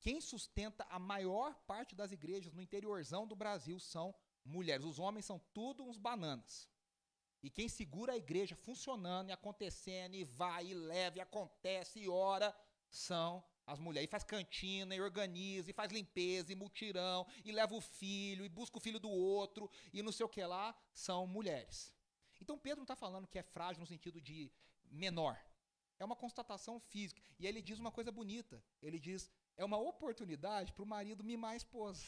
Quem 0.00 0.18
sustenta 0.18 0.82
a 0.88 0.98
maior 0.98 1.54
parte 1.66 1.94
das 1.94 2.10
igrejas 2.10 2.54
no 2.54 2.62
interiorzão 2.62 3.26
do 3.26 3.36
Brasil 3.36 3.78
são 3.78 4.14
mulheres. 4.42 4.86
Os 4.86 4.98
homens 4.98 5.26
são 5.26 5.38
tudo 5.52 5.84
uns 5.84 5.98
bananas. 5.98 6.70
E 7.42 7.50
quem 7.50 7.68
segura 7.68 8.14
a 8.14 8.16
igreja 8.16 8.56
funcionando 8.56 9.28
e 9.28 9.32
acontecendo, 9.32 10.14
e 10.14 10.24
vai, 10.24 10.68
e 10.68 10.74
leva, 10.74 11.18
e 11.18 11.20
acontece, 11.20 12.00
e 12.00 12.08
ora, 12.08 12.56
são 12.88 13.44
as 13.66 13.78
mulheres. 13.78 14.08
E 14.08 14.10
faz 14.10 14.24
cantina, 14.24 14.94
e 14.94 15.02
organiza, 15.02 15.70
e 15.70 15.74
faz 15.74 15.92
limpeza, 15.92 16.50
e 16.50 16.56
multirão, 16.56 17.26
e 17.44 17.52
leva 17.52 17.74
o 17.74 17.80
filho, 17.80 18.46
e 18.46 18.48
busca 18.48 18.78
o 18.78 18.80
filho 18.80 18.98
do 18.98 19.10
outro, 19.10 19.70
e 19.92 20.02
não 20.02 20.12
sei 20.12 20.24
o 20.24 20.30
que 20.30 20.42
lá, 20.42 20.74
são 20.94 21.26
mulheres. 21.26 21.94
Então 22.42 22.58
Pedro 22.58 22.78
não 22.78 22.84
está 22.84 22.96
falando 22.96 23.28
que 23.28 23.38
é 23.38 23.42
frágil 23.42 23.80
no 23.80 23.86
sentido 23.86 24.20
de 24.20 24.52
menor. 24.90 25.40
É 25.98 26.04
uma 26.04 26.16
constatação 26.16 26.80
física. 26.80 27.22
E 27.38 27.46
ele 27.46 27.62
diz 27.62 27.78
uma 27.78 27.92
coisa 27.92 28.10
bonita. 28.10 28.62
Ele 28.82 28.98
diz: 28.98 29.30
é 29.56 29.64
uma 29.64 29.78
oportunidade 29.78 30.72
para 30.72 30.82
o 30.82 30.86
marido 30.86 31.22
mimar 31.22 31.52
a 31.52 31.56
esposa. 31.56 32.04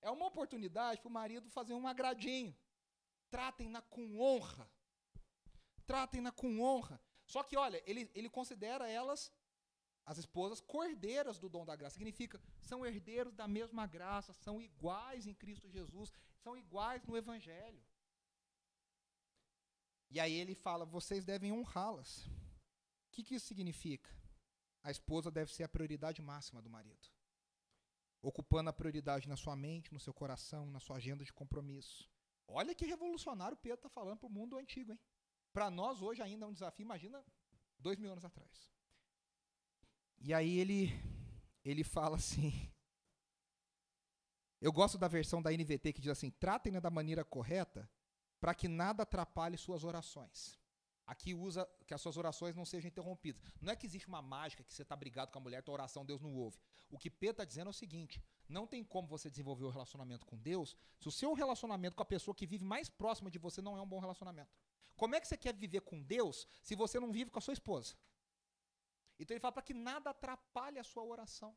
É 0.00 0.08
uma 0.10 0.26
oportunidade 0.26 1.00
para 1.00 1.08
o 1.08 1.12
marido 1.12 1.50
fazer 1.50 1.74
um 1.74 1.88
agradinho. 1.88 2.56
Tratem-na 3.28 3.82
com 3.82 4.20
honra. 4.20 4.70
Tratem-na 5.84 6.30
com 6.30 6.60
honra. 6.60 7.00
Só 7.24 7.42
que, 7.42 7.56
olha, 7.56 7.82
ele, 7.84 8.08
ele 8.14 8.30
considera 8.30 8.88
elas, 8.88 9.32
as 10.04 10.16
esposas, 10.18 10.60
cordeiras 10.60 11.40
do 11.40 11.48
dom 11.48 11.64
da 11.64 11.74
graça. 11.74 11.94
Significa, 11.94 12.40
são 12.60 12.86
herdeiros 12.86 13.34
da 13.34 13.48
mesma 13.48 13.84
graça, 13.84 14.32
são 14.32 14.62
iguais 14.62 15.26
em 15.26 15.34
Cristo 15.34 15.68
Jesus, 15.68 16.12
são 16.36 16.56
iguais 16.56 17.02
no 17.04 17.16
Evangelho. 17.16 17.82
E 20.10 20.20
aí 20.20 20.32
ele 20.32 20.54
fala: 20.54 20.84
vocês 20.84 21.24
devem 21.24 21.52
honrá-las. 21.52 22.26
O 22.26 23.12
que, 23.12 23.22
que 23.22 23.34
isso 23.34 23.46
significa? 23.46 24.10
A 24.82 24.90
esposa 24.90 25.30
deve 25.30 25.52
ser 25.52 25.64
a 25.64 25.68
prioridade 25.68 26.22
máxima 26.22 26.62
do 26.62 26.70
marido, 26.70 27.08
ocupando 28.22 28.70
a 28.70 28.72
prioridade 28.72 29.28
na 29.28 29.36
sua 29.36 29.56
mente, 29.56 29.92
no 29.92 29.98
seu 29.98 30.14
coração, 30.14 30.70
na 30.70 30.78
sua 30.78 30.96
agenda 30.96 31.24
de 31.24 31.32
compromisso. 31.32 32.08
Olha 32.46 32.74
que 32.74 32.86
revolucionário 32.86 33.56
o 33.56 33.60
Pedro 33.60 33.78
está 33.78 33.88
falando 33.88 34.18
para 34.18 34.28
o 34.28 34.30
mundo 34.30 34.56
antigo, 34.56 34.92
hein? 34.92 35.00
Para 35.52 35.70
nós 35.70 36.02
hoje 36.02 36.22
ainda 36.22 36.44
é 36.44 36.48
um 36.48 36.52
desafio, 36.52 36.84
imagina 36.84 37.24
dois 37.78 37.98
mil 37.98 38.12
anos 38.12 38.24
atrás. 38.24 38.70
E 40.18 40.32
aí 40.32 40.58
ele, 40.58 40.92
ele 41.64 41.82
fala 41.82 42.16
assim. 42.16 42.52
Eu 44.60 44.72
gosto 44.72 44.96
da 44.96 45.08
versão 45.08 45.42
da 45.42 45.50
NVT 45.50 45.92
que 45.92 46.00
diz 46.00 46.10
assim: 46.10 46.30
tratem-na 46.30 46.80
da 46.80 46.90
maneira 46.90 47.24
correta 47.24 47.90
para 48.40 48.54
que 48.54 48.68
nada 48.68 49.02
atrapalhe 49.02 49.56
suas 49.56 49.84
orações. 49.84 50.58
Aqui 51.06 51.34
usa 51.34 51.68
que 51.86 51.94
as 51.94 52.00
suas 52.00 52.16
orações 52.16 52.56
não 52.56 52.64
sejam 52.64 52.88
interrompidas. 52.88 53.40
Não 53.60 53.72
é 53.72 53.76
que 53.76 53.86
existe 53.86 54.08
uma 54.08 54.20
mágica 54.20 54.64
que 54.64 54.74
você 54.74 54.82
está 54.82 54.96
brigado 54.96 55.30
com 55.30 55.38
a 55.38 55.40
mulher, 55.40 55.62
tua 55.62 55.74
oração 55.74 56.04
Deus 56.04 56.20
não 56.20 56.34
ouve. 56.34 56.58
O 56.90 56.98
que 56.98 57.08
Pedro 57.08 57.34
está 57.34 57.44
dizendo 57.44 57.68
é 57.68 57.70
o 57.70 57.72
seguinte: 57.72 58.20
não 58.48 58.66
tem 58.66 58.82
como 58.82 59.06
você 59.06 59.30
desenvolver 59.30 59.64
o 59.64 59.68
um 59.68 59.70
relacionamento 59.70 60.26
com 60.26 60.36
Deus 60.36 60.76
se 60.98 61.06
o 61.06 61.12
seu 61.12 61.32
relacionamento 61.32 61.94
com 61.94 62.02
a 62.02 62.06
pessoa 62.06 62.34
que 62.34 62.44
vive 62.46 62.64
mais 62.64 62.88
próxima 62.88 63.30
de 63.30 63.38
você 63.38 63.62
não 63.62 63.76
é 63.76 63.80
um 63.80 63.86
bom 63.86 64.00
relacionamento. 64.00 64.50
Como 64.96 65.14
é 65.14 65.20
que 65.20 65.28
você 65.28 65.36
quer 65.36 65.54
viver 65.54 65.82
com 65.82 66.02
Deus 66.02 66.48
se 66.60 66.74
você 66.74 66.98
não 66.98 67.12
vive 67.12 67.30
com 67.30 67.38
a 67.38 67.42
sua 67.42 67.54
esposa? 67.54 67.94
Então 69.18 69.32
ele 69.32 69.40
fala 69.40 69.52
para 69.52 69.62
que 69.62 69.74
nada 69.74 70.10
atrapalhe 70.10 70.78
a 70.78 70.84
sua 70.84 71.04
oração. 71.04 71.54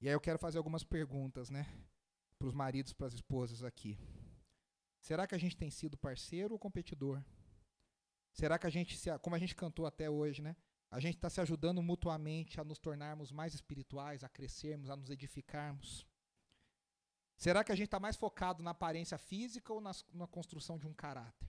E 0.00 0.08
aí 0.08 0.14
eu 0.14 0.20
quero 0.20 0.38
fazer 0.38 0.58
algumas 0.58 0.84
perguntas, 0.84 1.48
né? 1.48 1.66
Para 2.42 2.48
os 2.48 2.54
maridos, 2.54 2.92
para 2.92 3.06
as 3.06 3.14
esposas 3.14 3.62
aqui. 3.62 3.96
Será 4.98 5.28
que 5.28 5.34
a 5.36 5.38
gente 5.38 5.56
tem 5.56 5.70
sido 5.70 5.96
parceiro 5.96 6.54
ou 6.54 6.58
competidor? 6.58 7.22
Será 8.32 8.58
que 8.58 8.66
a 8.66 8.70
gente, 8.70 8.98
se, 8.98 9.16
como 9.20 9.36
a 9.36 9.38
gente 9.38 9.54
cantou 9.54 9.86
até 9.86 10.10
hoje, 10.10 10.42
né? 10.42 10.56
A 10.90 10.98
gente 10.98 11.14
está 11.14 11.30
se 11.30 11.40
ajudando 11.40 11.80
mutuamente 11.80 12.60
a 12.60 12.64
nos 12.64 12.80
tornarmos 12.80 13.30
mais 13.30 13.54
espirituais, 13.54 14.24
a 14.24 14.28
crescermos, 14.28 14.90
a 14.90 14.96
nos 14.96 15.08
edificarmos? 15.08 16.04
Será 17.36 17.62
que 17.62 17.70
a 17.70 17.76
gente 17.76 17.86
está 17.86 18.00
mais 18.00 18.16
focado 18.16 18.60
na 18.60 18.72
aparência 18.72 19.16
física 19.18 19.72
ou 19.72 19.80
nas, 19.80 20.04
na 20.12 20.26
construção 20.26 20.80
de 20.80 20.88
um 20.88 20.92
caráter? 20.92 21.48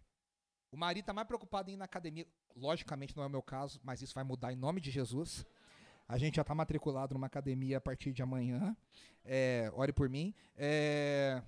O 0.71 0.77
marido 0.77 1.05
está 1.05 1.11
mais 1.11 1.27
preocupado 1.27 1.71
em 1.71 1.73
ir 1.73 1.77
na 1.77 1.85
academia. 1.85 2.27
Logicamente 2.55 3.17
não 3.17 3.23
é 3.23 3.25
o 3.25 3.31
meu 3.31 3.41
caso, 3.41 3.81
mas 3.83 4.03
isso 4.03 4.13
vai 4.13 4.23
mudar 4.23 4.53
em 4.53 4.55
nome 4.55 4.79
de 4.79 4.91
Jesus. 4.91 5.43
A 6.07 6.17
gente 6.17 6.35
já 6.35 6.41
está 6.41 6.53
matriculado 6.53 7.13
numa 7.13 7.27
academia 7.27 7.77
a 7.77 7.81
partir 7.81 8.11
de 8.11 8.21
amanhã. 8.21 8.75
É, 9.23 9.71
ore 9.73 9.93
por 9.93 10.09
mim. 10.09 10.33
É, 10.55 11.41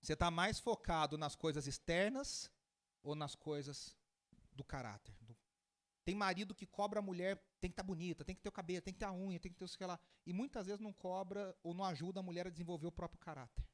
você 0.00 0.12
está 0.12 0.30
mais 0.30 0.60
focado 0.60 1.18
nas 1.18 1.34
coisas 1.34 1.66
externas 1.66 2.50
ou 3.02 3.14
nas 3.14 3.34
coisas 3.34 3.96
do 4.52 4.62
caráter? 4.62 5.14
Do... 5.20 5.36
Tem 6.04 6.14
marido 6.14 6.54
que 6.54 6.66
cobra 6.66 7.00
a 7.00 7.02
mulher, 7.02 7.36
tem 7.60 7.70
que 7.70 7.72
estar 7.72 7.82
tá 7.82 7.86
bonita, 7.86 8.24
tem 8.24 8.36
que 8.36 8.42
ter 8.42 8.48
o 8.48 8.52
cabelo, 8.52 8.82
tem 8.82 8.94
que 8.94 9.00
ter 9.00 9.06
a 9.06 9.12
unha, 9.12 9.40
tem 9.40 9.50
que 9.50 9.58
ter 9.58 9.64
o 9.64 9.68
que 9.68 9.84
lá. 9.84 9.98
E 10.24 10.32
muitas 10.32 10.66
vezes 10.66 10.80
não 10.80 10.92
cobra 10.92 11.56
ou 11.62 11.74
não 11.74 11.84
ajuda 11.84 12.20
a 12.20 12.22
mulher 12.22 12.46
a 12.46 12.50
desenvolver 12.50 12.86
o 12.86 12.92
próprio 12.92 13.18
caráter. 13.18 13.64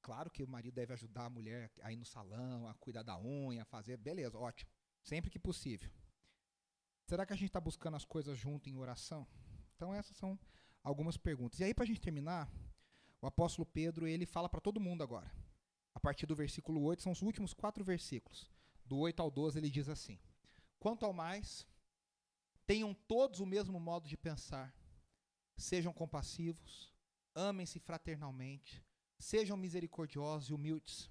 Claro 0.00 0.30
que 0.30 0.42
o 0.42 0.48
marido 0.48 0.74
deve 0.74 0.92
ajudar 0.94 1.26
a 1.26 1.30
mulher 1.30 1.70
a 1.82 1.92
ir 1.92 1.96
no 1.96 2.04
salão, 2.04 2.66
a 2.66 2.74
cuidar 2.74 3.02
da 3.02 3.18
unha, 3.18 3.62
a 3.62 3.64
fazer. 3.66 3.96
Beleza, 3.98 4.38
ótimo. 4.38 4.70
Sempre 5.02 5.30
que 5.30 5.38
possível. 5.38 5.90
Será 7.12 7.26
que 7.26 7.32
a 7.34 7.36
gente 7.36 7.48
está 7.50 7.60
buscando 7.60 7.94
as 7.94 8.06
coisas 8.06 8.38
junto 8.38 8.70
em 8.70 8.78
oração? 8.78 9.26
Então, 9.76 9.92
essas 9.92 10.16
são 10.16 10.38
algumas 10.82 11.18
perguntas. 11.18 11.60
E 11.60 11.64
aí, 11.64 11.74
para 11.74 11.84
a 11.84 11.86
gente 11.86 12.00
terminar, 12.00 12.50
o 13.20 13.26
apóstolo 13.26 13.66
Pedro, 13.66 14.06
ele 14.06 14.24
fala 14.24 14.48
para 14.48 14.62
todo 14.62 14.80
mundo 14.80 15.02
agora. 15.02 15.30
A 15.94 16.00
partir 16.00 16.24
do 16.24 16.34
versículo 16.34 16.80
8, 16.80 17.02
são 17.02 17.12
os 17.12 17.20
últimos 17.20 17.52
quatro 17.52 17.84
versículos. 17.84 18.50
Do 18.86 18.96
8 18.96 19.20
ao 19.20 19.30
12, 19.30 19.58
ele 19.58 19.68
diz 19.68 19.90
assim: 19.90 20.18
Quanto 20.80 21.04
ao 21.04 21.12
mais, 21.12 21.66
tenham 22.66 22.94
todos 22.94 23.40
o 23.40 23.46
mesmo 23.46 23.78
modo 23.78 24.08
de 24.08 24.16
pensar, 24.16 24.74
sejam 25.54 25.92
compassivos, 25.92 26.94
amem-se 27.34 27.78
fraternalmente, 27.78 28.82
sejam 29.18 29.58
misericordiosos 29.58 30.48
e 30.48 30.54
humildes. 30.54 31.10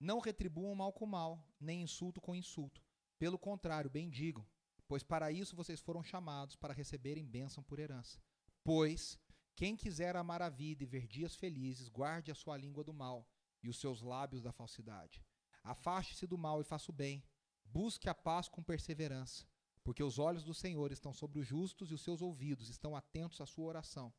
Não 0.00 0.18
retribuam 0.18 0.74
mal 0.74 0.92
com 0.92 1.06
mal, 1.06 1.40
nem 1.60 1.82
insulto 1.82 2.20
com 2.20 2.34
insulto. 2.34 2.82
Pelo 3.20 3.38
contrário, 3.38 3.88
bendigam, 3.88 4.44
pois 4.88 5.04
para 5.04 5.30
isso 5.30 5.54
vocês 5.54 5.80
foram 5.80 6.02
chamados, 6.02 6.56
para 6.56 6.74
receberem 6.74 7.26
bênção 7.26 7.62
por 7.62 7.78
herança. 7.78 8.18
Pois 8.64 9.18
quem 9.54 9.76
quiser 9.76 10.16
amar 10.16 10.40
a 10.40 10.48
vida 10.48 10.82
e 10.82 10.86
ver 10.86 11.06
dias 11.06 11.36
felizes, 11.36 11.88
guarde 11.88 12.30
a 12.30 12.34
sua 12.34 12.56
língua 12.56 12.82
do 12.82 12.92
mal 12.92 13.28
e 13.62 13.68
os 13.68 13.78
seus 13.78 14.00
lábios 14.00 14.42
da 14.42 14.52
falsidade. 14.52 15.22
Afaste-se 15.62 16.26
do 16.26 16.38
mal 16.38 16.60
e 16.60 16.64
faça 16.64 16.90
o 16.90 16.94
bem. 16.94 17.22
Busque 17.64 18.08
a 18.08 18.14
paz 18.14 18.48
com 18.48 18.62
perseverança, 18.62 19.44
porque 19.84 20.02
os 20.02 20.18
olhos 20.18 20.42
do 20.42 20.54
Senhor 20.54 20.90
estão 20.90 21.12
sobre 21.12 21.38
os 21.38 21.46
justos 21.46 21.90
e 21.90 21.94
os 21.94 22.00
seus 22.02 22.22
ouvidos 22.22 22.70
estão 22.70 22.96
atentos 22.96 23.40
à 23.40 23.46
sua 23.46 23.66
oração. 23.66 24.14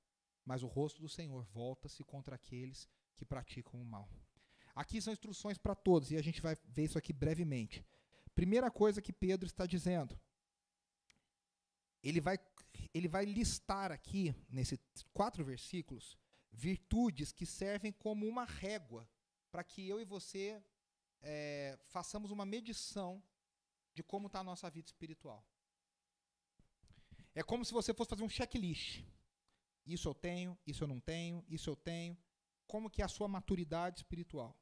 Mas 0.45 0.61
o 0.61 0.67
rosto 0.67 1.01
do 1.01 1.09
Senhor 1.09 1.43
volta-se 1.45 2.03
contra 2.03 2.36
aqueles 2.36 2.88
que 3.15 3.26
praticam 3.26 3.82
o 3.82 3.86
mal. 3.86 4.09
Aqui 4.76 5.01
são 5.01 5.13
instruções 5.13 5.57
para 5.57 5.74
todos 5.74 6.11
e 6.11 6.17
a 6.17 6.22
gente 6.22 6.41
vai 6.41 6.55
ver 6.65 6.84
isso 6.84 6.97
aqui 6.97 7.11
brevemente. 7.11 7.86
Primeira 8.36 8.70
coisa 8.70 9.01
que 9.01 9.11
Pedro 9.11 9.47
está 9.47 9.65
dizendo: 9.65 10.20
ele 12.04 12.22
vai 12.22 12.38
ele 12.93 13.08
vai 13.08 13.26
listar 13.26 13.91
aqui, 13.91 14.34
nesses 14.50 14.80
quatro 15.14 15.43
versículos, 15.43 16.18
virtudes 16.52 17.32
que 17.32 17.45
servem 17.45 17.91
como 17.91 18.28
uma 18.28 18.45
régua 18.45 19.08
para 19.52 19.64
que 19.64 19.88
eu 19.88 20.00
e 20.00 20.06
você 20.06 20.64
é, 21.22 21.78
façamos 21.88 22.32
uma 22.32 22.45
medição 22.45 23.22
de 23.93 24.04
como 24.04 24.28
está 24.28 24.39
a 24.39 24.43
nossa 24.43 24.70
vida 24.70 24.88
espiritual. 24.88 25.45
É 27.36 27.43
como 27.43 27.64
se 27.64 27.74
você 27.74 27.93
fosse 27.93 28.10
fazer 28.10 28.24
um 28.24 28.30
checklist. 28.30 29.04
Isso 29.86 30.08
eu 30.08 30.14
tenho, 30.14 30.58
isso 30.66 30.84
eu 30.84 30.88
não 30.88 31.00
tenho, 31.00 31.43
isso 31.47 31.70
eu 31.70 31.76
tenho. 31.76 32.18
Como 32.68 32.89
que 32.89 33.02
é 33.02 33.06
a 33.06 33.10
sua 33.10 33.28
maturidade 33.28 34.00
espiritual. 34.00 34.56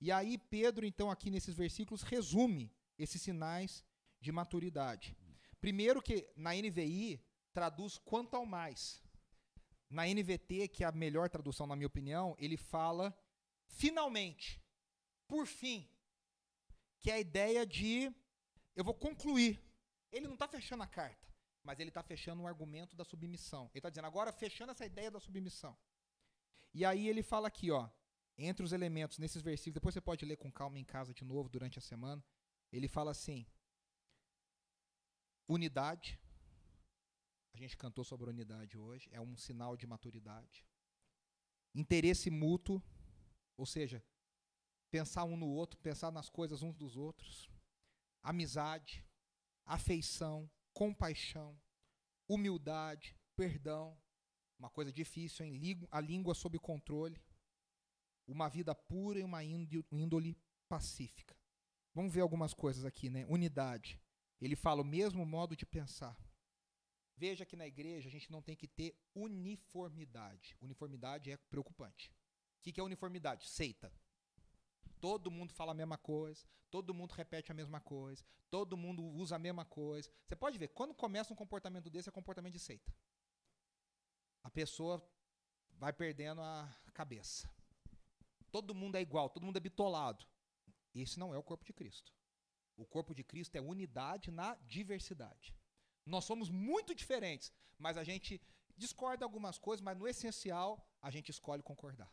E 0.00 0.12
aí 0.12 0.36
Pedro, 0.36 0.84
então, 0.84 1.10
aqui 1.10 1.30
nesses 1.30 1.54
versículos, 1.54 2.02
resume 2.02 2.70
esses 2.98 3.20
sinais 3.20 3.84
de 4.20 4.30
maturidade. 4.30 5.16
Primeiro 5.64 6.02
que 6.02 6.28
na 6.36 6.50
NVI 6.52 7.24
traduz 7.50 7.96
quanto 7.96 8.34
ao 8.36 8.44
mais. 8.44 9.02
Na 9.88 10.06
NVT, 10.06 10.68
que 10.68 10.84
é 10.84 10.86
a 10.86 10.92
melhor 10.92 11.30
tradução, 11.30 11.66
na 11.66 11.74
minha 11.74 11.86
opinião, 11.86 12.36
ele 12.38 12.58
fala 12.58 13.18
finalmente, 13.66 14.62
por 15.26 15.46
fim, 15.46 15.88
que 17.00 17.10
é 17.10 17.14
a 17.14 17.18
ideia 17.18 17.64
de 17.64 18.14
eu 18.76 18.84
vou 18.84 18.92
concluir. 18.92 19.58
Ele 20.12 20.26
não 20.26 20.34
está 20.34 20.46
fechando 20.46 20.82
a 20.82 20.86
carta, 20.86 21.26
mas 21.62 21.80
ele 21.80 21.88
está 21.88 22.02
fechando 22.02 22.42
o 22.42 22.46
argumento 22.46 22.94
da 22.94 23.02
submissão. 23.02 23.70
Ele 23.72 23.78
está 23.78 23.88
dizendo 23.88 24.08
agora 24.08 24.30
fechando 24.34 24.72
essa 24.72 24.84
ideia 24.84 25.10
da 25.10 25.18
submissão. 25.18 25.74
E 26.74 26.84
aí 26.84 27.08
ele 27.08 27.22
fala 27.22 27.48
aqui, 27.48 27.70
ó, 27.70 27.88
entre 28.36 28.62
os 28.62 28.74
elementos 28.74 29.18
nesses 29.18 29.40
versículos, 29.40 29.76
depois 29.76 29.94
você 29.94 30.00
pode 30.02 30.26
ler 30.26 30.36
com 30.36 30.52
calma 30.52 30.78
em 30.78 30.84
casa 30.84 31.14
de 31.14 31.24
novo 31.24 31.48
durante 31.48 31.78
a 31.78 31.82
semana. 31.82 32.22
Ele 32.70 32.86
fala 32.86 33.12
assim: 33.12 33.46
unidade, 35.48 36.18
a 37.52 37.56
gente 37.56 37.76
cantou 37.76 38.04
sobre 38.04 38.30
unidade 38.30 38.76
hoje, 38.76 39.08
é 39.12 39.20
um 39.20 39.36
sinal 39.36 39.76
de 39.76 39.86
maturidade. 39.86 40.66
Interesse 41.74 42.30
mútuo, 42.30 42.82
ou 43.56 43.66
seja, 43.66 44.02
pensar 44.90 45.24
um 45.24 45.36
no 45.36 45.48
outro, 45.48 45.78
pensar 45.78 46.10
nas 46.10 46.28
coisas 46.28 46.62
uns 46.62 46.76
dos 46.76 46.96
outros. 46.96 47.50
Amizade, 48.22 49.04
afeição, 49.64 50.50
compaixão, 50.72 51.60
humildade, 52.28 53.16
perdão, 53.36 53.96
uma 54.58 54.70
coisa 54.70 54.92
difícil, 54.92 55.44
hein? 55.44 55.86
a 55.90 56.00
língua 56.00 56.34
sob 56.34 56.58
controle, 56.58 57.20
uma 58.26 58.48
vida 58.48 58.74
pura 58.74 59.18
e 59.18 59.24
uma 59.24 59.42
índole 59.44 60.36
pacífica. 60.68 61.36
Vamos 61.92 62.12
ver 62.12 62.22
algumas 62.22 62.54
coisas 62.54 62.84
aqui, 62.84 63.10
né? 63.10 63.24
Unidade. 63.26 64.00
Ele 64.40 64.56
fala 64.56 64.82
o 64.82 64.84
mesmo 64.84 65.24
modo 65.24 65.56
de 65.56 65.64
pensar. 65.64 66.16
Veja 67.16 67.46
que 67.46 67.56
na 67.56 67.66
igreja 67.66 68.08
a 68.08 68.12
gente 68.12 68.30
não 68.30 68.42
tem 68.42 68.56
que 68.56 68.66
ter 68.66 68.98
uniformidade. 69.14 70.56
Uniformidade 70.60 71.30
é 71.30 71.36
preocupante. 71.36 72.12
O 72.58 72.62
que 72.62 72.80
é 72.80 72.82
uniformidade? 72.82 73.48
Seita. 73.48 73.92
Todo 75.00 75.30
mundo 75.30 75.52
fala 75.52 75.72
a 75.72 75.74
mesma 75.74 75.98
coisa, 75.98 76.46
todo 76.70 76.94
mundo 76.94 77.12
repete 77.12 77.52
a 77.52 77.54
mesma 77.54 77.80
coisa, 77.80 78.24
todo 78.50 78.76
mundo 78.76 79.04
usa 79.04 79.36
a 79.36 79.38
mesma 79.38 79.64
coisa. 79.64 80.10
Você 80.26 80.34
pode 80.34 80.58
ver, 80.58 80.68
quando 80.68 80.94
começa 80.94 81.32
um 81.32 81.36
comportamento 81.36 81.90
desse, 81.90 82.08
é 82.08 82.12
comportamento 82.12 82.54
de 82.54 82.58
seita. 82.58 82.92
A 84.42 84.50
pessoa 84.50 85.06
vai 85.72 85.92
perdendo 85.92 86.40
a 86.40 86.74
cabeça. 86.92 87.50
Todo 88.50 88.74
mundo 88.74 88.96
é 88.96 89.00
igual, 89.00 89.28
todo 89.28 89.44
mundo 89.44 89.56
é 89.56 89.60
bitolado. 89.60 90.26
Esse 90.94 91.18
não 91.18 91.34
é 91.34 91.38
o 91.38 91.42
corpo 91.42 91.64
de 91.64 91.72
Cristo. 91.72 92.12
O 92.76 92.84
corpo 92.84 93.14
de 93.14 93.22
Cristo 93.22 93.56
é 93.56 93.60
unidade 93.60 94.30
na 94.30 94.54
diversidade. 94.66 95.54
Nós 96.04 96.24
somos 96.24 96.50
muito 96.50 96.94
diferentes, 96.94 97.52
mas 97.78 97.96
a 97.96 98.04
gente 98.04 98.40
discorda 98.76 99.24
algumas 99.24 99.58
coisas, 99.58 99.82
mas 99.82 99.96
no 99.96 100.08
essencial 100.08 100.84
a 101.00 101.10
gente 101.10 101.30
escolhe 101.30 101.62
concordar. 101.62 102.12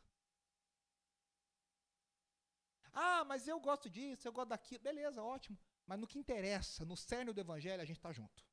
Ah, 2.94 3.24
mas 3.24 3.48
eu 3.48 3.60
gosto 3.60 3.90
disso, 3.90 4.28
eu 4.28 4.34
gosto 4.34 4.50
daquilo. 4.50 4.84
Beleza, 4.84 5.24
ótimo. 5.24 5.58
Mas 5.86 6.00
no 6.00 6.08
que 6.08 6.20
interessa, 6.20 6.86
no 6.86 6.96
cerne 6.96 7.34
do 7.34 7.40
evangelho, 7.40 7.82
a 7.82 7.86
gente 7.86 7.98
está 7.98 8.12
junto. 8.12 8.46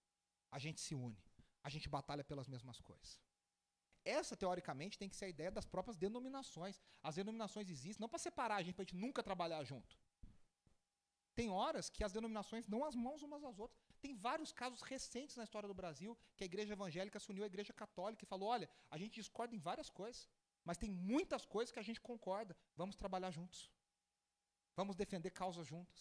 A 0.51 0.59
gente 0.59 0.81
se 0.81 0.95
une. 0.95 1.21
A 1.63 1.69
gente 1.69 1.89
batalha 1.89 2.25
pelas 2.25 2.49
mesmas 2.49 2.81
coisas. 2.81 3.21
Essa, 4.05 4.37
teoricamente, 4.37 4.97
tem 4.97 5.09
que 5.09 5.17
ser 5.17 5.27
a 5.27 5.29
ideia 5.29 5.51
das 5.51 5.67
próprias 5.67 5.97
denominações. 5.97 6.81
As 7.03 7.17
denominações 7.17 7.69
existem 7.69 8.01
não 8.01 8.09
para 8.09 8.19
separar 8.19 8.57
a 8.57 8.63
gente, 8.63 8.75
para 8.75 8.83
a 8.83 8.87
gente 8.87 8.97
nunca 8.97 9.23
trabalhar 9.23 9.63
junto. 9.65 9.99
Tem 11.39 11.49
horas 11.51 11.89
que 11.89 12.03
as 12.03 12.13
denominações 12.17 12.65
dão 12.67 12.85
as 12.85 12.97
mãos 12.97 13.23
umas 13.23 13.45
às 13.45 13.57
outras. 13.65 13.79
Tem 14.05 14.13
vários 14.27 14.51
casos 14.61 14.81
recentes 14.83 15.37
na 15.37 15.45
história 15.45 15.69
do 15.69 15.75
Brasil 15.81 16.19
que 16.37 16.43
a 16.43 16.49
igreja 16.51 16.73
evangélica 16.73 17.21
se 17.21 17.31
uniu 17.31 17.45
à 17.45 17.47
igreja 17.47 17.73
católica 17.73 18.25
e 18.25 18.31
falou: 18.33 18.49
olha, 18.49 18.69
a 18.91 18.99
gente 18.99 19.15
discorda 19.21 19.55
em 19.55 19.61
várias 19.69 19.89
coisas, 19.89 20.29
mas 20.65 20.77
tem 20.83 20.91
muitas 20.91 21.47
coisas 21.47 21.71
que 21.73 21.79
a 21.79 21.87
gente 21.89 22.01
concorda. 22.01 22.57
Vamos 22.81 22.97
trabalhar 22.97 23.31
juntos. 23.31 23.71
Vamos 24.75 24.97
defender 24.97 25.31
causas 25.31 25.65
juntas. 25.65 26.01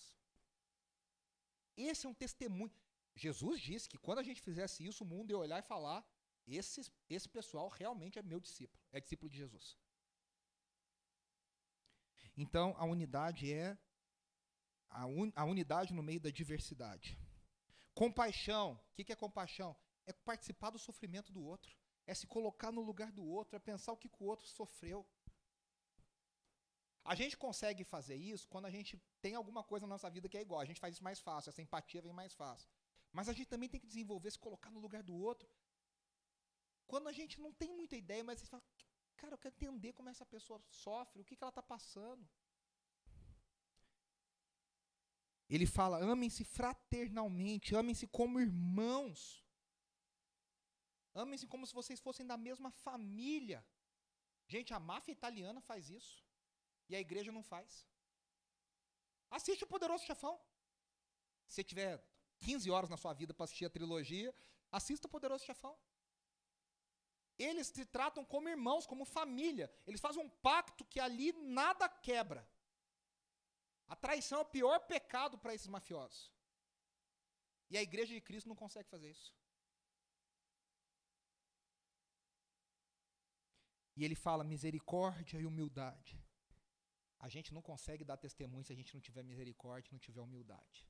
Esse 1.90 2.08
é 2.08 2.10
um 2.10 2.16
testemunho. 2.16 2.74
Jesus 3.16 3.62
disse 3.62 3.88
que 3.88 4.00
quando 4.00 4.18
a 4.18 4.24
gente 4.24 4.42
fizesse 4.42 4.84
isso, 4.90 5.04
o 5.04 5.08
mundo 5.08 5.30
ia 5.30 5.38
olhar 5.38 5.60
e 5.60 5.70
falar: 5.74 6.04
esse, 6.48 6.82
esse 7.08 7.30
pessoal 7.30 7.68
realmente 7.70 8.18
é 8.18 8.24
meu 8.24 8.40
discípulo, 8.40 8.82
é 8.92 9.00
discípulo 9.00 9.30
de 9.30 9.38
Jesus. 9.38 9.78
Então, 12.36 12.74
a 12.76 12.86
unidade 12.86 13.54
é 13.54 13.78
a, 14.90 15.06
un, 15.06 15.32
a 15.36 15.46
unidade 15.46 15.94
no 15.94 16.04
meio 16.04 16.20
da 16.20 16.30
diversidade. 16.30 17.18
Compaixão. 17.94 18.74
O 18.74 18.96
que, 18.96 19.04
que 19.04 19.14
é 19.14 19.16
compaixão? 19.16 19.76
É 20.06 20.14
participar 20.14 20.70
do 20.70 20.80
sofrimento 20.80 21.32
do 21.32 21.44
outro. 21.44 21.72
É 22.06 22.14
se 22.14 22.26
colocar 22.26 22.72
no 22.72 22.82
lugar 22.82 23.12
do 23.12 23.26
outro, 23.26 23.56
é 23.56 23.60
pensar 23.60 23.92
o 23.92 23.98
que, 23.98 24.08
que 24.08 24.24
o 24.24 24.26
outro 24.26 24.48
sofreu. 24.48 25.06
A 27.04 27.16
gente 27.16 27.38
consegue 27.38 27.84
fazer 27.84 28.16
isso 28.16 28.48
quando 28.50 28.66
a 28.66 28.70
gente 28.70 29.02
tem 29.22 29.34
alguma 29.36 29.64
coisa 29.64 29.86
na 29.86 29.94
nossa 29.96 30.10
vida 30.10 30.28
que 30.30 30.38
é 30.38 30.42
igual. 30.42 30.62
A 30.62 30.66
gente 30.66 30.80
faz 30.80 30.94
isso 30.96 31.04
mais 31.04 31.20
fácil, 31.20 31.50
essa 31.50 31.62
empatia 31.62 32.02
vem 32.02 32.14
mais 32.14 32.34
fácil. 32.34 32.70
Mas 33.12 33.30
a 33.30 33.34
gente 33.34 33.48
também 33.48 33.70
tem 33.70 33.80
que 33.80 33.88
desenvolver, 33.88 34.32
se 34.32 34.40
colocar 34.40 34.70
no 34.70 34.80
lugar 34.80 35.04
do 35.04 35.16
outro. 35.16 35.50
Quando 36.86 37.08
a 37.08 37.12
gente 37.12 37.40
não 37.40 37.52
tem 37.52 37.72
muita 37.74 37.96
ideia, 37.96 38.24
mas 38.24 38.40
você 38.40 38.46
fala, 38.46 38.64
cara, 39.16 39.34
eu 39.34 39.38
quero 39.38 39.56
entender 39.56 39.94
como 39.94 40.10
essa 40.10 40.26
pessoa 40.26 40.62
sofre, 40.70 41.22
o 41.22 41.26
que, 41.26 41.36
que 41.36 41.44
ela 41.44 41.50
está 41.50 41.64
passando. 41.64 42.28
Ele 45.50 45.66
fala: 45.66 45.98
amem-se 46.04 46.44
fraternalmente, 46.44 47.76
amem-se 47.76 48.08
como 48.08 48.40
irmãos. 48.40 49.44
Amem-se 51.14 51.48
como 51.48 51.66
se 51.66 51.74
vocês 51.74 52.00
fossem 52.00 52.26
da 52.26 52.38
mesma 52.38 52.70
família. 52.70 53.66
Gente, 54.48 54.74
a 54.74 54.80
máfia 54.80 55.12
italiana 55.12 55.60
faz 55.62 55.90
isso. 55.90 56.24
E 56.90 56.96
a 56.96 57.00
igreja 57.00 57.32
não 57.32 57.44
faz. 57.44 57.88
Assiste 59.30 59.64
o 59.64 59.68
Poderoso 59.68 60.06
Chefão. 60.06 60.40
Se 61.48 61.64
tiver 61.64 62.04
15 62.40 62.70
horas 62.70 62.90
na 62.90 62.98
sua 62.98 63.14
vida 63.14 63.34
para 63.34 63.46
assistir 63.46 63.66
a 63.66 63.70
trilogia, 63.70 64.34
assista 64.72 65.08
o 65.08 65.10
Poderoso 65.10 65.46
Chefão. 65.46 65.78
Eles 67.38 67.68
se 67.68 67.86
tratam 67.86 68.24
como 68.26 68.50
irmãos, 68.50 68.86
como 68.86 69.06
família. 69.06 69.72
Eles 69.86 70.02
fazem 70.02 70.22
um 70.22 70.30
pacto 70.30 70.84
que 70.86 71.00
ali 71.00 71.32
nada 71.34 71.88
quebra. 71.88 72.48
A 73.88 73.96
traição 73.96 74.40
é 74.40 74.42
o 74.42 74.46
pior 74.46 74.80
pecado 74.94 75.38
para 75.38 75.54
esses 75.54 75.68
mafiosos. 75.68 76.32
E 77.70 77.78
a 77.78 77.82
igreja 77.82 78.14
de 78.14 78.22
Cristo 78.22 78.48
não 78.50 78.56
consegue 78.56 78.90
fazer 78.90 79.10
isso. 79.12 79.34
E 83.96 84.04
ele 84.06 84.16
fala 84.16 84.44
misericórdia 84.44 85.40
e 85.40 85.46
humildade. 85.46 86.24
A 87.20 87.28
gente 87.30 87.54
não 87.54 87.62
consegue 87.62 88.04
dar 88.06 88.18
testemunho 88.18 88.64
se 88.64 88.72
a 88.72 88.76
gente 88.76 88.94
não 88.94 89.02
tiver 89.02 89.24
misericórdia, 89.24 89.92
não 89.92 90.00
tiver 90.00 90.22
humildade. 90.22 90.88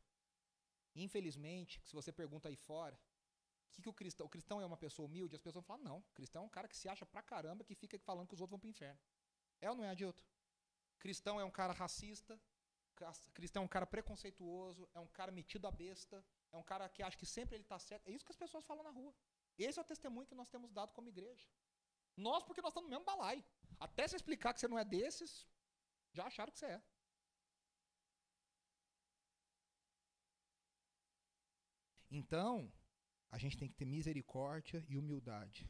Infelizmente, 0.93 1.82
se 1.86 1.93
você 1.93 2.12
pergunta 2.12 2.50
aí 2.50 2.56
fora, 2.56 3.00
que, 3.72 3.82
que 3.82 3.89
o 3.89 3.93
cristão, 3.93 4.26
o 4.26 4.30
cristão 4.30 4.60
é 4.60 4.66
uma 4.66 4.76
pessoa 4.76 5.08
humilde, 5.08 5.36
as 5.36 5.41
pessoas 5.41 5.66
falam, 5.66 5.84
não, 5.84 6.02
cristão 6.14 6.43
é 6.43 6.45
um 6.45 6.50
cara 6.50 6.68
que 6.68 6.76
se 6.76 6.89
acha 6.89 7.06
pra 7.06 7.22
caramba, 7.22 7.64
que 7.64 7.76
fica 7.76 7.98
falando 8.00 8.28
que 8.28 8.34
os 8.34 8.41
outros 8.41 8.52
vão 8.52 8.60
pro 8.60 8.70
inferno. 8.70 9.00
É 9.62 9.70
ou 9.70 9.76
não 9.76 9.84
é, 9.84 9.89
Adilto? 9.89 10.26
Cristão 11.00 11.39
é 11.39 11.45
um 11.45 11.52
cara 11.52 11.72
racista, 11.74 12.39
cristão 13.34 13.64
é 13.64 13.66
um 13.66 13.68
cara 13.68 13.86
preconceituoso, 13.86 14.89
é 14.93 15.00
um 15.00 15.08
cara 15.08 15.32
metido 15.32 15.68
a 15.68 15.72
besta, 15.72 16.24
é 16.52 16.58
um 16.58 16.64
cara 16.64 16.89
que 16.89 17.04
acha 17.04 17.18
que 17.18 17.26
sempre 17.26 17.56
ele 17.56 17.64
está 17.64 17.80
certo. 17.80 18.08
É 18.08 18.12
isso 18.12 18.26
que 18.26 18.32
as 18.32 18.38
pessoas 18.38 18.66
falam 18.66 18.84
na 18.84 18.89
rua. 18.89 19.14
Esse 19.58 19.80
é 19.80 19.82
o 19.82 19.86
testemunho 19.86 20.28
que 20.28 20.36
nós 20.36 20.50
temos 20.50 20.72
dado 20.72 20.93
como 20.93 21.10
igreja. 21.10 21.48
Nós, 22.16 22.43
porque 22.43 22.62
nós 22.62 22.72
estamos 22.72 22.89
no 22.89 22.95
mesmo 22.95 23.06
balaio. 23.06 23.43
Até 23.80 24.08
se 24.08 24.16
explicar 24.16 24.54
que 24.54 24.60
você 24.60 24.68
não 24.68 24.80
é 24.80 24.86
desses, 24.86 25.48
já 26.12 26.26
acharam 26.26 26.52
que 26.52 26.60
você 26.60 26.66
é. 26.66 26.82
Então, 32.10 32.72
a 33.30 33.38
gente 33.38 33.58
tem 33.58 33.68
que 33.68 33.76
ter 33.76 33.86
misericórdia 33.86 34.84
e 34.88 34.98
humildade. 34.98 35.70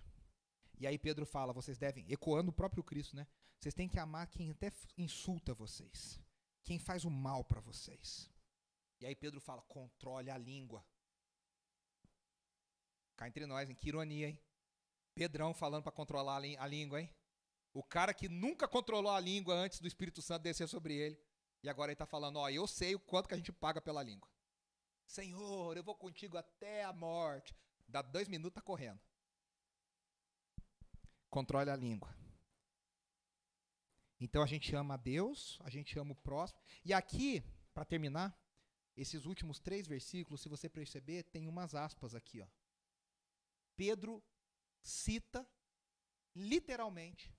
E 0.80 0.86
aí 0.86 0.98
Pedro 0.98 1.26
fala, 1.26 1.52
vocês 1.52 1.78
devem, 1.78 2.06
ecoando 2.10 2.52
o 2.52 2.54
próprio 2.54 2.84
Cristo, 2.84 3.16
né? 3.16 3.28
Vocês 3.60 3.74
têm 3.74 3.90
que 3.90 4.00
amar 4.00 4.28
quem 4.28 4.52
até 4.52 4.72
insulta 4.96 5.54
vocês 5.54 6.22
quem 6.68 6.78
faz 6.78 7.06
o 7.06 7.10
mal 7.10 7.46
para 7.46 7.62
vocês. 7.62 8.30
E 9.00 9.06
aí 9.06 9.16
Pedro 9.16 9.40
fala: 9.40 9.62
controle 9.62 10.30
a 10.30 10.38
língua. 10.38 10.86
Cá 13.16 13.26
entre 13.26 13.46
nós, 13.46 13.70
hein? 13.70 13.76
Que 13.76 13.88
ironia, 13.88 14.28
hein? 14.28 14.40
Pedrão 15.16 15.54
falando 15.54 15.84
para 15.84 15.94
controlar 15.94 16.36
a 16.36 16.68
língua, 16.68 17.00
hein? 17.02 17.10
O 17.74 17.82
cara 17.82 18.14
que 18.14 18.28
nunca 18.28 18.68
controlou 18.68 19.14
a 19.14 19.20
língua 19.20 19.56
antes 19.56 19.80
do 19.80 19.88
Espírito 19.88 20.22
Santo 20.22 20.44
descer 20.44 20.68
sobre 20.68 20.94
ele. 20.94 21.18
E 21.64 21.70
agora 21.70 21.90
ele 21.90 21.94
está 21.94 22.06
falando: 22.06 22.36
Ó, 22.36 22.50
eu 22.50 22.68
sei 22.68 22.96
o 22.96 23.00
quanto 23.00 23.30
que 23.30 23.34
a 23.34 23.38
gente 23.38 23.54
paga 23.54 23.80
pela 23.80 24.04
língua. 24.04 24.30
Senhor, 25.06 25.78
eu 25.78 25.84
vou 25.84 25.96
contigo 25.96 26.38
até 26.38 26.84
a 26.84 26.92
morte. 26.92 27.56
Dá 27.88 28.02
dois 28.02 28.28
minutos, 28.28 28.56
tá 28.56 28.62
correndo. 28.62 29.00
Controle 31.30 31.70
a 31.70 31.78
língua. 31.78 32.14
Então 34.20 34.42
a 34.42 34.48
gente 34.48 34.76
ama 34.76 34.96
a 34.96 34.98
Deus, 34.98 35.60
a 35.62 35.70
gente 35.70 35.98
ama 36.00 36.12
o 36.12 36.16
próximo. 36.16 36.60
E 36.84 36.94
aqui, 36.94 37.44
para 37.74 37.86
terminar, 37.86 38.38
esses 38.96 39.26
últimos 39.26 39.60
três 39.60 39.88
versículos, 39.88 40.42
se 40.42 40.50
você 40.50 40.68
perceber, 40.68 41.24
tem 41.24 41.48
umas 41.48 41.76
aspas 41.76 42.16
aqui. 42.16 42.42
Ó. 42.42 42.48
Pedro 43.76 44.24
cita 44.82 45.48
literalmente 46.36 47.32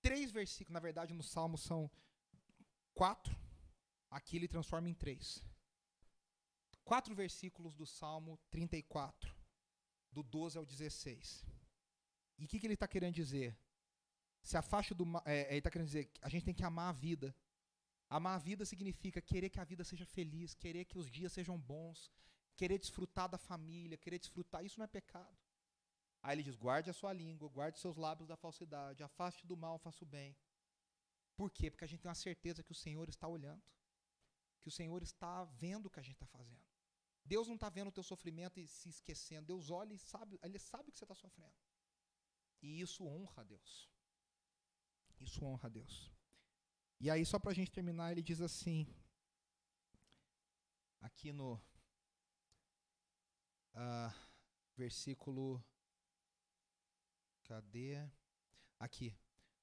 três 0.00 0.30
versículos. 0.30 0.72
Na 0.72 0.80
verdade, 0.80 1.12
no 1.12 1.22
Salmo 1.22 1.58
são 1.58 1.90
quatro. 2.94 3.36
Aqui 4.08 4.36
ele 4.36 4.46
transforma 4.46 4.88
em 4.88 4.94
três. 4.94 5.44
Quatro 6.84 7.14
versículos 7.14 7.74
do 7.74 7.86
Salmo 7.86 8.38
34, 8.50 9.34
do 10.12 10.22
12 10.22 10.58
ao 10.58 10.66
16. 10.66 11.44
E 12.38 12.44
o 12.44 12.48
que, 12.48 12.60
que 12.60 12.66
ele 12.66 12.74
está 12.74 12.86
querendo 12.86 13.14
dizer? 13.14 13.58
Se 14.44 14.56
afaste 14.58 14.92
do 14.94 15.06
mal. 15.06 15.22
É, 15.24 15.48
ele 15.48 15.58
está 15.58 15.70
querendo 15.70 15.86
dizer 15.86 16.04
que 16.04 16.20
a 16.22 16.28
gente 16.28 16.44
tem 16.44 16.54
que 16.54 16.62
amar 16.62 16.90
a 16.90 16.92
vida. 16.92 17.34
Amar 18.08 18.34
a 18.36 18.38
vida 18.38 18.64
significa 18.66 19.20
querer 19.20 19.48
que 19.48 19.58
a 19.58 19.64
vida 19.64 19.82
seja 19.82 20.04
feliz, 20.04 20.54
querer 20.54 20.84
que 20.84 20.98
os 20.98 21.10
dias 21.10 21.32
sejam 21.32 21.58
bons, 21.58 22.12
querer 22.54 22.78
desfrutar 22.78 23.28
da 23.28 23.38
família, 23.38 23.96
querer 23.96 24.18
desfrutar. 24.18 24.62
Isso 24.64 24.78
não 24.78 24.84
é 24.84 24.86
pecado. 24.86 25.36
Aí 26.22 26.34
ele 26.36 26.42
diz: 26.42 26.56
guarde 26.56 26.90
a 26.90 26.92
sua 26.92 27.12
língua, 27.12 27.48
guarde 27.48 27.78
seus 27.78 27.96
lábios 27.96 28.28
da 28.28 28.36
falsidade, 28.36 29.02
afaste 29.02 29.46
do 29.46 29.56
mal, 29.56 29.78
faça 29.78 30.04
o 30.04 30.06
bem. 30.06 30.36
Por 31.34 31.50
quê? 31.50 31.70
Porque 31.70 31.84
a 31.84 31.88
gente 31.88 32.02
tem 32.02 32.10
a 32.10 32.14
certeza 32.14 32.62
que 32.62 32.70
o 32.70 32.74
Senhor 32.74 33.08
está 33.08 33.26
olhando, 33.26 33.62
que 34.60 34.68
o 34.68 34.70
Senhor 34.70 35.02
está 35.02 35.44
vendo 35.44 35.86
o 35.86 35.90
que 35.90 35.98
a 35.98 36.02
gente 36.02 36.16
está 36.16 36.26
fazendo. 36.26 36.62
Deus 37.24 37.48
não 37.48 37.54
está 37.54 37.70
vendo 37.70 37.88
o 37.88 37.92
teu 37.92 38.02
sofrimento 38.02 38.60
e 38.60 38.66
se 38.68 38.90
esquecendo. 38.90 39.46
Deus 39.46 39.70
olha 39.70 39.94
e 39.94 39.98
sabe, 39.98 40.38
Ele 40.42 40.58
sabe 40.58 40.92
que 40.92 40.98
você 40.98 41.04
está 41.06 41.14
sofrendo. 41.14 41.56
E 42.60 42.80
isso 42.80 43.06
honra 43.06 43.40
a 43.40 43.44
Deus. 43.44 43.93
Isso 45.20 45.44
honra 45.44 45.66
a 45.66 45.70
Deus. 45.70 46.12
E 47.00 47.10
aí, 47.10 47.24
só 47.24 47.38
para 47.38 47.50
a 47.50 47.54
gente 47.54 47.70
terminar, 47.70 48.12
ele 48.12 48.22
diz 48.22 48.40
assim, 48.40 48.86
aqui 51.00 51.32
no, 51.32 51.60
uh, 53.74 54.14
versículo. 54.76 55.62
Cadê? 57.44 58.08
Aqui, 58.78 59.16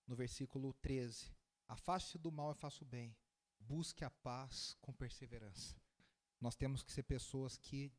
no 0.08 0.16
versículo 0.16 0.74
13. 0.74 1.34
Afaste-se 1.68 2.18
do 2.18 2.32
mal 2.32 2.52
e 2.52 2.56
faça 2.56 2.84
o 2.84 2.88
bem. 2.88 3.16
Busque 3.60 4.04
a 4.04 4.10
paz 4.10 4.76
com 4.82 4.94
perseverança. 4.94 5.80
Nós 6.40 6.56
temos 6.56 6.84
que 6.84 6.92
ser 6.92 7.04
pessoas 7.04 7.58
que 7.58 7.92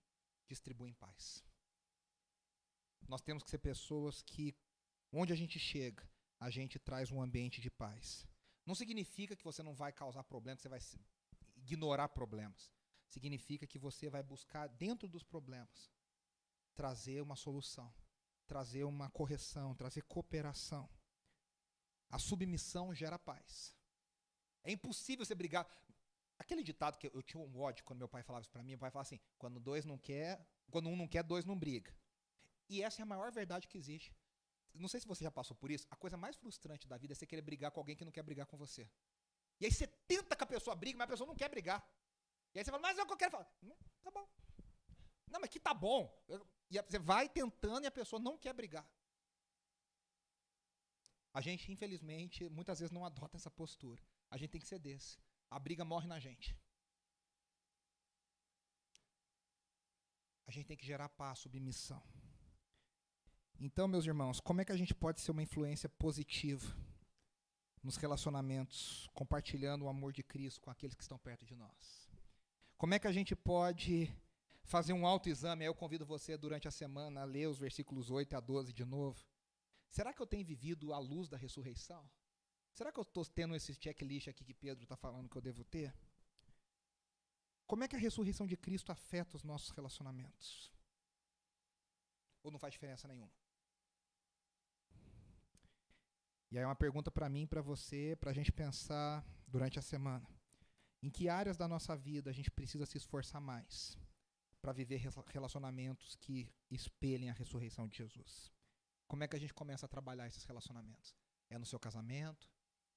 distribuem 0.47 0.95
paz. 0.95 1.45
Nós 3.09 3.23
temos 3.23 3.43
que 3.43 3.51
ser 3.51 3.59
pessoas 3.59 4.23
que, 4.23 4.55
onde 5.13 5.33
a 5.33 5.37
gente 5.37 5.59
chega, 5.59 6.09
a 6.43 6.51
gente 6.51 6.77
traz 6.77 7.13
um 7.13 7.23
ambiente 7.23 7.61
de 7.61 7.71
paz. 7.71 8.27
Não 8.67 8.75
significa 8.75 9.37
que 9.37 9.45
você 9.45 9.63
não 9.63 9.75
vai 9.75 9.93
causar 9.93 10.25
problemas, 10.25 10.59
que 10.59 10.63
você 10.63 10.69
vai 10.69 10.81
ignorar 11.57 12.09
problemas. 12.09 12.73
Significa 13.09 13.65
que 13.65 13.79
você 13.79 14.11
vai 14.11 14.25
buscar, 14.25 14.67
dentro 14.67 15.07
dos 15.07 15.23
problemas, 15.23 15.89
trazer 16.75 17.21
uma 17.23 17.37
solução, 17.37 17.95
trazer 18.45 18.83
uma 18.83 19.09
correção, 19.09 19.73
trazer 19.77 20.03
cooperação. 20.03 20.89
A 22.11 22.19
submissão 22.19 22.93
gera 22.93 23.19
paz. 23.21 23.77
É 24.65 24.73
impossível 24.73 25.25
você 25.25 25.37
brigar. 25.37 25.65
Aquele 26.37 26.65
ditado 26.65 26.99
que 26.99 27.07
eu 27.07 27.23
tinha 27.23 27.41
um 27.41 27.61
ódio 27.61 27.85
quando 27.85 28.01
meu 28.01 28.09
pai 28.09 28.25
falava 28.25 28.43
isso 28.43 28.51
para 28.51 28.65
mim, 28.65 28.71
meu 28.71 28.81
pai 28.81 28.91
falava 28.91 29.07
assim: 29.07 29.21
quando 29.39 29.61
dois 29.61 29.85
não 29.85 29.97
quer, 29.97 30.45
quando 30.73 30.89
um 30.89 30.97
não 30.97 31.07
quer, 31.07 31.23
dois 31.23 31.45
não 31.45 31.57
briga. 31.57 31.95
E 32.69 32.83
essa 32.83 33.01
é 33.01 33.05
a 33.05 33.07
maior 33.07 33.31
verdade 33.31 33.69
que 33.69 33.79
existe. 33.79 34.13
Não 34.75 34.89
sei 34.89 35.01
se 35.01 35.07
você 35.07 35.23
já 35.25 35.31
passou 35.31 35.57
por 35.57 35.71
isso. 35.71 35.87
A 35.91 35.97
coisa 35.97 36.17
mais 36.17 36.37
frustrante 36.37 36.89
da 36.89 36.97
vida 36.97 37.13
é 37.13 37.15
você 37.15 37.27
querer 37.27 37.43
brigar 37.43 37.71
com 37.71 37.81
alguém 37.81 37.97
que 37.97 38.05
não 38.05 38.13
quer 38.13 38.23
brigar 38.23 38.47
com 38.47 38.57
você. 38.57 38.89
E 39.61 39.67
aí 39.67 39.73
você 39.73 39.87
tenta 39.87 40.35
que 40.35 40.45
a 40.45 40.47
pessoa 40.47 40.75
brigue, 40.75 40.97
mas 40.97 41.05
a 41.05 41.13
pessoa 41.13 41.27
não 41.27 41.37
quer 41.37 41.49
brigar. 41.49 41.87
E 42.55 42.59
aí 42.59 42.65
você 42.65 42.71
fala, 42.71 42.83
mas 42.83 42.99
é 42.99 43.03
o 43.03 43.07
que 43.07 43.13
eu 43.13 43.17
quero 43.17 43.31
falar. 43.31 43.45
Tá 44.03 44.11
bom. 44.11 44.29
Não, 45.29 45.41
mas 45.41 45.51
que 45.51 45.61
tá 45.61 45.73
bom. 45.73 46.13
E 46.71 46.81
você 46.83 46.99
vai 46.99 47.29
tentando 47.29 47.85
e 47.85 47.87
a 47.87 47.91
pessoa 47.91 48.21
não 48.21 48.39
quer 48.39 48.53
brigar. 48.53 48.87
A 51.35 51.41
gente, 51.41 51.71
infelizmente, 51.73 52.49
muitas 52.49 52.79
vezes 52.81 52.93
não 52.93 53.05
adota 53.05 53.37
essa 53.37 53.51
postura. 53.51 54.03
A 54.31 54.37
gente 54.37 54.51
tem 54.51 54.61
que 54.61 54.67
ser 54.67 54.79
desse. 54.79 55.19
A 55.51 55.59
briga 55.59 55.85
morre 55.85 56.07
na 56.07 56.19
gente. 56.19 56.59
A 60.47 60.51
gente 60.51 60.67
tem 60.67 60.77
que 60.77 60.85
gerar 60.85 61.09
paz, 61.09 61.39
submissão. 61.39 62.03
Então, 63.65 63.87
meus 63.87 64.05
irmãos, 64.05 64.41
como 64.41 64.61
é 64.61 64.65
que 64.65 64.73
a 64.73 64.77
gente 64.77 64.93
pode 64.93 65.21
ser 65.21 65.31
uma 65.31 65.41
influência 65.41 65.89
positiva 65.89 66.67
nos 67.81 67.97
relacionamentos, 67.97 69.09
compartilhando 69.15 69.85
o 69.85 69.89
amor 69.89 70.13
de 70.13 70.21
Cristo 70.21 70.61
com 70.61 70.69
aqueles 70.69 70.97
que 70.97 71.03
estão 71.03 71.17
perto 71.17 71.47
de 71.47 71.55
nós? 71.55 72.11
Como 72.77 72.93
é 72.93 72.99
que 72.99 73.07
a 73.07 73.13
gente 73.13 73.37
pode 73.37 74.13
fazer 74.65 74.93
um 74.93 75.07
autoexame? 75.07 75.63
Aí 75.63 75.69
eu 75.69 75.77
convido 75.77 76.05
você 76.05 76.37
durante 76.37 76.67
a 76.67 76.73
semana 76.73 77.21
a 77.21 77.25
ler 77.25 77.47
os 77.47 77.57
versículos 77.57 78.11
8 78.11 78.37
a 78.37 78.41
12 78.41 78.73
de 78.73 78.85
novo. 78.85 79.25
Será 79.89 80.13
que 80.13 80.21
eu 80.21 80.27
tenho 80.27 80.45
vivido 80.45 80.93
à 80.93 80.99
luz 80.99 81.29
da 81.29 81.37
ressurreição? 81.37 82.11
Será 82.73 82.91
que 82.91 82.99
eu 82.99 83.03
estou 83.03 83.25
tendo 83.27 83.55
esse 83.55 83.73
checklist 83.75 84.27
aqui 84.27 84.45
que 84.45 84.55
Pedro 84.55 84.83
está 84.83 84.97
falando 84.97 85.29
que 85.29 85.37
eu 85.37 85.43
devo 85.43 85.63
ter? 85.63 85.95
Como 87.65 87.85
é 87.85 87.87
que 87.87 87.95
a 87.95 88.01
ressurreição 88.01 88.45
de 88.45 88.57
Cristo 88.57 88.91
afeta 88.91 89.37
os 89.37 89.45
nossos 89.45 89.71
relacionamentos? 89.71 90.73
Ou 92.43 92.51
não 92.51 92.59
faz 92.59 92.73
diferença 92.73 93.07
nenhuma? 93.07 93.42
E 96.53 96.59
aí 96.59 96.65
é 96.65 96.67
uma 96.67 96.77
pergunta 96.77 97.11
para 97.11 97.31
mim, 97.31 97.47
para 97.47 97.63
você, 97.63 98.15
para 98.21 98.31
a 98.31 98.35
gente 98.35 98.53
pensar 98.53 99.25
durante 99.49 99.79
a 99.79 99.83
semana. 99.83 100.29
Em 101.03 101.09
que 101.09 101.27
áreas 101.27 101.57
da 101.57 101.67
nossa 101.67 101.97
vida 101.97 102.29
a 102.29 102.33
gente 102.33 102.51
precisa 102.51 102.85
se 102.85 102.99
esforçar 102.99 103.41
mais 103.41 103.97
para 104.61 104.71
viver 104.71 105.01
relacionamentos 105.29 106.15
que 106.17 106.53
espelhem 106.71 107.31
a 107.31 107.33
ressurreição 107.33 107.89
de 107.89 107.97
Jesus? 107.97 108.53
Como 109.09 109.25
é 109.25 109.29
que 109.29 109.35
a 109.35 109.39
gente 109.39 109.55
começa 109.55 109.87
a 109.87 109.89
trabalhar 109.89 110.27
esses 110.27 110.45
relacionamentos? 110.45 111.17
É 111.49 111.57
no 111.57 111.65
seu 111.65 111.81
casamento? 111.81 112.47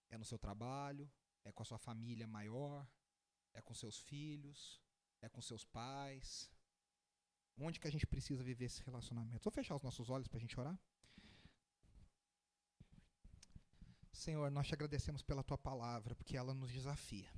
É 0.09 0.17
no 0.17 0.25
seu 0.25 0.37
trabalho? 0.37 1.09
É 1.45 1.51
com 1.53 1.63
a 1.63 1.65
sua 1.65 1.77
família 1.77 2.27
maior? 2.27 2.85
É 3.53 3.61
com 3.61 3.73
seus 3.73 3.99
filhos? 3.99 4.81
É 5.21 5.29
com 5.29 5.41
seus 5.41 5.63
pais? 5.63 6.51
Onde 7.57 7.79
que 7.79 7.87
a 7.87 7.91
gente 7.91 8.05
precisa 8.05 8.43
viver 8.43 8.65
esses 8.65 8.79
relacionamentos? 8.79 9.45
Vou 9.45 9.51
fechar 9.53 9.77
os 9.77 9.81
nossos 9.81 10.09
olhos 10.09 10.27
para 10.27 10.39
a 10.39 10.41
gente 10.41 10.59
orar? 10.59 10.77
Senhor, 14.15 14.49
nós 14.49 14.65
te 14.65 14.73
agradecemos 14.73 15.21
pela 15.21 15.43
tua 15.43 15.57
palavra, 15.57 16.15
porque 16.15 16.37
ela 16.37 16.53
nos 16.53 16.71
desafia. 16.71 17.29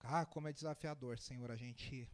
Ah, 0.00 0.26
como 0.26 0.48
é 0.48 0.52
desafiador, 0.52 1.18
Senhor, 1.18 1.50
a 1.50 1.56
gente 1.56 2.10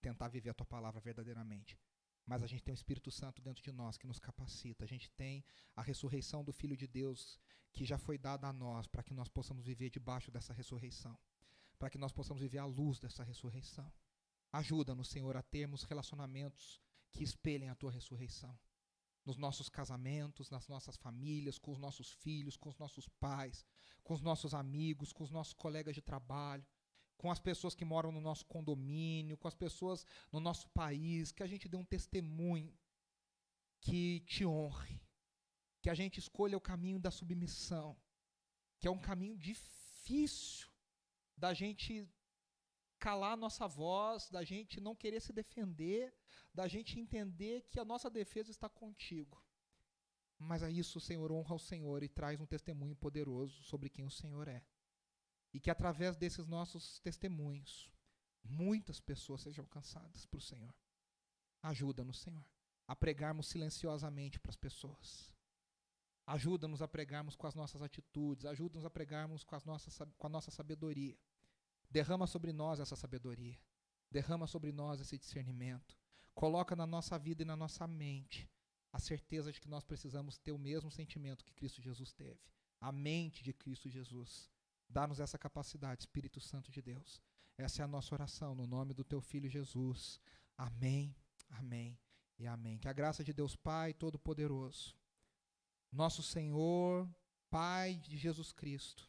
tentar 0.00 0.28
viver 0.28 0.50
a 0.50 0.54
tua 0.54 0.64
palavra 0.64 1.00
verdadeiramente. 1.00 1.76
Mas 2.24 2.42
a 2.42 2.46
gente 2.46 2.62
tem 2.62 2.72
o 2.72 2.76
Espírito 2.76 3.10
Santo 3.10 3.42
dentro 3.42 3.62
de 3.62 3.72
nós 3.72 3.98
que 3.98 4.06
nos 4.06 4.20
capacita. 4.20 4.84
A 4.84 4.86
gente 4.86 5.10
tem 5.10 5.44
a 5.74 5.82
ressurreição 5.82 6.44
do 6.44 6.52
Filho 6.52 6.76
de 6.76 6.86
Deus 6.86 7.38
que 7.72 7.84
já 7.84 7.98
foi 7.98 8.16
dada 8.16 8.46
a 8.46 8.52
nós 8.52 8.86
para 8.86 9.02
que 9.02 9.12
nós 9.12 9.28
possamos 9.28 9.64
viver 9.64 9.90
debaixo 9.90 10.30
dessa 10.30 10.52
ressurreição. 10.52 11.18
Para 11.78 11.90
que 11.90 11.98
nós 11.98 12.12
possamos 12.12 12.40
viver 12.40 12.58
à 12.58 12.64
luz 12.66 13.00
dessa 13.00 13.24
ressurreição. 13.24 13.90
Ajuda-nos, 14.52 15.08
Senhor, 15.08 15.36
a 15.36 15.42
termos 15.42 15.82
relacionamentos 15.82 16.80
que 17.10 17.24
espelhem 17.24 17.70
a 17.70 17.74
tua 17.74 17.90
ressurreição 17.90 18.56
nos 19.28 19.36
nossos 19.36 19.68
casamentos, 19.68 20.48
nas 20.48 20.66
nossas 20.68 20.96
famílias, 20.96 21.58
com 21.58 21.70
os 21.70 21.78
nossos 21.78 22.10
filhos, 22.10 22.56
com 22.56 22.70
os 22.70 22.78
nossos 22.78 23.06
pais, 23.24 23.62
com 24.02 24.14
os 24.14 24.22
nossos 24.22 24.54
amigos, 24.54 25.12
com 25.12 25.22
os 25.22 25.30
nossos 25.30 25.52
colegas 25.52 25.94
de 25.94 26.00
trabalho, 26.00 26.66
com 27.18 27.30
as 27.30 27.38
pessoas 27.38 27.74
que 27.74 27.84
moram 27.84 28.10
no 28.10 28.22
nosso 28.22 28.46
condomínio, 28.46 29.36
com 29.36 29.46
as 29.46 29.54
pessoas 29.54 30.06
no 30.32 30.40
nosso 30.40 30.66
país, 30.70 31.30
que 31.30 31.42
a 31.42 31.46
gente 31.46 31.68
dê 31.68 31.76
um 31.76 31.84
testemunho 31.84 32.72
que 33.82 34.20
te 34.20 34.46
honre, 34.46 34.98
que 35.82 35.90
a 35.90 35.94
gente 35.94 36.18
escolha 36.18 36.56
o 36.56 36.66
caminho 36.70 36.98
da 36.98 37.10
submissão, 37.10 37.94
que 38.78 38.88
é 38.88 38.90
um 38.90 39.04
caminho 39.10 39.36
difícil 39.36 40.70
da 41.36 41.52
gente 41.52 42.08
calar 42.98 43.32
a 43.32 43.36
nossa 43.36 43.66
voz, 43.66 44.28
da 44.30 44.44
gente 44.44 44.80
não 44.80 44.94
querer 44.94 45.20
se 45.20 45.32
defender, 45.32 46.14
da 46.52 46.66
gente 46.66 46.98
entender 46.98 47.66
que 47.70 47.78
a 47.78 47.84
nossa 47.84 48.10
defesa 48.10 48.50
está 48.50 48.68
contigo. 48.68 49.42
Mas 50.38 50.62
a 50.62 50.70
isso 50.70 50.98
o 50.98 51.00
Senhor 51.00 51.32
honra 51.32 51.54
o 51.54 51.58
Senhor 51.58 52.02
e 52.02 52.08
traz 52.08 52.40
um 52.40 52.46
testemunho 52.46 52.94
poderoso 52.94 53.62
sobre 53.62 53.88
quem 53.88 54.04
o 54.04 54.10
Senhor 54.10 54.46
é. 54.46 54.64
E 55.52 55.58
que 55.58 55.70
através 55.70 56.16
desses 56.16 56.46
nossos 56.46 57.00
testemunhos, 57.00 57.90
muitas 58.44 59.00
pessoas 59.00 59.40
sejam 59.40 59.64
alcançadas 59.64 60.26
para 60.26 60.38
o 60.38 60.40
Senhor. 60.40 60.74
Ajuda-nos, 61.62 62.20
Senhor, 62.20 62.44
a 62.86 62.94
pregarmos 62.94 63.48
silenciosamente 63.48 64.38
para 64.38 64.50
as 64.50 64.56
pessoas. 64.56 65.34
Ajuda-nos 66.26 66.82
a 66.82 66.86
pregarmos 66.86 67.34
com 67.34 67.46
as 67.46 67.54
nossas 67.54 67.82
atitudes, 67.82 68.44
ajuda-nos 68.44 68.84
a 68.84 68.90
pregarmos 68.90 69.42
com, 69.42 69.56
as 69.56 69.64
nossas, 69.64 69.98
com 70.16 70.26
a 70.26 70.30
nossa 70.30 70.50
sabedoria. 70.50 71.18
Derrama 71.90 72.26
sobre 72.26 72.52
nós 72.52 72.80
essa 72.80 72.96
sabedoria. 72.96 73.58
Derrama 74.10 74.46
sobre 74.46 74.72
nós 74.72 75.00
esse 75.00 75.18
discernimento. 75.18 75.96
Coloca 76.34 76.76
na 76.76 76.86
nossa 76.86 77.18
vida 77.18 77.42
e 77.42 77.46
na 77.46 77.56
nossa 77.56 77.86
mente 77.86 78.48
a 78.92 78.98
certeza 78.98 79.52
de 79.52 79.60
que 79.60 79.68
nós 79.68 79.84
precisamos 79.84 80.38
ter 80.38 80.52
o 80.52 80.58
mesmo 80.58 80.90
sentimento 80.90 81.44
que 81.44 81.52
Cristo 81.52 81.80
Jesus 81.82 82.12
teve. 82.12 82.40
A 82.80 82.92
mente 82.92 83.42
de 83.42 83.52
Cristo 83.52 83.88
Jesus. 83.88 84.50
Dá-nos 84.88 85.20
essa 85.20 85.38
capacidade, 85.38 86.02
Espírito 86.02 86.40
Santo 86.40 86.70
de 86.70 86.80
Deus. 86.80 87.20
Essa 87.56 87.82
é 87.82 87.84
a 87.84 87.88
nossa 87.88 88.14
oração, 88.14 88.54
no 88.54 88.66
nome 88.66 88.94
do 88.94 89.04
teu 89.04 89.20
Filho 89.20 89.48
Jesus. 89.48 90.20
Amém, 90.56 91.14
amém 91.50 91.98
e 92.38 92.46
amém. 92.46 92.78
Que 92.78 92.88
a 92.88 92.92
graça 92.92 93.24
de 93.24 93.32
Deus 93.32 93.56
Pai 93.56 93.92
Todo-Poderoso, 93.92 94.96
nosso 95.90 96.22
Senhor, 96.22 97.08
Pai 97.50 97.96
de 97.96 98.16
Jesus 98.16 98.52
Cristo, 98.52 99.07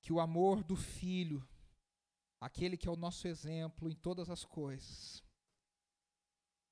que 0.00 0.12
o 0.12 0.20
amor 0.20 0.62
do 0.62 0.76
Filho, 0.76 1.46
aquele 2.40 2.76
que 2.76 2.88
é 2.88 2.90
o 2.90 2.96
nosso 2.96 3.26
exemplo 3.26 3.88
em 3.88 3.94
todas 3.94 4.28
as 4.28 4.44
coisas, 4.44 5.22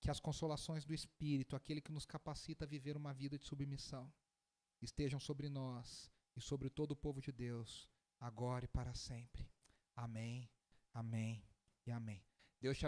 que 0.01 0.11
as 0.11 0.21
consolações 0.21 0.85
do 0.85 0.93
Espírito, 0.93 1.57
aquele 1.57 1.81
que 1.81 1.93
nos 1.93 2.05
capacita 2.05 2.65
a 2.65 2.69
viver 2.69 2.97
uma 2.97 3.15
vida 3.15 3.39
de 3.39 3.47
submissão, 3.47 4.13
estejam 4.83 5.19
sobre 5.19 5.49
nós 5.49 6.11
e 6.37 6.41
sobre 6.41 6.69
todo 6.69 6.93
o 6.93 6.97
povo 6.97 7.21
de 7.21 7.33
Deus, 7.33 7.89
agora 8.21 8.67
e 8.67 8.69
para 8.69 8.95
sempre. 8.95 9.49
Amém, 9.95 10.51
amém 10.93 11.43
e 11.87 11.91
amém. 11.91 12.23
Deus 12.61 12.79
te 12.79 12.85